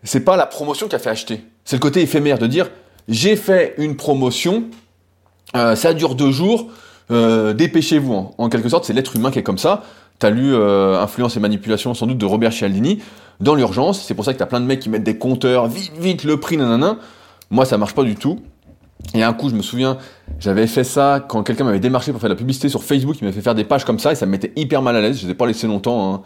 c'est 0.04 0.20
pas 0.20 0.36
la 0.36 0.46
promotion 0.46 0.88
qui 0.88 0.96
a 0.96 1.00
fait 1.00 1.10
acheter. 1.10 1.46
C'est 1.64 1.78
le 1.78 1.82
côté 1.82 2.02
éphémère 2.02 2.38
de 2.38 2.48
dire 2.48 2.70
j'ai 3.08 3.36
fait 3.36 3.74
une 3.78 3.96
promotion, 3.96 4.66
euh, 5.56 5.76
ça 5.76 5.94
dure 5.94 6.16
deux 6.16 6.32
jours, 6.32 6.68
euh, 7.10 7.54
dépêchez-vous. 7.54 8.32
En, 8.38 8.50
quelque 8.50 8.70
sorte, 8.70 8.86
c'est 8.86 8.94
l'être 8.94 9.16
humain 9.16 9.32
qui 9.32 9.40
est 9.40 9.44
comme 9.44 9.58
ça. 9.58 9.84
T'as 10.20 10.30
lu 10.30 10.54
euh, 10.54 11.02
Influence 11.02 11.36
et 11.36 11.40
manipulation 11.40 11.94
sans 11.94 12.06
doute 12.06 12.18
de 12.18 12.26
Robert 12.26 12.54
Cialdini 12.54 13.00
dans 13.40 13.56
l'urgence. 13.56 14.04
C'est 14.06 14.14
pour 14.14 14.24
ça 14.24 14.34
que 14.34 14.40
t'as 14.40 14.46
plein 14.46 14.60
de 14.60 14.66
mecs 14.66 14.80
qui 14.80 14.90
mettent 14.90 15.04
des 15.04 15.18
compteurs, 15.18 15.68
vite, 15.68 15.94
vite, 16.00 16.24
le 16.24 16.40
prix, 16.40 16.58
nanana. 16.58 16.98
Moi, 17.50 17.66
ça 17.66 17.78
marche 17.78 17.96
pas 17.96 18.04
du 18.04 18.16
tout. 18.16 18.40
Et 19.14 19.24
un 19.24 19.34
coup, 19.34 19.50
je 19.50 19.56
me 19.56 19.62
souviens, 19.62 19.98
j'avais 20.40 20.68
fait 20.68 20.84
ça 20.84 21.26
quand 21.28 21.44
quelqu'un 21.44 21.66
m'avait 21.66 21.80
démarché 21.80 22.12
pour 22.12 22.22
faire 22.22 22.30
de 22.30 22.34
la 22.36 22.38
publicité 22.38 22.70
sur 22.70 22.84
Facebook, 22.84 23.18
il 23.20 23.26
m'avait 23.26 23.36
fait 23.36 23.42
faire 23.42 23.56
des 23.56 23.64
pages 23.64 23.84
comme 23.84 24.00
ça 24.00 24.12
et 24.12 24.16
ça 24.16 24.26
me 24.26 24.32
mettait 24.32 24.54
hyper 24.56 24.82
mal 24.82 24.96
à 24.96 25.02
l'aise. 25.02 25.20
Je 25.20 25.26
les 25.26 25.32
ai 25.32 25.36
pas 25.36 25.48
laissé 25.48 25.68
longtemps. 25.68 26.14
Hein 26.14 26.22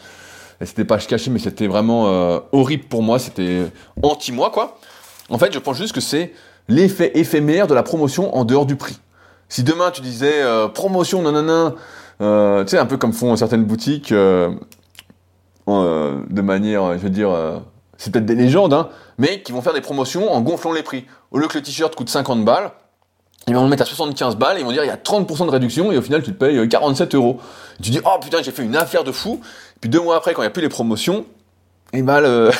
c'était 0.61 0.85
pas 0.85 0.97
caché, 0.99 1.29
mais 1.31 1.39
c'était 1.39 1.67
vraiment 1.67 2.07
euh, 2.07 2.39
horrible 2.51 2.85
pour 2.85 3.03
moi, 3.03 3.19
c'était 3.19 3.65
anti-moi, 4.01 4.51
quoi. 4.51 4.77
En 5.29 5.37
fait, 5.37 5.51
je 5.51 5.59
pense 5.59 5.77
juste 5.77 5.93
que 5.93 6.01
c'est 6.01 6.31
l'effet 6.69 7.11
éphémère 7.15 7.67
de 7.67 7.73
la 7.73 7.83
promotion 7.83 8.35
en 8.35 8.45
dehors 8.45 8.65
du 8.65 8.75
prix. 8.75 8.97
Si 9.49 9.63
demain 9.63 9.91
tu 9.91 10.01
disais 10.01 10.41
euh, 10.41 10.67
promotion, 10.67 11.21
nanana, 11.21 11.73
euh, 12.21 12.63
tu 12.63 12.71
sais, 12.71 12.77
un 12.77 12.85
peu 12.85 12.97
comme 12.97 13.13
font 13.13 13.35
certaines 13.35 13.65
boutiques, 13.65 14.13
de 14.13 14.51
manière, 16.41 16.93
je 16.93 17.03
veux 17.03 17.09
dire, 17.09 17.29
c'est 17.97 18.11
peut-être 18.11 18.25
des 18.25 18.35
légendes, 18.35 18.73
hein, 18.73 18.89
mais 19.17 19.41
qui 19.41 19.51
vont 19.51 19.61
faire 19.61 19.73
des 19.73 19.81
promotions 19.81 20.31
en 20.31 20.41
gonflant 20.41 20.73
les 20.73 20.83
prix. 20.83 21.05
Au 21.31 21.37
lieu 21.37 21.47
que 21.47 21.57
le 21.57 21.63
t-shirt 21.63 21.95
coûte 21.95 22.09
50 22.09 22.43
balles, 22.43 22.71
ils 23.47 23.55
vont 23.55 23.63
le 23.63 23.69
mettre 23.69 23.83
à 23.83 23.85
75 23.85 24.37
balles 24.37 24.57
et 24.57 24.61
ils 24.61 24.65
vont 24.65 24.71
dire 24.71 24.83
il 24.83 24.87
y 24.87 24.91
a 24.91 24.97
30% 24.97 25.45
de 25.45 25.51
réduction 25.51 25.91
et 25.91 25.97
au 25.97 26.01
final 26.01 26.23
tu 26.23 26.33
te 26.33 26.37
payes 26.37 26.67
47 26.67 27.13
euros. 27.15 27.39
Tu 27.81 27.91
dis 27.91 27.99
oh 28.03 28.17
putain 28.19 28.41
j'ai 28.41 28.51
fait 28.51 28.63
une 28.63 28.75
affaire 28.75 29.03
de 29.03 29.11
fou. 29.11 29.39
Puis 29.81 29.89
deux 29.89 30.01
mois 30.01 30.17
après 30.17 30.33
quand 30.33 30.41
il 30.41 30.45
n'y 30.45 30.49
a 30.49 30.51
plus 30.51 30.63
les 30.63 30.69
promotions, 30.69 31.25
et 31.93 32.01
bah 32.01 32.21
le, 32.21 32.51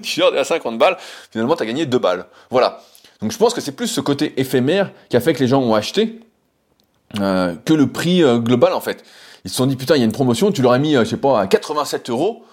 t-shirt 0.00 0.34
est 0.34 0.38
à 0.38 0.44
50 0.44 0.78
balles, 0.78 0.96
finalement 1.30 1.54
tu 1.54 1.62
as 1.62 1.66
gagné 1.66 1.86
2 1.86 1.98
balles. 1.98 2.26
Voilà. 2.50 2.80
Donc 3.20 3.30
je 3.30 3.38
pense 3.38 3.54
que 3.54 3.60
c'est 3.60 3.72
plus 3.72 3.86
ce 3.86 4.00
côté 4.00 4.34
éphémère 4.36 4.90
qui 5.08 5.16
a 5.16 5.20
fait 5.20 5.32
que 5.32 5.38
les 5.38 5.46
gens 5.46 5.60
ont 5.60 5.74
acheté 5.74 6.20
euh, 7.20 7.54
que 7.64 7.72
le 7.72 7.86
prix 7.86 8.22
euh, 8.22 8.38
global 8.38 8.72
en 8.72 8.80
fait. 8.80 9.04
Ils 9.44 9.50
se 9.50 9.56
sont 9.56 9.66
dit 9.66 9.76
putain 9.76 9.94
il 9.94 10.00
y 10.00 10.02
a 10.02 10.06
une 10.06 10.12
promotion, 10.12 10.50
tu 10.50 10.62
l'aurais 10.62 10.80
mis 10.80 10.96
euh, 10.96 11.04
je 11.04 11.10
sais 11.10 11.16
pas 11.16 11.40
à 11.40 11.46
87 11.46 12.10
euros. 12.10 12.44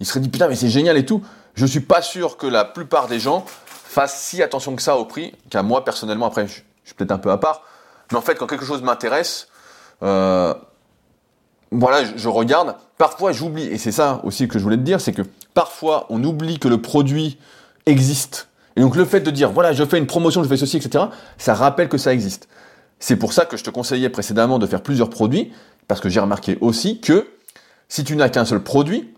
Ils 0.00 0.06
se 0.06 0.12
seraient 0.12 0.20
dit 0.20 0.28
putain 0.28 0.48
mais 0.48 0.56
c'est 0.56 0.68
génial 0.68 0.96
et 0.96 1.06
tout. 1.06 1.22
Je 1.56 1.66
suis 1.66 1.80
pas 1.80 2.02
sûr 2.02 2.36
que 2.36 2.46
la 2.46 2.64
plupart 2.64 3.08
des 3.08 3.18
gens 3.18 3.44
fassent 3.64 4.22
si 4.22 4.42
attention 4.42 4.76
que 4.76 4.82
ça 4.82 4.96
au 4.96 5.04
prix, 5.04 5.34
qu'à 5.50 5.62
moi 5.62 5.84
personnellement 5.84 6.26
après 6.26 6.46
je, 6.46 6.54
je 6.84 6.88
suis 6.90 6.94
peut-être 6.94 7.12
un 7.12 7.18
peu 7.18 7.30
à 7.30 7.38
part, 7.38 7.62
mais 8.10 8.18
en 8.18 8.22
fait, 8.22 8.36
quand 8.36 8.46
quelque 8.46 8.64
chose 8.64 8.82
m'intéresse, 8.82 9.48
euh, 10.02 10.54
voilà, 11.72 12.04
je, 12.16 12.28
regarde. 12.28 12.76
Parfois, 12.98 13.32
j'oublie, 13.32 13.66
et 13.66 13.78
c'est 13.78 13.92
ça 13.92 14.20
aussi 14.24 14.48
que 14.48 14.58
je 14.58 14.64
voulais 14.64 14.76
te 14.76 14.82
dire, 14.82 15.00
c'est 15.00 15.12
que 15.12 15.22
parfois, 15.52 16.06
on 16.08 16.22
oublie 16.22 16.58
que 16.58 16.68
le 16.68 16.80
produit 16.80 17.38
existe 17.84 18.48
Et 18.76 18.80
donc 18.80 18.96
le 18.96 19.04
fait 19.04 19.20
de 19.20 19.30
dire, 19.30 19.50
voilà, 19.50 19.72
je 19.72 19.84
fais 19.84 19.98
une 19.98 20.06
promotion, 20.06 20.42
je 20.42 20.48
fais 20.48 20.56
ceci, 20.56 20.76
etc., 20.76 21.04
ça 21.38 21.54
rappelle 21.54 21.88
que 21.88 21.98
ça 21.98 22.12
existe. 22.12 22.48
C'est 22.98 23.16
pour 23.16 23.32
ça 23.32 23.44
que 23.44 23.56
je 23.56 23.64
te 23.64 23.70
conseillais 23.70 24.08
précédemment 24.08 24.58
de 24.58 24.66
faire 24.66 24.82
plusieurs 24.82 25.10
produits, 25.10 25.52
parce 25.88 26.00
que 26.00 26.08
j'ai 26.08 26.20
remarqué 26.20 26.56
aussi 26.60 27.00
que 27.00 27.28
si 27.88 28.04
tu 28.04 28.16
n'as 28.16 28.28
qu'un 28.28 28.44
seul 28.44 28.62
produit, 28.62 29.12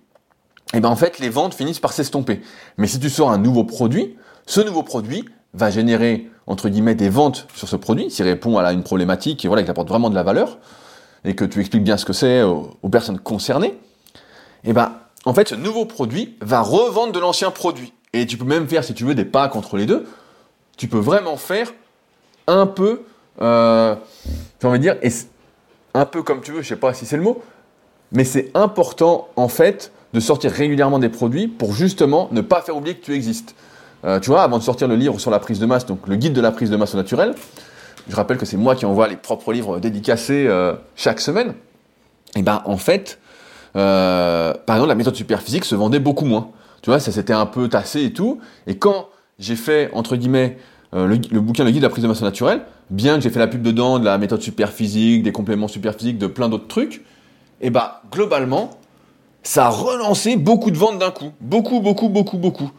eh 0.75 0.81
ben 0.81 0.89
en 0.89 0.97
fait 0.97 1.19
les 1.19 1.31
ventes 1.31 1.55
finissent 1.55 1.81
par 1.81 1.93
s'estomper. 1.93 2.41
Mais 2.77 2.87
si 2.87 3.01
tu 3.01 3.09
sors 3.09 3.31
un 3.31 3.39
nouveau 3.39 3.64
produit, 3.64 4.16
ce 4.47 4.61
nouveau 4.61 4.83
produit 4.83 5.25
va 5.55 5.71
générer 5.71 6.31
entre 6.47 6.69
guillemets 6.69 6.95
des 6.95 7.09
ventes 7.09 7.47
sur 7.55 7.69
ce 7.69 7.77
produit, 7.77 8.11
s'il 8.11 8.25
répond 8.25 8.59
à 8.59 8.73
une 8.73 8.83
problématique 8.83 9.45
et 9.45 9.49
voilà, 9.49 9.62
qu'il 9.62 9.71
apporte 9.71 9.89
vraiment 9.89 10.11
de 10.11 10.14
la 10.14 10.23
valeur 10.23 10.59
et 11.25 11.35
que 11.35 11.45
tu 11.45 11.61
expliques 11.61 11.85
bien 11.85 11.97
ce 11.97 12.05
que 12.05 12.12
c'est 12.12 12.43
aux, 12.43 12.89
personnes 12.91 13.19
concernées. 13.19 13.79
Et 14.64 14.71
eh 14.71 14.73
ben 14.73 14.93
en 15.25 15.35
fait 15.35 15.49
ce 15.49 15.55
nouveau 15.55 15.85
produit 15.85 16.37
va 16.41 16.61
revendre 16.61 17.12
de 17.12 17.19
l'ancien 17.19 17.51
produit. 17.51 17.93
Et 18.12 18.27
tu 18.27 18.37
peux 18.37 18.45
même 18.45 18.69
faire 18.69 18.85
si 18.85 18.95
tu 18.95 19.05
veux 19.05 19.14
des 19.14 19.25
packs 19.25 19.57
entre 19.57 19.77
les 19.77 19.87
deux. 19.87 20.07
Tu 20.77 20.89
peux 20.89 20.99
vraiment 20.99 21.37
faire 21.37 21.73
un 22.47 22.66
peu, 22.66 23.03
euh, 23.43 23.95
j'ai 24.61 24.69
envie 24.69 24.79
de 24.79 24.83
dire, 24.83 24.97
et 25.03 25.11
un 25.95 26.07
peu 26.07 26.23
comme 26.23 26.41
tu 26.41 26.53
veux, 26.53 26.62
je 26.62 26.69
sais 26.69 26.77
pas 26.77 26.95
si 26.95 27.05
c'est 27.05 27.16
le 27.16 27.23
mot, 27.23 27.43
mais 28.12 28.25
c'est 28.25 28.51
important 28.55 29.29
en 29.37 29.49
fait 29.49 29.93
de 30.15 30.21
sortir 30.21 30.51
régulièrement 30.51 30.99
des 30.99 31.09
produits 31.09 31.49
pour 31.49 31.75
justement 31.75 32.29
ne 32.33 32.41
pas 32.41 32.63
faire 32.63 32.77
oublier 32.77 32.97
que 32.97 33.05
tu 33.05 33.15
existes. 33.15 33.55
Euh, 34.05 34.21
tu 34.21 34.31
vois, 34.31 34.43
avant 34.43 34.59
de 34.59 34.63
sortir 34.63 34.89
le 34.89 34.97
livre 34.97 35.19
sur 35.19 35.31
la 35.31 35.39
prise 35.39 35.59
de 35.59 35.67
masse, 35.67 35.87
donc 35.87 36.07
le 36.07 36.17
guide 36.17 36.33
de 36.33 36.41
la 36.41 36.53
prise 36.53 36.71
de 36.71 36.77
masse 36.77 36.95
naturelle, 36.95 37.35
je 38.09 38.17
rappelle 38.17 38.39
que 38.39 38.47
c'est 38.47 38.57
moi 38.57 38.75
qui 38.75 38.87
envoie 38.87 39.09
les 39.09 39.17
propres 39.17 39.53
livres 39.53 39.81
dédicacés 39.81 40.47
euh, 40.47 40.75
chaque 40.97 41.21
semaine. 41.21 41.55
Et 42.37 42.43
ben 42.43 42.63
en 42.65 42.77
fait, 42.77 43.19
euh, 43.77 44.55
par 44.67 44.77
exemple, 44.77 44.89
la 44.89 44.95
méthode 44.95 45.17
superphysique 45.17 45.65
se 45.65 45.75
vendait 45.75 45.99
beaucoup 45.99 46.25
moins. 46.25 46.51
Tu 46.83 46.91
vois, 46.91 47.01
ça 47.01 47.11
s'était 47.11 47.33
un 47.33 47.47
peu 47.47 47.69
tassé 47.69 48.05
et 48.05 48.13
tout. 48.13 48.41
Et 48.67 48.79
quand 48.79 49.09
j'ai 49.39 49.57
fait 49.57 49.91
entre 49.93 50.17
guillemets 50.17 50.59
le, 50.95 51.17
bouquin 51.41 51.65
Le 51.65 51.71
guide 51.71 51.81
de 51.81 51.87
la 51.87 51.91
prise 51.91 52.03
de 52.03 52.09
masse 52.09 52.23
naturelle, 52.23 52.63
bien 52.89 53.17
que 53.17 53.21
j'ai 53.21 53.31
fait 53.31 53.39
la 53.39 53.47
pub 53.47 53.61
dedans 53.61 53.99
de 53.99 54.05
la 54.07 54.17
méthode 54.17 54.41
superphysique, 54.41 55.23
des 55.23 55.33
compléments 55.33 55.69
superphysiques, 55.69 56.17
de 56.17 56.27
plein 56.27 56.49
d'autres 56.49 56.67
trucs, 56.67 57.05
et 57.61 57.69
bah 57.69 58.03
globalement, 58.11 58.71
ça 59.49 59.68
a 59.68 59.68
relancé 59.70 60.36
beaucoup 60.36 60.70
de 60.70 60.76
ventes 60.76 60.99
d'un 60.99 61.11
coup. 61.11 61.32
Beaucoup, 61.40 61.80
beaucoup, 61.80 62.11
beaucoup, 62.11 62.36
beaucoup. 62.36 62.70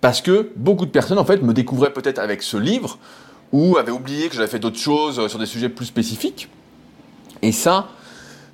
Parce 0.00 0.22
que 0.22 0.52
beaucoup 0.56 0.86
de 0.86 0.90
personnes, 0.90 1.18
en 1.18 1.24
fait, 1.26 1.42
me 1.42 1.52
découvraient 1.52 1.92
peut-être 1.92 2.18
avec 2.18 2.42
ce 2.42 2.56
livre, 2.56 2.96
ou 3.52 3.76
avaient 3.76 3.92
oublié 3.92 4.30
que 4.30 4.34
j'avais 4.34 4.48
fait 4.48 4.58
d'autres 4.58 4.78
choses 4.78 5.18
euh, 5.18 5.28
sur 5.28 5.38
des 5.38 5.44
sujets 5.44 5.68
plus 5.68 5.84
spécifiques. 5.84 6.48
Et 7.42 7.52
ça, 7.52 7.88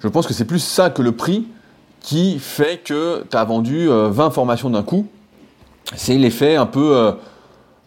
je 0.00 0.08
pense 0.08 0.26
que 0.26 0.34
c'est 0.34 0.46
plus 0.46 0.58
ça 0.58 0.90
que 0.90 1.00
le 1.00 1.12
prix 1.12 1.46
qui 2.00 2.40
fait 2.40 2.78
que 2.82 3.24
tu 3.30 3.36
as 3.36 3.44
vendu 3.44 3.86
20 3.86 3.92
euh, 3.92 4.30
formations 4.30 4.70
d'un 4.70 4.82
coup. 4.82 5.06
C'est 5.94 6.16
l'effet 6.16 6.56
un 6.56 6.66
peu, 6.66 6.96
euh, 6.96 7.12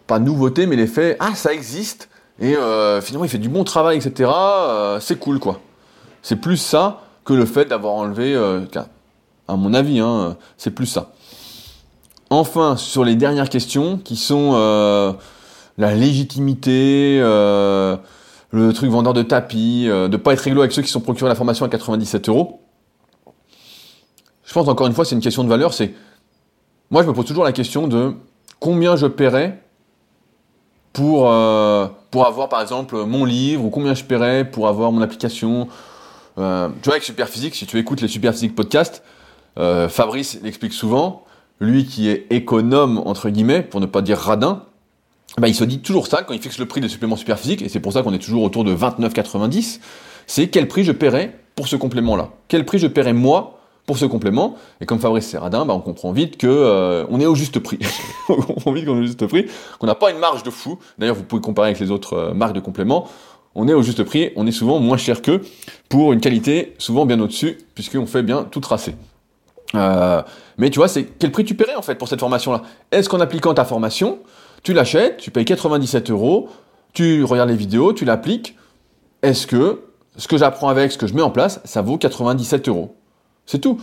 pas 0.08 0.20
nouveauté, 0.20 0.66
mais 0.66 0.78
l'effet, 0.78 1.18
ah, 1.20 1.36
ça 1.36 1.54
existe, 1.54 2.08
et 2.40 2.56
finalement 3.02 3.26
il 3.26 3.30
fait 3.30 3.38
du 3.38 3.50
bon 3.50 3.66
travail, 3.66 3.98
etc. 3.98 4.32
c'est 5.02 5.20
cool, 5.20 5.40
quoi. 5.40 5.60
C'est 6.22 6.38
plus 6.38 6.56
ça 6.56 7.02
que 7.26 7.34
le 7.34 7.46
fait 7.46 7.66
d'avoir 7.66 7.94
enlevé, 7.94 8.34
euh, 8.34 8.62
à 9.48 9.56
mon 9.56 9.74
avis, 9.74 10.00
hein, 10.00 10.38
c'est 10.58 10.72
plus 10.72 10.86
ça. 10.86 11.12
Enfin, 12.30 12.78
sur 12.78 13.04
les 13.04 13.16
dernières 13.16 13.50
questions, 13.50 13.98
qui 13.98 14.16
sont 14.16 14.52
euh, 14.54 15.14
la 15.78 15.94
légitimité, 15.94 17.20
euh, 17.22 17.98
le 18.52 18.74
truc 18.74 18.90
vendeur 18.90 19.14
de 19.14 19.22
tapis, 19.22 19.86
de 19.86 20.08
ne 20.08 20.18
pas 20.18 20.34
être 20.34 20.40
réglo 20.40 20.62
avec 20.62 20.72
ceux 20.72 20.82
qui 20.82 20.90
sont 20.90 21.02
procurés 21.02 21.30
la 21.30 21.36
formation 21.36 21.66
à 21.66 21.70
97 21.70 22.30
euros. 22.30 22.62
Je 24.46 24.54
pense 24.54 24.68
encore 24.68 24.88
une 24.88 24.94
fois, 24.94 25.06
c'est 25.06 25.16
une 25.16 25.22
question 25.22 25.44
de 25.44 25.50
valeur. 25.50 25.74
C'est 25.74 25.94
moi, 26.90 27.02
je 27.02 27.08
me 27.08 27.14
pose 27.14 27.26
toujours 27.26 27.44
la 27.44 27.54
question 27.54 27.88
de 27.88 28.16
combien 28.60 28.96
je 28.96 29.08
paierais 29.08 29.64
pour 30.92 31.22
pour 32.12 32.28
avoir 32.28 32.50
par 32.50 32.62
exemple 32.62 33.04
mon 33.06 33.26
livre 33.26 33.66
ou 33.66 33.70
combien 33.72 33.96
je 33.96 34.04
paierais 34.04 34.46
pour 34.46 34.68
avoir 34.68 34.92
mon 34.92 35.02
application 35.02 35.68
euh, 36.38 36.70
tu 36.82 36.86
vois, 36.86 36.94
avec 36.94 37.04
Superphysique, 37.04 37.56
si 37.56 37.66
tu 37.66 37.78
écoutes 37.78 38.02
les 38.02 38.08
Superphysique 38.08 38.56
podcasts, 38.56 39.04
euh, 39.58 39.90
Fabrice 39.90 40.40
l'explique 40.44 40.74
souvent, 40.74 41.26
lui 41.60 41.86
qui 41.86 42.10
est 42.10 42.28
économe, 42.30 43.02
entre 43.06 43.30
guillemets, 43.30 43.62
pour 43.62 43.80
ne 43.82 43.86
pas 43.86 44.02
dire 44.02 44.18
radin, 44.18 44.64
bah, 45.38 45.48
il 45.48 45.56
se 45.56 45.64
dit 45.64 45.80
toujours 45.80 46.08
ça 46.08 46.24
quand 46.24 46.34
il 46.34 46.42
fixe 46.42 46.60
le 46.60 46.66
prix 46.66 46.82
des 46.82 46.90
suppléments 46.90 47.16
Superphysique, 47.16 47.62
et 47.62 47.70
c'est 47.70 47.80
pour 47.80 47.94
ça 47.94 48.04
qu'on 48.04 48.14
est 48.14 48.20
toujours 48.20 48.44
autour 48.44 48.64
de 48.64 48.76
29,90, 48.76 49.80
c'est 50.28 50.48
quel 50.48 50.68
prix 50.68 50.84
je 50.84 50.92
paierais 50.92 51.40
pour 51.56 51.68
ce 51.68 51.76
complément-là? 51.76 52.30
Quel 52.48 52.66
prix 52.66 52.80
je 52.80 52.88
paierais 52.88 53.14
moi 53.14 53.60
pour 53.86 53.98
ce 53.98 54.06
complément? 54.06 54.56
Et 54.82 54.86
comme 54.86 55.00
Fabrice 55.00 55.28
c'est 55.28 55.38
radin, 55.38 55.66
bah, 55.66 55.74
on 55.74 55.80
comprend 55.82 56.12
vite 56.12 56.38
que 56.38 56.48
euh, 56.48 57.06
on 57.10 57.20
est 57.20 57.26
au 57.26 57.36
juste 57.36 57.60
prix. 57.60 57.80
on 58.30 58.42
comprend 58.42 58.72
vite 58.72 58.86
qu'on 58.86 58.98
est 58.98 59.02
au 59.02 59.06
juste 59.06 59.26
prix, 59.28 59.46
qu'on 59.80 59.88
n'a 59.88 59.96
pas 59.96 60.12
une 60.12 60.20
marge 60.20 60.44
de 60.44 60.50
fou. 60.50 60.80
D'ailleurs, 60.98 61.16
vous 61.16 61.24
pouvez 61.24 61.42
comparer 61.42 61.70
avec 61.70 61.80
les 61.80 61.92
autres 61.92 62.14
euh, 62.14 62.34
marques 62.34 62.54
de 62.54 62.60
compléments 62.60 63.08
on 63.56 63.68
est 63.68 63.74
au 63.74 63.82
juste 63.82 64.04
prix, 64.04 64.32
on 64.36 64.48
est 64.48 64.52
souvent 64.52 64.80
moins 64.80 64.98
cher 64.98 65.22
qu'eux, 65.22 65.42
pour 65.90 66.14
une 66.14 66.20
qualité 66.20 66.74
souvent 66.78 67.06
bien 67.06 67.20
au-dessus, 67.20 67.58
puisqu'on 67.76 68.06
fait 68.06 68.24
bien 68.24 68.46
tout 68.46 68.60
tracé. 68.60 68.96
Euh, 69.76 70.22
mais 70.58 70.70
tu 70.70 70.80
vois, 70.80 70.88
c'est 70.88 71.06
quel 71.06 71.32
prix 71.32 71.44
tu 71.44 71.56
paierais 71.56 71.76
en 71.76 71.82
fait 71.82 71.96
pour 71.96 72.08
cette 72.08 72.20
formation-là? 72.20 72.62
Est-ce 72.92 73.10
qu'en 73.10 73.20
appliquant 73.20 73.54
ta 73.54 73.66
formation, 73.66 74.20
tu 74.62 74.74
l'achètes, 74.74 75.18
tu 75.18 75.32
payes 75.32 75.46
97 75.46 76.10
euros, 76.12 76.50
tu 76.94 77.24
regardes 77.24 77.50
les 77.50 77.56
vidéos, 77.56 77.94
tu 77.94 78.06
l'appliques 78.06 78.56
Est-ce 79.22 79.48
que 79.48 79.82
ce 80.16 80.28
que 80.28 80.38
j'apprends 80.38 80.70
avec, 80.70 80.92
ce 80.92 80.98
que 80.98 81.08
je 81.08 81.14
mets 81.16 81.22
en 81.22 81.32
place, 81.32 81.60
ça 81.66 81.82
vaut 81.82 81.98
97 81.98 82.68
euros? 82.68 82.96
C'est 83.46 83.60
tout. 83.60 83.80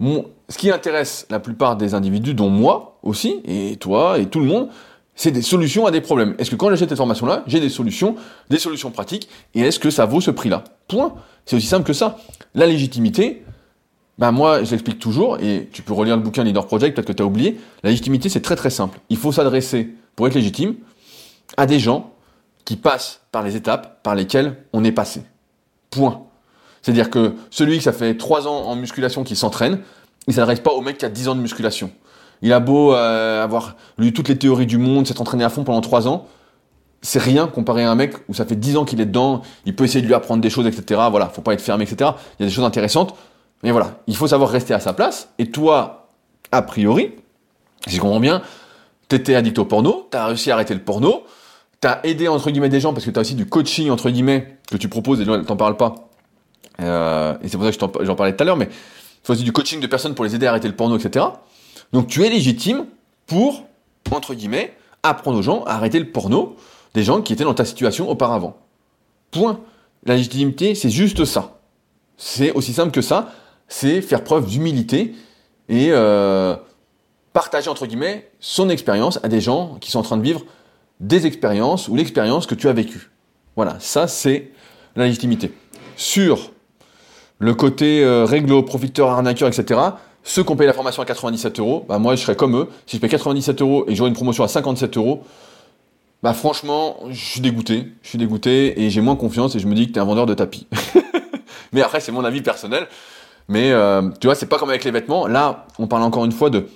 ce 0.00 0.58
qui 0.58 0.70
intéresse 0.70 1.26
la 1.30 1.40
plupart 1.40 1.76
des 1.76 1.94
individus, 1.94 2.34
dont 2.34 2.48
moi 2.48 2.98
aussi, 3.02 3.40
et 3.44 3.76
toi, 3.76 4.18
et 4.18 4.26
tout 4.26 4.40
le 4.40 4.46
monde, 4.46 4.68
c'est 5.14 5.30
des 5.30 5.42
solutions 5.42 5.86
à 5.86 5.90
des 5.90 6.00
problèmes. 6.00 6.34
Est-ce 6.38 6.50
que 6.50 6.56
quand 6.56 6.70
j'achète 6.70 6.88
cette 6.88 6.98
formation-là, 6.98 7.44
j'ai 7.46 7.60
des 7.60 7.68
solutions, 7.68 8.16
des 8.50 8.58
solutions 8.58 8.90
pratiques, 8.90 9.28
et 9.54 9.60
est-ce 9.60 9.78
que 9.78 9.90
ça 9.90 10.06
vaut 10.06 10.20
ce 10.20 10.30
prix-là? 10.30 10.64
Point. 10.88 11.14
C'est 11.46 11.56
aussi 11.56 11.66
simple 11.66 11.86
que 11.86 11.92
ça. 11.92 12.16
La 12.54 12.66
légitimité, 12.66 13.43
ben 14.18 14.30
moi, 14.30 14.62
je 14.62 14.70
l'explique 14.70 14.98
toujours, 14.98 15.38
et 15.40 15.68
tu 15.72 15.82
peux 15.82 15.92
relire 15.92 16.16
le 16.16 16.22
bouquin 16.22 16.44
Leader 16.44 16.66
Project, 16.66 16.94
peut-être 16.94 17.08
que 17.08 17.12
tu 17.12 17.22
as 17.22 17.26
oublié, 17.26 17.58
la 17.82 17.90
légitimité, 17.90 18.28
c'est 18.28 18.42
très 18.42 18.56
très 18.56 18.70
simple. 18.70 19.00
Il 19.08 19.16
faut 19.16 19.32
s'adresser, 19.32 19.94
pour 20.14 20.26
être 20.26 20.34
légitime, 20.34 20.76
à 21.56 21.66
des 21.66 21.78
gens 21.78 22.12
qui 22.64 22.76
passent 22.76 23.20
par 23.32 23.42
les 23.42 23.56
étapes 23.56 24.02
par 24.02 24.14
lesquelles 24.14 24.56
on 24.72 24.84
est 24.84 24.92
passé. 24.92 25.22
Point. 25.90 26.22
C'est-à-dire 26.82 27.10
que 27.10 27.34
celui 27.50 27.78
qui 27.78 27.84
ça 27.84 27.92
fait 27.92 28.16
3 28.16 28.46
ans 28.46 28.66
en 28.66 28.76
musculation 28.76 29.24
qui 29.24 29.36
s'entraîne, 29.36 29.80
il 30.26 30.34
s'adresse 30.34 30.60
pas 30.60 30.72
au 30.72 30.80
mec 30.80 30.98
qui 30.98 31.04
a 31.04 31.08
10 31.08 31.28
ans 31.28 31.34
de 31.34 31.40
musculation. 31.40 31.90
Il 32.42 32.52
a 32.52 32.60
beau 32.60 32.94
euh, 32.94 33.42
avoir 33.42 33.76
lu 33.98 34.12
toutes 34.12 34.28
les 34.28 34.36
théories 34.36 34.66
du 34.66 34.78
monde, 34.78 35.06
s'être 35.06 35.20
entraîné 35.20 35.44
à 35.44 35.50
fond 35.50 35.64
pendant 35.64 35.80
trois 35.80 36.08
ans, 36.08 36.26
c'est 37.04 37.20
rien 37.20 37.46
comparé 37.46 37.84
à 37.84 37.90
un 37.90 37.94
mec 37.94 38.14
où 38.28 38.34
ça 38.34 38.46
fait 38.46 38.56
dix 38.56 38.76
ans 38.76 38.84
qu'il 38.84 39.00
est 39.00 39.06
dedans, 39.06 39.42
il 39.66 39.76
peut 39.76 39.84
essayer 39.84 40.00
de 40.00 40.06
lui 40.06 40.14
apprendre 40.14 40.40
des 40.40 40.50
choses, 40.50 40.66
etc. 40.66 41.00
Voilà, 41.10 41.28
faut 41.28 41.42
pas 41.42 41.52
être 41.52 41.60
fermé, 41.60 41.84
etc. 41.84 42.10
Il 42.38 42.42
y 42.42 42.46
a 42.46 42.48
des 42.48 42.54
choses 42.54 42.64
intéressantes, 42.64 43.14
mais 43.64 43.70
voilà, 43.70 43.98
il 44.06 44.14
faut 44.14 44.28
savoir 44.28 44.50
rester 44.50 44.74
à 44.74 44.78
sa 44.78 44.92
place. 44.92 45.30
Et 45.38 45.50
toi, 45.50 46.08
a 46.52 46.60
priori, 46.62 47.12
si 47.88 47.96
je 47.96 48.00
comprends 48.00 48.20
bien, 48.20 48.42
t'étais 49.08 49.34
addict 49.34 49.58
au 49.58 49.64
porno, 49.64 50.06
t'as 50.10 50.26
réussi 50.26 50.50
à 50.50 50.54
arrêter 50.54 50.74
le 50.74 50.80
porno, 50.80 51.24
t'as 51.80 52.00
aidé 52.04 52.28
entre 52.28 52.50
guillemets 52.50 52.68
des 52.68 52.80
gens 52.80 52.92
parce 52.92 53.06
que 53.06 53.10
t'as 53.10 53.22
aussi 53.22 53.34
du 53.34 53.46
coaching 53.46 53.88
entre 53.90 54.10
guillemets 54.10 54.58
que 54.70 54.76
tu 54.76 54.88
proposes, 54.88 55.20
et 55.22 55.24
t'en 55.24 55.56
parles 55.56 55.78
pas. 55.78 55.94
Euh, 56.80 57.34
et 57.42 57.48
c'est 57.48 57.56
pour 57.56 57.64
ça 57.66 57.72
que 57.72 58.04
j'en 58.04 58.14
parlais 58.14 58.36
tout 58.36 58.42
à 58.42 58.44
l'heure, 58.44 58.58
mais 58.58 58.68
faut 59.22 59.32
aussi 59.32 59.44
du 59.44 59.52
coaching 59.52 59.80
de 59.80 59.86
personnes 59.86 60.14
pour 60.14 60.26
les 60.26 60.34
aider 60.34 60.46
à 60.46 60.50
arrêter 60.50 60.68
le 60.68 60.76
porno, 60.76 60.98
etc. 60.98 61.24
Donc 61.94 62.06
tu 62.06 62.22
es 62.22 62.28
légitime 62.28 62.84
pour, 63.26 63.64
entre 64.10 64.34
guillemets, 64.34 64.76
apprendre 65.02 65.38
aux 65.38 65.42
gens 65.42 65.64
à 65.64 65.72
arrêter 65.76 65.98
le 65.98 66.10
porno 66.10 66.56
des 66.92 67.02
gens 67.02 67.22
qui 67.22 67.32
étaient 67.32 67.44
dans 67.44 67.54
ta 67.54 67.64
situation 67.64 68.10
auparavant. 68.10 68.58
Point. 69.30 69.60
La 70.04 70.16
légitimité, 70.16 70.74
c'est 70.74 70.90
juste 70.90 71.24
ça. 71.24 71.60
C'est 72.18 72.52
aussi 72.52 72.74
simple 72.74 72.90
que 72.90 73.00
ça. 73.00 73.32
C'est 73.68 74.00
faire 74.00 74.24
preuve 74.24 74.46
d'humilité 74.46 75.14
et 75.68 75.88
euh, 75.90 76.56
partager, 77.32 77.68
entre 77.68 77.86
guillemets, 77.86 78.30
son 78.40 78.68
expérience 78.68 79.18
à 79.22 79.28
des 79.28 79.40
gens 79.40 79.76
qui 79.80 79.90
sont 79.90 79.98
en 80.00 80.02
train 80.02 80.16
de 80.16 80.22
vivre 80.22 80.42
des 81.00 81.26
expériences 81.26 81.88
ou 81.88 81.96
l'expérience 81.96 82.46
que 82.46 82.54
tu 82.54 82.68
as 82.68 82.72
vécue. 82.72 83.10
Voilà, 83.56 83.76
ça 83.80 84.06
c'est 84.06 84.50
la 84.96 85.06
légitimité. 85.06 85.52
Sur 85.96 86.50
le 87.38 87.54
côté 87.54 88.02
euh, 88.04 88.24
réglo, 88.24 88.62
profiteur, 88.62 89.10
arnaqueur, 89.10 89.48
etc., 89.48 89.80
ceux 90.22 90.42
qui 90.42 90.50
ont 90.50 90.56
payé 90.56 90.66
la 90.66 90.72
formation 90.72 91.02
à 91.02 91.06
97 91.06 91.60
euros, 91.60 91.84
bah 91.86 91.98
moi 91.98 92.16
je 92.16 92.22
serais 92.22 92.36
comme 92.36 92.56
eux. 92.56 92.68
Si 92.86 92.96
je 92.96 93.00
paye 93.00 93.10
97 93.10 93.60
euros 93.60 93.84
et 93.88 93.94
j'aurais 93.94 94.08
une 94.08 94.14
promotion 94.14 94.42
à 94.42 94.48
57 94.48 94.96
euros, 94.96 95.22
bah 96.22 96.32
franchement, 96.32 96.96
je 97.10 97.22
suis 97.22 97.40
dégoûté. 97.42 97.92
Je 98.00 98.08
suis 98.08 98.18
dégoûté 98.18 98.80
et 98.80 98.88
j'ai 98.88 99.02
moins 99.02 99.16
confiance 99.16 99.54
et 99.54 99.58
je 99.58 99.66
me 99.66 99.74
dis 99.74 99.88
que 99.88 99.92
tu 99.92 99.98
es 99.98 100.02
un 100.02 100.06
vendeur 100.06 100.24
de 100.24 100.32
tapis. 100.32 100.66
Mais 101.72 101.82
après, 101.82 102.00
c'est 102.00 102.12
mon 102.12 102.24
avis 102.24 102.40
personnel. 102.40 102.88
Mais 103.48 103.72
euh, 103.72 104.02
tu 104.20 104.26
vois, 104.26 104.34
c'est 104.34 104.46
pas 104.46 104.58
comme 104.58 104.70
avec 104.70 104.84
les 104.84 104.90
vêtements. 104.90 105.26
Là, 105.26 105.66
on 105.78 105.86
parle 105.86 106.02
encore 106.02 106.24
une 106.24 106.32
fois 106.32 106.50
de. 106.50 106.66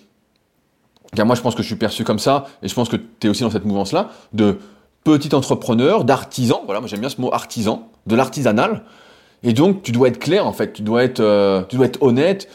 Car 1.16 1.24
moi, 1.24 1.34
je 1.34 1.40
pense 1.40 1.54
que 1.54 1.62
je 1.62 1.66
suis 1.66 1.76
perçu 1.76 2.04
comme 2.04 2.18
ça, 2.18 2.44
et 2.62 2.68
je 2.68 2.74
pense 2.74 2.88
que 2.88 2.96
tu 2.96 3.26
es 3.26 3.30
aussi 3.30 3.42
dans 3.42 3.50
cette 3.50 3.64
mouvance-là, 3.64 4.10
de 4.34 4.58
petit 5.04 5.34
entrepreneur, 5.34 6.04
d'artisan. 6.04 6.62
Voilà, 6.66 6.80
moi 6.80 6.88
j'aime 6.88 7.00
bien 7.00 7.08
ce 7.08 7.20
mot 7.20 7.32
artisan, 7.32 7.88
de 8.06 8.14
l'artisanal. 8.14 8.82
Et 9.42 9.52
donc, 9.54 9.82
tu 9.82 9.92
dois 9.92 10.08
être 10.08 10.18
clair 10.18 10.46
en 10.46 10.52
fait. 10.52 10.72
Tu 10.72 10.82
dois 10.82 11.04
être, 11.04 11.20
euh, 11.20 11.62
tu 11.68 11.76
dois 11.76 11.86
être 11.86 12.02
honnête 12.02 12.48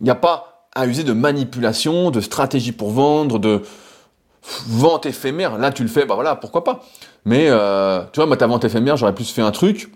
il 0.00 0.04
n'y 0.04 0.10
a 0.10 0.14
pas 0.14 0.68
à 0.74 0.86
user 0.86 1.04
de 1.04 1.12
manipulation, 1.12 2.10
de 2.10 2.20
stratégie 2.20 2.72
pour 2.72 2.90
vendre, 2.90 3.38
de... 3.38 3.62
vente 4.66 5.06
éphémère, 5.06 5.58
là 5.58 5.72
tu 5.72 5.82
le 5.82 5.88
fais, 5.88 6.04
bah 6.04 6.14
voilà, 6.14 6.36
pourquoi 6.36 6.64
pas. 6.64 6.84
Mais 7.24 7.46
euh, 7.48 8.02
tu 8.12 8.16
vois, 8.16 8.26
moi 8.26 8.36
ta 8.36 8.46
vente 8.46 8.64
éphémère, 8.64 8.96
j'aurais 8.96 9.14
plus 9.14 9.30
fait 9.30 9.42
un 9.42 9.50
truc. 9.50 9.90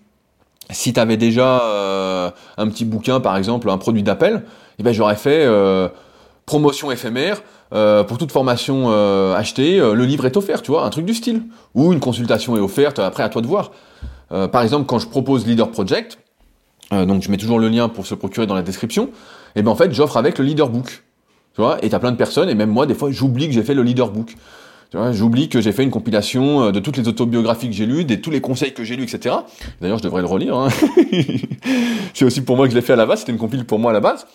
Si 0.73 0.93
tu 0.93 1.01
avais 1.01 1.17
déjà 1.17 1.63
euh, 1.63 2.31
un 2.57 2.69
petit 2.69 2.85
bouquin, 2.85 3.21
par 3.21 3.37
exemple, 3.37 3.69
un 3.71 3.79
produit 3.79 4.03
d'appel, 4.03 4.45
eh 4.79 4.83
ben 4.83 4.93
j'aurais 4.93 5.17
fait 5.17 5.45
euh, 5.45 5.89
promotion 6.47 6.91
éphémère. 6.91 7.43
pour 7.71 8.19
toute 8.19 8.33
formation 8.33 8.91
achetée, 9.35 9.79
le 9.79 10.05
livre 10.05 10.27
est 10.27 10.37
offert, 10.37 10.63
tu 10.63 10.71
vois, 10.71 10.85
un 10.85 10.91
truc 10.91 11.05
du 11.05 11.15
style. 11.15 11.43
Ou 11.75 11.93
une 11.93 12.01
consultation 12.01 12.57
est 12.57 12.61
offerte, 12.61 12.99
après 12.99 13.23
à 13.23 13.29
toi 13.29 13.43
de 13.43 13.47
voir. 13.47 13.71
par 14.29 14.63
exemple, 14.63 14.87
quand 14.87 14.99
je 14.99 15.07
propose 15.07 15.47
Leader 15.47 15.71
Project, 15.71 16.19
donc 16.91 17.23
je 17.23 17.31
mets 17.31 17.37
toujours 17.37 17.61
le 17.61 17.69
lien 17.69 17.89
pour 17.89 18.07
se 18.07 18.17
procurer 18.17 18.47
dans 18.47 18.57
la 18.57 18.63
description, 18.63 19.05
et 19.05 19.61
eh 19.61 19.63
ben 19.63 19.71
en 19.71 19.77
fait 19.77 19.93
j'offre 19.93 20.17
avec 20.17 20.39
le 20.39 20.45
Leader 20.45 20.69
Book. 20.69 21.05
Tu 21.55 21.61
vois, 21.61 21.85
et 21.85 21.89
t'as 21.89 21.99
plein 21.99 22.13
de 22.13 22.17
personnes, 22.17 22.49
et 22.49 22.55
même 22.55 22.71
moi, 22.71 22.87
des 22.87 22.95
fois, 22.95 23.11
j'oublie 23.11 23.49
que 23.49 23.53
j'ai 23.53 23.65
fait 23.65 23.75
le 23.75 23.83
leader 23.83 24.11
book. 24.11 24.37
J'oublie 24.93 25.49
que 25.49 25.61
j'ai 25.61 25.73
fait 25.73 25.85
une 25.85 25.91
compilation 25.91 26.65
euh, 26.65 26.73
de 26.73 26.81
toutes 26.81 26.97
les 26.97 27.07
autobiographies 27.07 27.69
que 27.69 27.75
j'ai 27.75 27.87
lues, 27.87 28.05
de 28.05 28.17
tous 28.17 28.31
les 28.31 28.41
conseils 28.41 28.75
que 28.75 28.83
j'ai 28.83 28.97
lus, 28.97 29.05
etc. 29.05 29.37
D'ailleurs, 29.81 29.99
je 29.99 30.03
devrais 30.03 30.21
le 30.21 30.27
relire. 30.27 30.57
Hein. 30.57 30.69
c'est 32.15 32.25
aussi 32.25 32.41
pour 32.41 32.57
moi 32.57 32.67
que 32.67 32.73
je 32.73 32.77
l'ai 32.77 32.83
fait 32.83 32.95
à 32.95 32.97
la 32.97 33.07
base. 33.07 33.21
C'était 33.21 33.33
une 33.33 33.39
compile 33.39 33.65
pour 33.65 33.79
moi 33.79 33.93
à 33.93 33.95
la 33.95 34.01
base. 34.01 34.27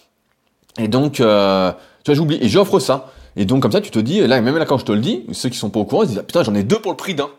Et 0.78 0.88
donc, 0.88 1.20
euh, 1.20 1.72
tu 2.03 2.12
vois, 2.12 2.16
j'oublie. 2.16 2.38
Et 2.41 2.47
j'offre 2.47 2.80
ça. 2.80 3.12
Et 3.36 3.43
donc, 3.43 3.62
comme 3.62 3.72
ça, 3.72 3.82
tu 3.82 3.91
te 3.91 3.99
dis, 3.99 4.26
là, 4.26 4.39
même 4.39 4.58
là, 4.58 4.66
quand 4.66 4.78
je 4.78 4.86
te 4.86 4.93
le 4.93 4.99
dis, 4.99 5.26
ceux 5.34 5.49
qui 5.49 5.58
sont 5.58 5.70
pas 5.70 5.80
au 5.80 5.86
courant, 5.86 6.03
ils 6.03 6.10
disent, 6.10 6.20
ah, 6.20 6.24
putain, 6.24 6.43
j'en 6.43 6.56
ai 6.56 6.64
deux 6.64 6.80
pour 6.80 6.91
le 6.91 6.97
prix 6.97 7.16
d'un. 7.16 7.30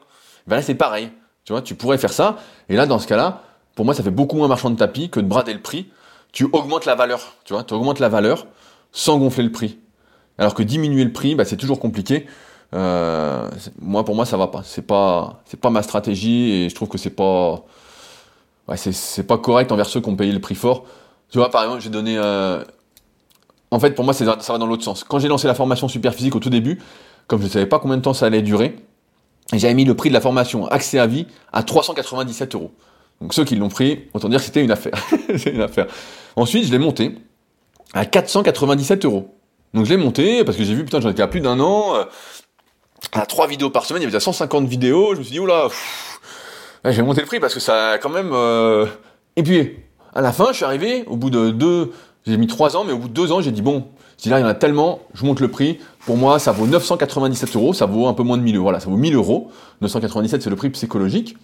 Ben 0.46 0.56
là, 0.56 0.62
c'est 0.62 0.74
pareil. 0.74 1.08
Tu 1.44 1.52
vois, 1.52 1.62
tu 1.62 1.74
pourrais 1.74 1.96
faire 1.96 2.12
ça. 2.12 2.36
Et 2.68 2.76
là, 2.76 2.84
dans 2.84 2.98
ce 2.98 3.06
cas-là, 3.06 3.42
pour 3.74 3.86
moi, 3.86 3.94
ça 3.94 4.02
fait 4.02 4.10
beaucoup 4.10 4.36
moins 4.36 4.48
marchand 4.48 4.68
de 4.68 4.76
tapis 4.76 5.08
que 5.08 5.20
de 5.20 5.26
brader 5.26 5.54
le 5.54 5.62
prix. 5.62 5.86
Tu 6.32 6.44
augmentes 6.44 6.84
la 6.84 6.94
valeur. 6.94 7.34
Tu 7.44 7.54
vois, 7.54 7.64
tu 7.64 7.72
augmentes 7.72 7.98
la 7.98 8.10
valeur 8.10 8.46
sans 8.92 9.16
gonfler 9.18 9.44
le 9.44 9.52
prix. 9.52 9.78
Alors 10.38 10.54
que 10.54 10.62
diminuer 10.62 11.04
le 11.04 11.12
prix, 11.12 11.34
bah, 11.34 11.46
c'est 11.46 11.56
toujours 11.56 11.80
compliqué. 11.80 12.26
Euh, 12.74 13.48
moi, 13.80 14.04
pour 14.04 14.14
moi, 14.14 14.24
ça 14.24 14.36
va 14.36 14.48
pas. 14.48 14.62
C'est 14.64 14.86
pas, 14.86 15.42
c'est 15.46 15.60
pas 15.60 15.70
ma 15.70 15.82
stratégie 15.82 16.52
et 16.52 16.68
je 16.68 16.74
trouve 16.74 16.88
que 16.88 16.98
c'est 16.98 17.10
pas, 17.10 17.64
c'est, 18.76 19.26
pas 19.26 19.38
correct 19.38 19.72
envers 19.72 19.86
ceux 19.86 20.00
qui 20.00 20.08
ont 20.08 20.16
payé 20.16 20.32
le 20.32 20.40
prix 20.40 20.54
fort. 20.54 20.84
Tu 21.30 21.38
vois, 21.38 21.50
par 21.50 21.64
exemple, 21.64 21.80
j'ai 21.80 21.90
donné, 21.90 22.16
euh... 22.18 22.62
en 23.70 23.80
fait, 23.80 23.92
pour 23.92 24.04
moi, 24.04 24.14
ça 24.14 24.24
va 24.24 24.58
dans 24.58 24.66
l'autre 24.66 24.84
sens. 24.84 25.04
Quand 25.04 25.18
j'ai 25.18 25.28
lancé 25.28 25.46
la 25.46 25.54
formation 25.54 25.88
super 25.88 26.14
physique 26.14 26.36
au 26.36 26.40
tout 26.40 26.50
début, 26.50 26.80
comme 27.26 27.40
je 27.40 27.46
ne 27.46 27.50
savais 27.50 27.66
pas 27.66 27.78
combien 27.78 27.96
de 27.96 28.02
temps 28.02 28.14
ça 28.14 28.26
allait 28.26 28.42
durer, 28.42 28.76
j'avais 29.52 29.74
mis 29.74 29.84
le 29.84 29.94
prix 29.94 30.08
de 30.08 30.14
la 30.14 30.20
formation 30.20 30.66
accès 30.66 30.98
à 30.98 31.06
vie 31.06 31.26
à 31.52 31.62
397 31.62 32.54
euros. 32.54 32.72
Donc 33.20 33.32
ceux 33.32 33.44
qui 33.44 33.56
l'ont 33.56 33.68
pris, 33.68 34.04
autant 34.12 34.28
dire 34.28 34.40
que 34.40 34.44
c'était 34.44 34.62
une 34.62 34.70
affaire. 34.70 34.94
c'est 35.36 35.50
une 35.50 35.62
affaire. 35.62 35.86
Ensuite, 36.34 36.66
je 36.66 36.72
l'ai 36.72 36.78
monté 36.78 37.14
à 37.94 38.04
497 38.04 39.04
euros. 39.04 39.34
Donc 39.72 39.86
je 39.86 39.90
l'ai 39.90 39.96
monté 39.96 40.44
parce 40.44 40.56
que 40.56 40.64
j'ai 40.64 40.74
vu, 40.74 40.84
putain, 40.84 41.00
j'en 41.00 41.10
étais 41.10 41.22
à 41.22 41.28
plus 41.28 41.40
d'un 41.40 41.58
an. 41.60 41.94
À 43.12 43.26
trois 43.26 43.46
vidéos 43.46 43.70
par 43.70 43.84
semaine, 43.84 44.02
il 44.02 44.04
y 44.04 44.06
avait 44.06 44.12
déjà 44.12 44.24
150 44.24 44.66
vidéos. 44.66 45.14
Je 45.14 45.18
me 45.18 45.24
suis 45.24 45.32
dit, 45.32 45.40
oula, 45.40 45.68
je 46.84 46.90
vais 46.90 47.02
monter 47.02 47.20
le 47.20 47.26
prix 47.26 47.40
parce 47.40 47.54
que 47.54 47.60
ça 47.60 47.90
a 47.92 47.98
quand 47.98 48.10
même. 48.10 48.30
Euh... 48.32 48.86
Et 49.36 49.42
puis, 49.42 49.76
à 50.14 50.20
la 50.20 50.32
fin, 50.32 50.46
je 50.50 50.56
suis 50.56 50.64
arrivé, 50.64 51.04
au 51.06 51.16
bout 51.16 51.30
de 51.30 51.50
deux. 51.50 51.92
J'ai 52.26 52.36
mis 52.36 52.46
trois 52.46 52.76
ans, 52.76 52.84
mais 52.84 52.92
au 52.92 52.98
bout 52.98 53.08
de 53.08 53.12
deux 53.14 53.32
ans, 53.32 53.40
j'ai 53.40 53.52
dit, 53.52 53.62
bon, 53.62 53.86
si 54.16 54.28
là, 54.28 54.38
il 54.38 54.42
y 54.42 54.44
en 54.44 54.48
a 54.48 54.54
tellement, 54.54 55.00
je 55.14 55.24
monte 55.24 55.40
le 55.40 55.48
prix. 55.48 55.78
Pour 56.06 56.16
moi, 56.16 56.38
ça 56.38 56.52
vaut 56.52 56.66
997 56.66 57.54
euros, 57.54 57.72
ça 57.72 57.86
vaut 57.86 58.08
un 58.08 58.14
peu 58.14 58.22
moins 58.22 58.36
de 58.36 58.42
1000 58.42 58.56
euros. 58.56 58.64
Voilà, 58.64 58.80
ça 58.80 58.88
vaut 58.88 58.96
1000 58.96 59.14
euros. 59.14 59.50
997, 59.82 60.42
c'est 60.42 60.50
le 60.50 60.56
prix 60.56 60.70
psychologique. 60.70 61.36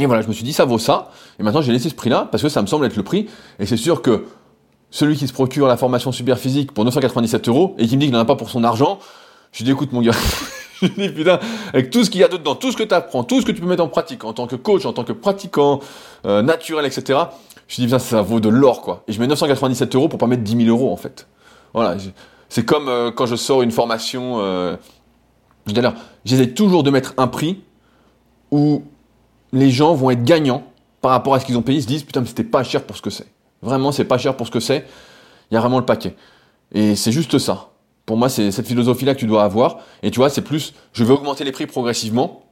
Et 0.00 0.06
voilà, 0.06 0.22
je 0.22 0.28
me 0.28 0.32
suis 0.32 0.44
dit, 0.44 0.52
ça 0.52 0.64
vaut 0.64 0.78
ça. 0.78 1.10
Et 1.38 1.42
maintenant, 1.42 1.60
j'ai 1.60 1.72
laissé 1.72 1.88
ce 1.88 1.94
prix-là 1.94 2.28
parce 2.30 2.42
que 2.42 2.48
ça 2.48 2.62
me 2.62 2.66
semble 2.66 2.86
être 2.86 2.96
le 2.96 3.02
prix. 3.02 3.28
Et 3.58 3.66
c'est 3.66 3.76
sûr 3.76 4.02
que 4.02 4.24
celui 4.90 5.16
qui 5.16 5.26
se 5.26 5.32
procure 5.32 5.66
la 5.66 5.76
formation 5.76 6.12
super 6.12 6.38
physique 6.38 6.72
pour 6.72 6.84
997 6.84 7.48
euros 7.48 7.74
et 7.78 7.86
qui 7.86 7.96
me 7.96 8.00
dit 8.00 8.06
qu'il 8.06 8.14
n'en 8.14 8.20
a 8.20 8.24
pas 8.24 8.36
pour 8.36 8.50
son 8.50 8.64
argent, 8.64 8.98
je 9.52 9.64
dis 9.64 9.70
écoute 9.70 9.92
mon 9.92 10.02
gars, 10.02 10.12
je 10.82 10.88
dis 10.88 11.08
putain, 11.14 11.38
avec 11.72 11.90
tout 11.90 12.04
ce 12.04 12.10
qu'il 12.10 12.20
y 12.20 12.24
a 12.24 12.28
dedans, 12.28 12.54
tout 12.54 12.72
ce 12.72 12.76
que 12.76 12.82
tu 12.82 12.94
apprends, 12.94 13.24
tout 13.24 13.40
ce 13.40 13.46
que 13.46 13.52
tu 13.52 13.60
peux 13.60 13.66
mettre 13.66 13.82
en 13.82 13.88
pratique 13.88 14.24
en 14.24 14.32
tant 14.32 14.46
que 14.46 14.56
coach, 14.56 14.84
en 14.84 14.92
tant 14.92 15.04
que 15.04 15.12
pratiquant, 15.12 15.80
euh, 16.26 16.42
naturel, 16.42 16.86
etc. 16.86 17.18
Je 17.68 17.76
dis 17.76 17.84
putain, 17.84 17.98
ça 17.98 18.22
vaut 18.22 18.40
de 18.40 18.48
l'or 18.48 18.82
quoi. 18.82 19.04
Et 19.08 19.12
je 19.12 19.20
mets 19.20 19.26
997 19.26 19.94
euros 19.94 20.08
pour 20.08 20.18
pas 20.18 20.26
mettre 20.26 20.42
10 20.42 20.64
000 20.64 20.68
euros 20.68 20.92
en 20.92 20.96
fait. 20.96 21.26
Voilà, 21.74 21.96
c'est 22.48 22.66
comme 22.66 22.88
euh, 22.88 23.10
quand 23.10 23.26
je 23.26 23.36
sors 23.36 23.62
une 23.62 23.72
formation. 23.72 24.40
Euh, 24.40 24.76
D'ailleurs, 25.66 25.94
j'essaie 26.24 26.48
toujours 26.48 26.82
de 26.82 26.90
mettre 26.90 27.14
un 27.18 27.28
prix 27.28 27.62
où 28.50 28.82
les 29.52 29.70
gens 29.70 29.94
vont 29.94 30.10
être 30.10 30.24
gagnants 30.24 30.64
par 31.00 31.12
rapport 31.12 31.34
à 31.34 31.40
ce 31.40 31.46
qu'ils 31.46 31.56
ont 31.56 31.62
payé. 31.62 31.78
Ils 31.78 31.82
se 31.82 31.86
disent 31.86 32.02
putain, 32.02 32.20
mais 32.20 32.26
c'était 32.26 32.44
pas 32.44 32.64
cher 32.64 32.82
pour 32.84 32.96
ce 32.96 33.02
que 33.02 33.10
c'est. 33.10 33.26
Vraiment, 33.62 33.92
c'est 33.92 34.04
pas 34.04 34.18
cher 34.18 34.36
pour 34.36 34.46
ce 34.46 34.50
que 34.50 34.60
c'est. 34.60 34.86
Il 35.50 35.54
y 35.54 35.56
a 35.56 35.60
vraiment 35.60 35.78
le 35.78 35.84
paquet. 35.84 36.16
Et 36.72 36.96
c'est 36.96 37.12
juste 37.12 37.38
ça. 37.38 37.71
Pour 38.06 38.16
moi, 38.16 38.28
c'est 38.28 38.50
cette 38.50 38.66
philosophie-là 38.66 39.14
que 39.14 39.20
tu 39.20 39.26
dois 39.26 39.44
avoir. 39.44 39.78
Et 40.02 40.10
tu 40.10 40.18
vois, 40.18 40.30
c'est 40.30 40.42
plus, 40.42 40.74
je 40.92 41.04
veux 41.04 41.14
augmenter 41.14 41.44
les 41.44 41.52
prix 41.52 41.66
progressivement. 41.66 42.42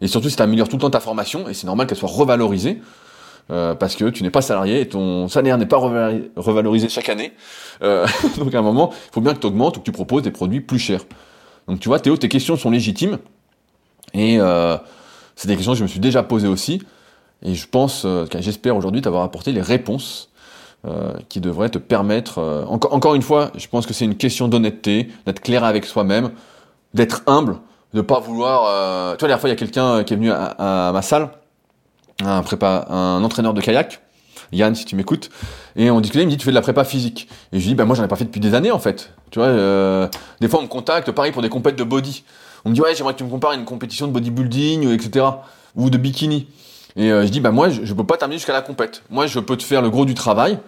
Et 0.00 0.08
surtout, 0.08 0.28
si 0.28 0.36
tu 0.36 0.42
améliores 0.42 0.68
tout 0.68 0.76
le 0.76 0.82
temps 0.82 0.90
ta 0.90 1.00
formation, 1.00 1.48
et 1.48 1.54
c'est 1.54 1.66
normal 1.66 1.86
qu'elle 1.86 1.98
soit 1.98 2.08
revalorisée, 2.08 2.80
euh, 3.50 3.74
parce 3.74 3.96
que 3.96 4.04
tu 4.06 4.22
n'es 4.22 4.30
pas 4.30 4.42
salarié 4.42 4.80
et 4.80 4.88
ton 4.88 5.28
salaire 5.28 5.58
n'est 5.58 5.66
pas 5.66 5.78
revalorisé 5.78 6.88
chaque 6.88 7.08
année. 7.08 7.32
Euh, 7.82 8.06
donc 8.38 8.54
à 8.54 8.58
un 8.58 8.62
moment, 8.62 8.90
il 8.92 9.14
faut 9.14 9.20
bien 9.20 9.34
que 9.34 9.40
tu 9.40 9.46
augmentes 9.46 9.76
ou 9.76 9.80
que 9.80 9.84
tu 9.84 9.92
proposes 9.92 10.22
des 10.22 10.30
produits 10.30 10.60
plus 10.60 10.78
chers. 10.78 11.04
Donc 11.68 11.80
tu 11.80 11.88
vois, 11.88 12.00
Théo, 12.00 12.16
tes 12.16 12.28
questions 12.28 12.56
sont 12.56 12.70
légitimes. 12.70 13.18
Et 14.14 14.38
euh, 14.38 14.76
c'est 15.36 15.48
des 15.48 15.56
questions 15.56 15.72
que 15.72 15.78
je 15.78 15.82
me 15.82 15.88
suis 15.88 16.00
déjà 16.00 16.22
posées 16.22 16.48
aussi. 16.48 16.82
Et 17.42 17.54
je 17.54 17.66
pense, 17.66 18.04
euh, 18.04 18.26
j'espère 18.38 18.76
aujourd'hui 18.76 19.02
t'avoir 19.02 19.24
apporté 19.24 19.52
les 19.52 19.62
réponses 19.62 20.30
euh, 20.84 21.12
qui 21.28 21.40
devrait 21.40 21.68
te 21.68 21.78
permettre, 21.78 22.38
euh, 22.38 22.64
encore 22.66 23.14
une 23.14 23.22
fois, 23.22 23.52
je 23.56 23.68
pense 23.68 23.86
que 23.86 23.94
c'est 23.94 24.04
une 24.04 24.16
question 24.16 24.48
d'honnêteté, 24.48 25.08
d'être 25.26 25.40
clair 25.40 25.62
avec 25.62 25.84
soi-même, 25.84 26.32
d'être 26.92 27.22
humble, 27.28 27.58
de 27.94 28.00
pas 28.00 28.18
vouloir... 28.18 28.64
Euh... 28.66 29.12
Tu 29.14 29.20
vois, 29.20 29.28
la 29.28 29.34
dernière 29.34 29.40
fois, 29.40 29.48
il 29.48 29.52
y 29.52 29.54
a 29.54 29.56
quelqu'un 29.56 30.02
qui 30.02 30.14
est 30.14 30.16
venu 30.16 30.32
à, 30.32 30.90
ma 30.92 31.02
salle, 31.02 31.30
un 32.24 32.42
prépa, 32.42 32.86
un 32.90 33.22
entraîneur 33.22 33.54
de 33.54 33.60
kayak, 33.60 34.00
Yann, 34.52 34.74
si 34.74 34.84
tu 34.84 34.96
m'écoutes, 34.96 35.30
et 35.76 35.90
on 35.90 36.00
discutait, 36.00 36.24
il 36.24 36.26
me 36.26 36.30
dit, 36.30 36.36
tu 36.36 36.44
fais 36.44 36.50
de 36.50 36.56
la 36.56 36.62
prépa 36.62 36.84
physique. 36.84 37.28
Et 37.52 37.58
je 37.58 37.62
lui 37.62 37.68
dis, 37.68 37.74
bah 37.74 37.84
moi, 37.84 37.94
j'en 37.94 38.04
ai 38.04 38.08
pas 38.08 38.16
fait 38.16 38.24
depuis 38.24 38.40
des 38.40 38.54
années, 38.54 38.70
en 38.70 38.78
fait. 38.78 39.12
Tu 39.30 39.38
vois, 39.38 39.48
euh, 39.48 40.08
des 40.40 40.48
fois, 40.48 40.58
on 40.60 40.64
me 40.64 40.68
contacte, 40.68 41.10
pareil, 41.12 41.32
pour 41.32 41.42
des 41.42 41.48
compètes 41.48 41.76
de 41.76 41.84
body. 41.84 42.24
On 42.64 42.70
me 42.70 42.74
dit, 42.74 42.80
ouais, 42.80 42.94
j'aimerais 42.94 43.14
que 43.14 43.18
tu 43.18 43.24
me 43.24 43.30
compares 43.30 43.52
à 43.52 43.54
une 43.54 43.64
compétition 43.64 44.06
de 44.06 44.12
bodybuilding, 44.12 44.92
etc., 44.92 45.26
ou 45.74 45.90
de 45.90 45.96
bikini. 45.96 46.48
Et 46.96 47.08
je 47.08 47.28
dis, 47.28 47.40
bah 47.40 47.50
moi, 47.50 47.70
je, 47.70 47.84
je 47.84 47.94
peux 47.94 48.04
pas 48.04 48.16
terminer 48.16 48.38
jusqu'à 48.38 48.52
la 48.52 48.62
compète. 48.62 49.02
Moi, 49.10 49.26
je 49.26 49.40
peux 49.40 49.56
te 49.56 49.62
faire 49.62 49.80
le 49.82 49.90
gros 49.90 50.04
du 50.04 50.14
travail, 50.14 50.58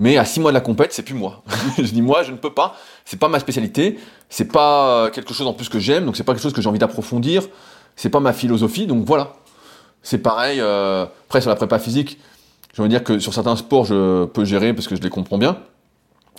mais 0.00 0.16
à 0.16 0.24
six 0.24 0.40
mois 0.40 0.50
de 0.50 0.54
la 0.54 0.62
compète, 0.62 0.94
c'est 0.94 1.02
plus 1.02 1.14
moi. 1.14 1.42
je 1.78 1.82
dis 1.82 2.00
moi, 2.00 2.22
je 2.22 2.32
ne 2.32 2.38
peux 2.38 2.52
pas. 2.52 2.74
C'est 3.04 3.18
pas 3.18 3.28
ma 3.28 3.38
spécialité. 3.38 3.98
C'est 4.30 4.50
pas 4.50 5.10
quelque 5.10 5.34
chose 5.34 5.46
en 5.46 5.52
plus 5.52 5.68
que 5.68 5.78
j'aime. 5.78 6.06
Donc 6.06 6.16
c'est 6.16 6.24
pas 6.24 6.32
quelque 6.32 6.42
chose 6.42 6.54
que 6.54 6.62
j'ai 6.62 6.68
envie 6.70 6.78
d'approfondir. 6.78 7.42
C'est 7.96 8.08
pas 8.08 8.20
ma 8.20 8.32
philosophie. 8.32 8.86
Donc 8.86 9.04
voilà. 9.04 9.34
C'est 10.02 10.18
pareil. 10.18 10.58
Euh, 10.60 11.04
après 11.26 11.42
sur 11.42 11.50
la 11.50 11.56
prépa 11.56 11.78
physique, 11.78 12.18
je 12.72 12.80
veux 12.80 12.88
dire 12.88 13.04
que 13.04 13.18
sur 13.18 13.34
certains 13.34 13.56
sports, 13.56 13.84
je 13.84 14.24
peux 14.24 14.46
gérer 14.46 14.72
parce 14.72 14.88
que 14.88 14.96
je 14.96 15.02
les 15.02 15.10
comprends 15.10 15.36
bien. 15.36 15.58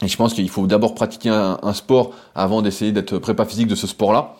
Et 0.01 0.07
je 0.07 0.17
pense 0.17 0.33
qu'il 0.33 0.49
faut 0.49 0.65
d'abord 0.65 0.95
pratiquer 0.95 1.29
un, 1.29 1.73
sport 1.73 2.15
avant 2.33 2.63
d'essayer 2.63 2.91
d'être 2.91 3.19
prépa 3.19 3.45
physique 3.45 3.67
de 3.67 3.75
ce 3.75 3.85
sport-là. 3.85 4.37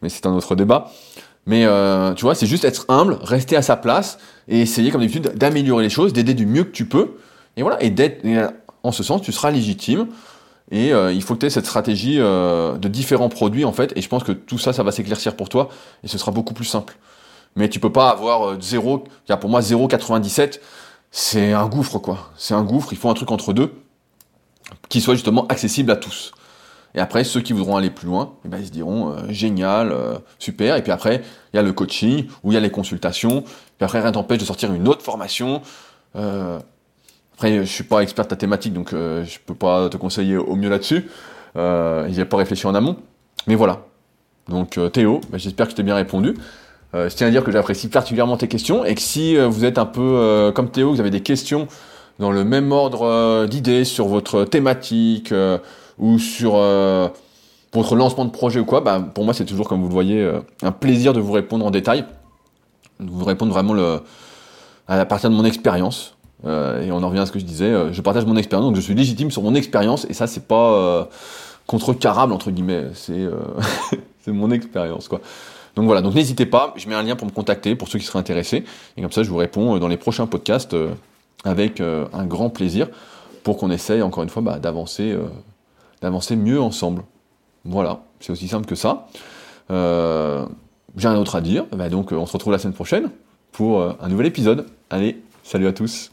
Mais 0.00 0.08
c'est 0.08 0.26
un 0.26 0.32
autre 0.32 0.54
débat. 0.54 0.92
Mais 1.46 1.64
euh, 1.64 2.14
tu 2.14 2.22
vois, 2.22 2.34
c'est 2.34 2.46
juste 2.46 2.64
être 2.64 2.86
humble, 2.88 3.18
rester 3.22 3.56
à 3.56 3.62
sa 3.62 3.76
place 3.76 4.18
et 4.48 4.60
essayer, 4.60 4.90
comme 4.90 5.00
d'habitude, 5.00 5.32
d'améliorer 5.34 5.84
les 5.84 5.90
choses, 5.90 6.12
d'aider 6.12 6.34
du 6.34 6.46
mieux 6.46 6.64
que 6.64 6.70
tu 6.70 6.86
peux. 6.86 7.16
Et 7.56 7.62
voilà, 7.62 7.82
et 7.82 7.90
d'être, 7.90 8.24
en 8.82 8.92
ce 8.92 9.02
sens, 9.02 9.22
tu 9.22 9.32
seras 9.32 9.50
légitime. 9.50 10.06
Et 10.70 10.92
euh, 10.92 11.12
il 11.12 11.22
faut 11.22 11.34
que 11.34 11.40
tu 11.40 11.46
aies 11.46 11.50
cette 11.50 11.66
stratégie 11.66 12.16
euh, 12.18 12.76
de 12.78 12.88
différents 12.88 13.28
produits, 13.28 13.64
en 13.64 13.72
fait. 13.72 13.92
Et 13.96 14.02
je 14.02 14.08
pense 14.08 14.24
que 14.24 14.32
tout 14.32 14.58
ça, 14.58 14.72
ça 14.72 14.82
va 14.82 14.92
s'éclaircir 14.92 15.36
pour 15.36 15.48
toi. 15.48 15.68
Et 16.02 16.08
ce 16.08 16.18
sera 16.18 16.32
beaucoup 16.32 16.54
plus 16.54 16.64
simple. 16.64 16.96
Mais 17.56 17.68
tu 17.68 17.80
peux 17.80 17.92
pas 17.92 18.10
avoir 18.10 18.50
euh, 18.50 18.58
0, 18.60 19.04
pour 19.40 19.50
moi 19.50 19.60
0,97, 19.60 20.60
c'est 21.10 21.52
un 21.52 21.66
gouffre, 21.66 21.98
quoi. 21.98 22.30
C'est 22.36 22.54
un 22.54 22.62
gouffre, 22.62 22.92
il 22.92 22.98
faut 22.98 23.08
un 23.08 23.14
truc 23.14 23.30
entre 23.30 23.52
deux 23.52 23.72
qui 24.88 25.00
soit 25.00 25.14
justement 25.14 25.46
accessible 25.48 25.90
à 25.90 25.96
tous. 25.96 26.32
Et 26.94 27.00
après, 27.00 27.24
ceux 27.24 27.40
qui 27.40 27.52
voudront 27.52 27.76
aller 27.76 27.90
plus 27.90 28.06
loin, 28.06 28.34
eh 28.44 28.48
ben, 28.48 28.58
ils 28.58 28.66
se 28.66 28.72
diront 28.72 29.10
euh, 29.10 29.16
génial, 29.28 29.94
super. 30.38 30.76
Et 30.76 30.82
puis 30.82 30.92
après, 30.92 31.22
il 31.52 31.56
y 31.56 31.58
a 31.58 31.62
le 31.62 31.72
coaching, 31.72 32.26
ou 32.42 32.52
il 32.52 32.54
y 32.54 32.58
a 32.58 32.60
les 32.60 32.70
consultations. 32.70 33.42
Puis 33.42 33.84
après, 33.84 34.00
rien 34.00 34.12
t'empêche 34.12 34.38
de 34.38 34.44
sortir 34.44 34.72
une 34.72 34.86
autre 34.88 35.02
formation. 35.02 35.62
Après, 37.34 37.64
je 37.64 37.70
suis 37.70 37.84
pas 37.84 38.00
expert 38.00 38.24
de 38.24 38.30
ta 38.30 38.36
thématique, 38.36 38.72
donc 38.72 38.92
euh, 38.92 39.24
je 39.24 39.38
peux 39.44 39.56
pas 39.56 39.88
te 39.88 39.96
conseiller 39.96 40.36
au 40.36 40.54
mieux 40.54 40.68
là-dessus. 40.68 41.08
Euh, 41.56 42.06
J'ai 42.10 42.24
pas 42.24 42.36
réfléchi 42.36 42.66
en 42.66 42.74
amont. 42.74 42.96
Mais 43.48 43.56
voilà. 43.56 43.82
Donc 44.48 44.78
euh, 44.78 44.88
Théo, 44.88 45.20
bah, 45.30 45.38
j'espère 45.38 45.66
que 45.66 45.72
je 45.72 45.76
t'ai 45.76 45.82
bien 45.82 45.96
répondu. 45.96 46.34
Euh, 46.94 47.08
je 47.08 47.16
tiens 47.16 47.26
à 47.26 47.30
dire 47.30 47.42
que 47.42 47.50
j'apprécie 47.50 47.88
particulièrement 47.88 48.36
tes 48.36 48.46
questions 48.46 48.84
et 48.84 48.94
que 48.94 49.00
si 49.00 49.36
vous 49.36 49.64
êtes 49.64 49.78
un 49.78 49.86
peu 49.86 50.52
comme 50.54 50.70
Théo, 50.70 50.92
vous 50.92 51.00
avez 51.00 51.10
des 51.10 51.22
questions 51.22 51.66
dans 52.20 52.30
le 52.30 52.44
même 52.44 52.70
ordre 52.70 53.46
d'idées 53.46 53.84
sur 53.84 54.06
votre 54.06 54.44
thématique 54.44 55.34
ou 55.98 56.18
sur 56.18 56.52
votre 57.72 57.96
lancement 57.96 58.24
de 58.24 58.30
projet 58.30 58.60
ou 58.60 58.64
quoi, 58.64 58.80
bah, 58.80 59.00
pour 59.14 59.24
moi 59.24 59.34
c'est 59.34 59.44
toujours, 59.44 59.68
comme 59.68 59.80
vous 59.80 59.88
le 59.88 59.92
voyez, 59.92 60.30
un 60.62 60.72
plaisir 60.72 61.12
de 61.12 61.20
vous 61.20 61.32
répondre 61.32 61.64
en 61.64 61.70
détail, 61.70 62.04
de 63.00 63.10
vous 63.10 63.24
répondre 63.24 63.52
vraiment 63.52 63.74
à 64.88 65.04
partir 65.04 65.30
de 65.30 65.34
mon 65.34 65.44
expérience. 65.44 66.14
Euh, 66.46 66.82
et 66.82 66.92
on 66.92 67.02
en 67.02 67.08
revient 67.08 67.20
à 67.20 67.26
ce 67.26 67.32
que 67.32 67.38
je 67.38 67.44
disais, 67.44 67.70
euh, 67.70 67.92
je 67.92 68.00
partage 68.02 68.26
mon 68.26 68.36
expérience, 68.36 68.66
donc 68.66 68.76
je 68.76 68.80
suis 68.80 68.94
légitime 68.94 69.30
sur 69.30 69.42
mon 69.42 69.54
expérience, 69.54 70.06
et 70.10 70.12
ça 70.12 70.26
c'est 70.26 70.46
pas, 70.46 70.72
euh, 70.72 71.04
contrecarrable, 71.66 72.32
entre 72.32 72.50
guillemets. 72.50 72.86
C'est 72.94 73.26
c'est 74.20 74.32
mon 74.32 74.50
expérience, 74.50 75.08
quoi. 75.08 75.20
Donc 75.76 75.86
voilà, 75.86 76.02
donc 76.02 76.14
n'hésitez 76.14 76.46
pas, 76.46 76.72
je 76.76 76.88
mets 76.88 76.94
un 76.94 77.02
lien 77.02 77.16
pour 77.16 77.26
me 77.26 77.32
contacter 77.32 77.74
pour 77.74 77.88
ceux 77.88 77.98
qui 77.98 78.04
seraient 78.04 78.18
intéressés, 78.18 78.64
et 78.96 79.02
comme 79.02 79.10
ça 79.10 79.22
je 79.22 79.30
vous 79.30 79.36
réponds 79.36 79.78
dans 79.78 79.88
les 79.88 79.96
prochains 79.96 80.26
podcasts 80.26 80.76
avec 81.44 81.80
un 81.80 82.24
grand 82.26 82.48
plaisir 82.48 82.88
pour 83.42 83.56
qu'on 83.56 83.72
essaye 83.72 84.00
encore 84.00 84.22
une 84.22 84.28
fois 84.28 84.40
bah, 84.40 84.60
d'avancer, 84.60 85.16
d'avancer 86.04 86.36
mieux 86.36 86.60
ensemble. 86.60 87.02
Voilà, 87.64 88.02
c'est 88.20 88.30
aussi 88.30 88.46
simple 88.46 88.66
que 88.66 88.76
ça. 88.76 89.08
J'ai 89.68 91.08
rien 91.08 91.16
d'autre 91.16 91.34
à 91.34 91.40
dire, 91.40 91.64
bah, 91.72 91.88
donc 91.88 92.12
on 92.12 92.26
se 92.26 92.32
retrouve 92.32 92.52
la 92.52 92.60
semaine 92.60 92.74
prochaine 92.74 93.10
pour 93.50 93.82
un 93.82 94.08
nouvel 94.08 94.26
épisode. 94.26 94.66
Allez, 94.90 95.22
salut 95.42 95.66
à 95.66 95.72
tous 95.72 96.12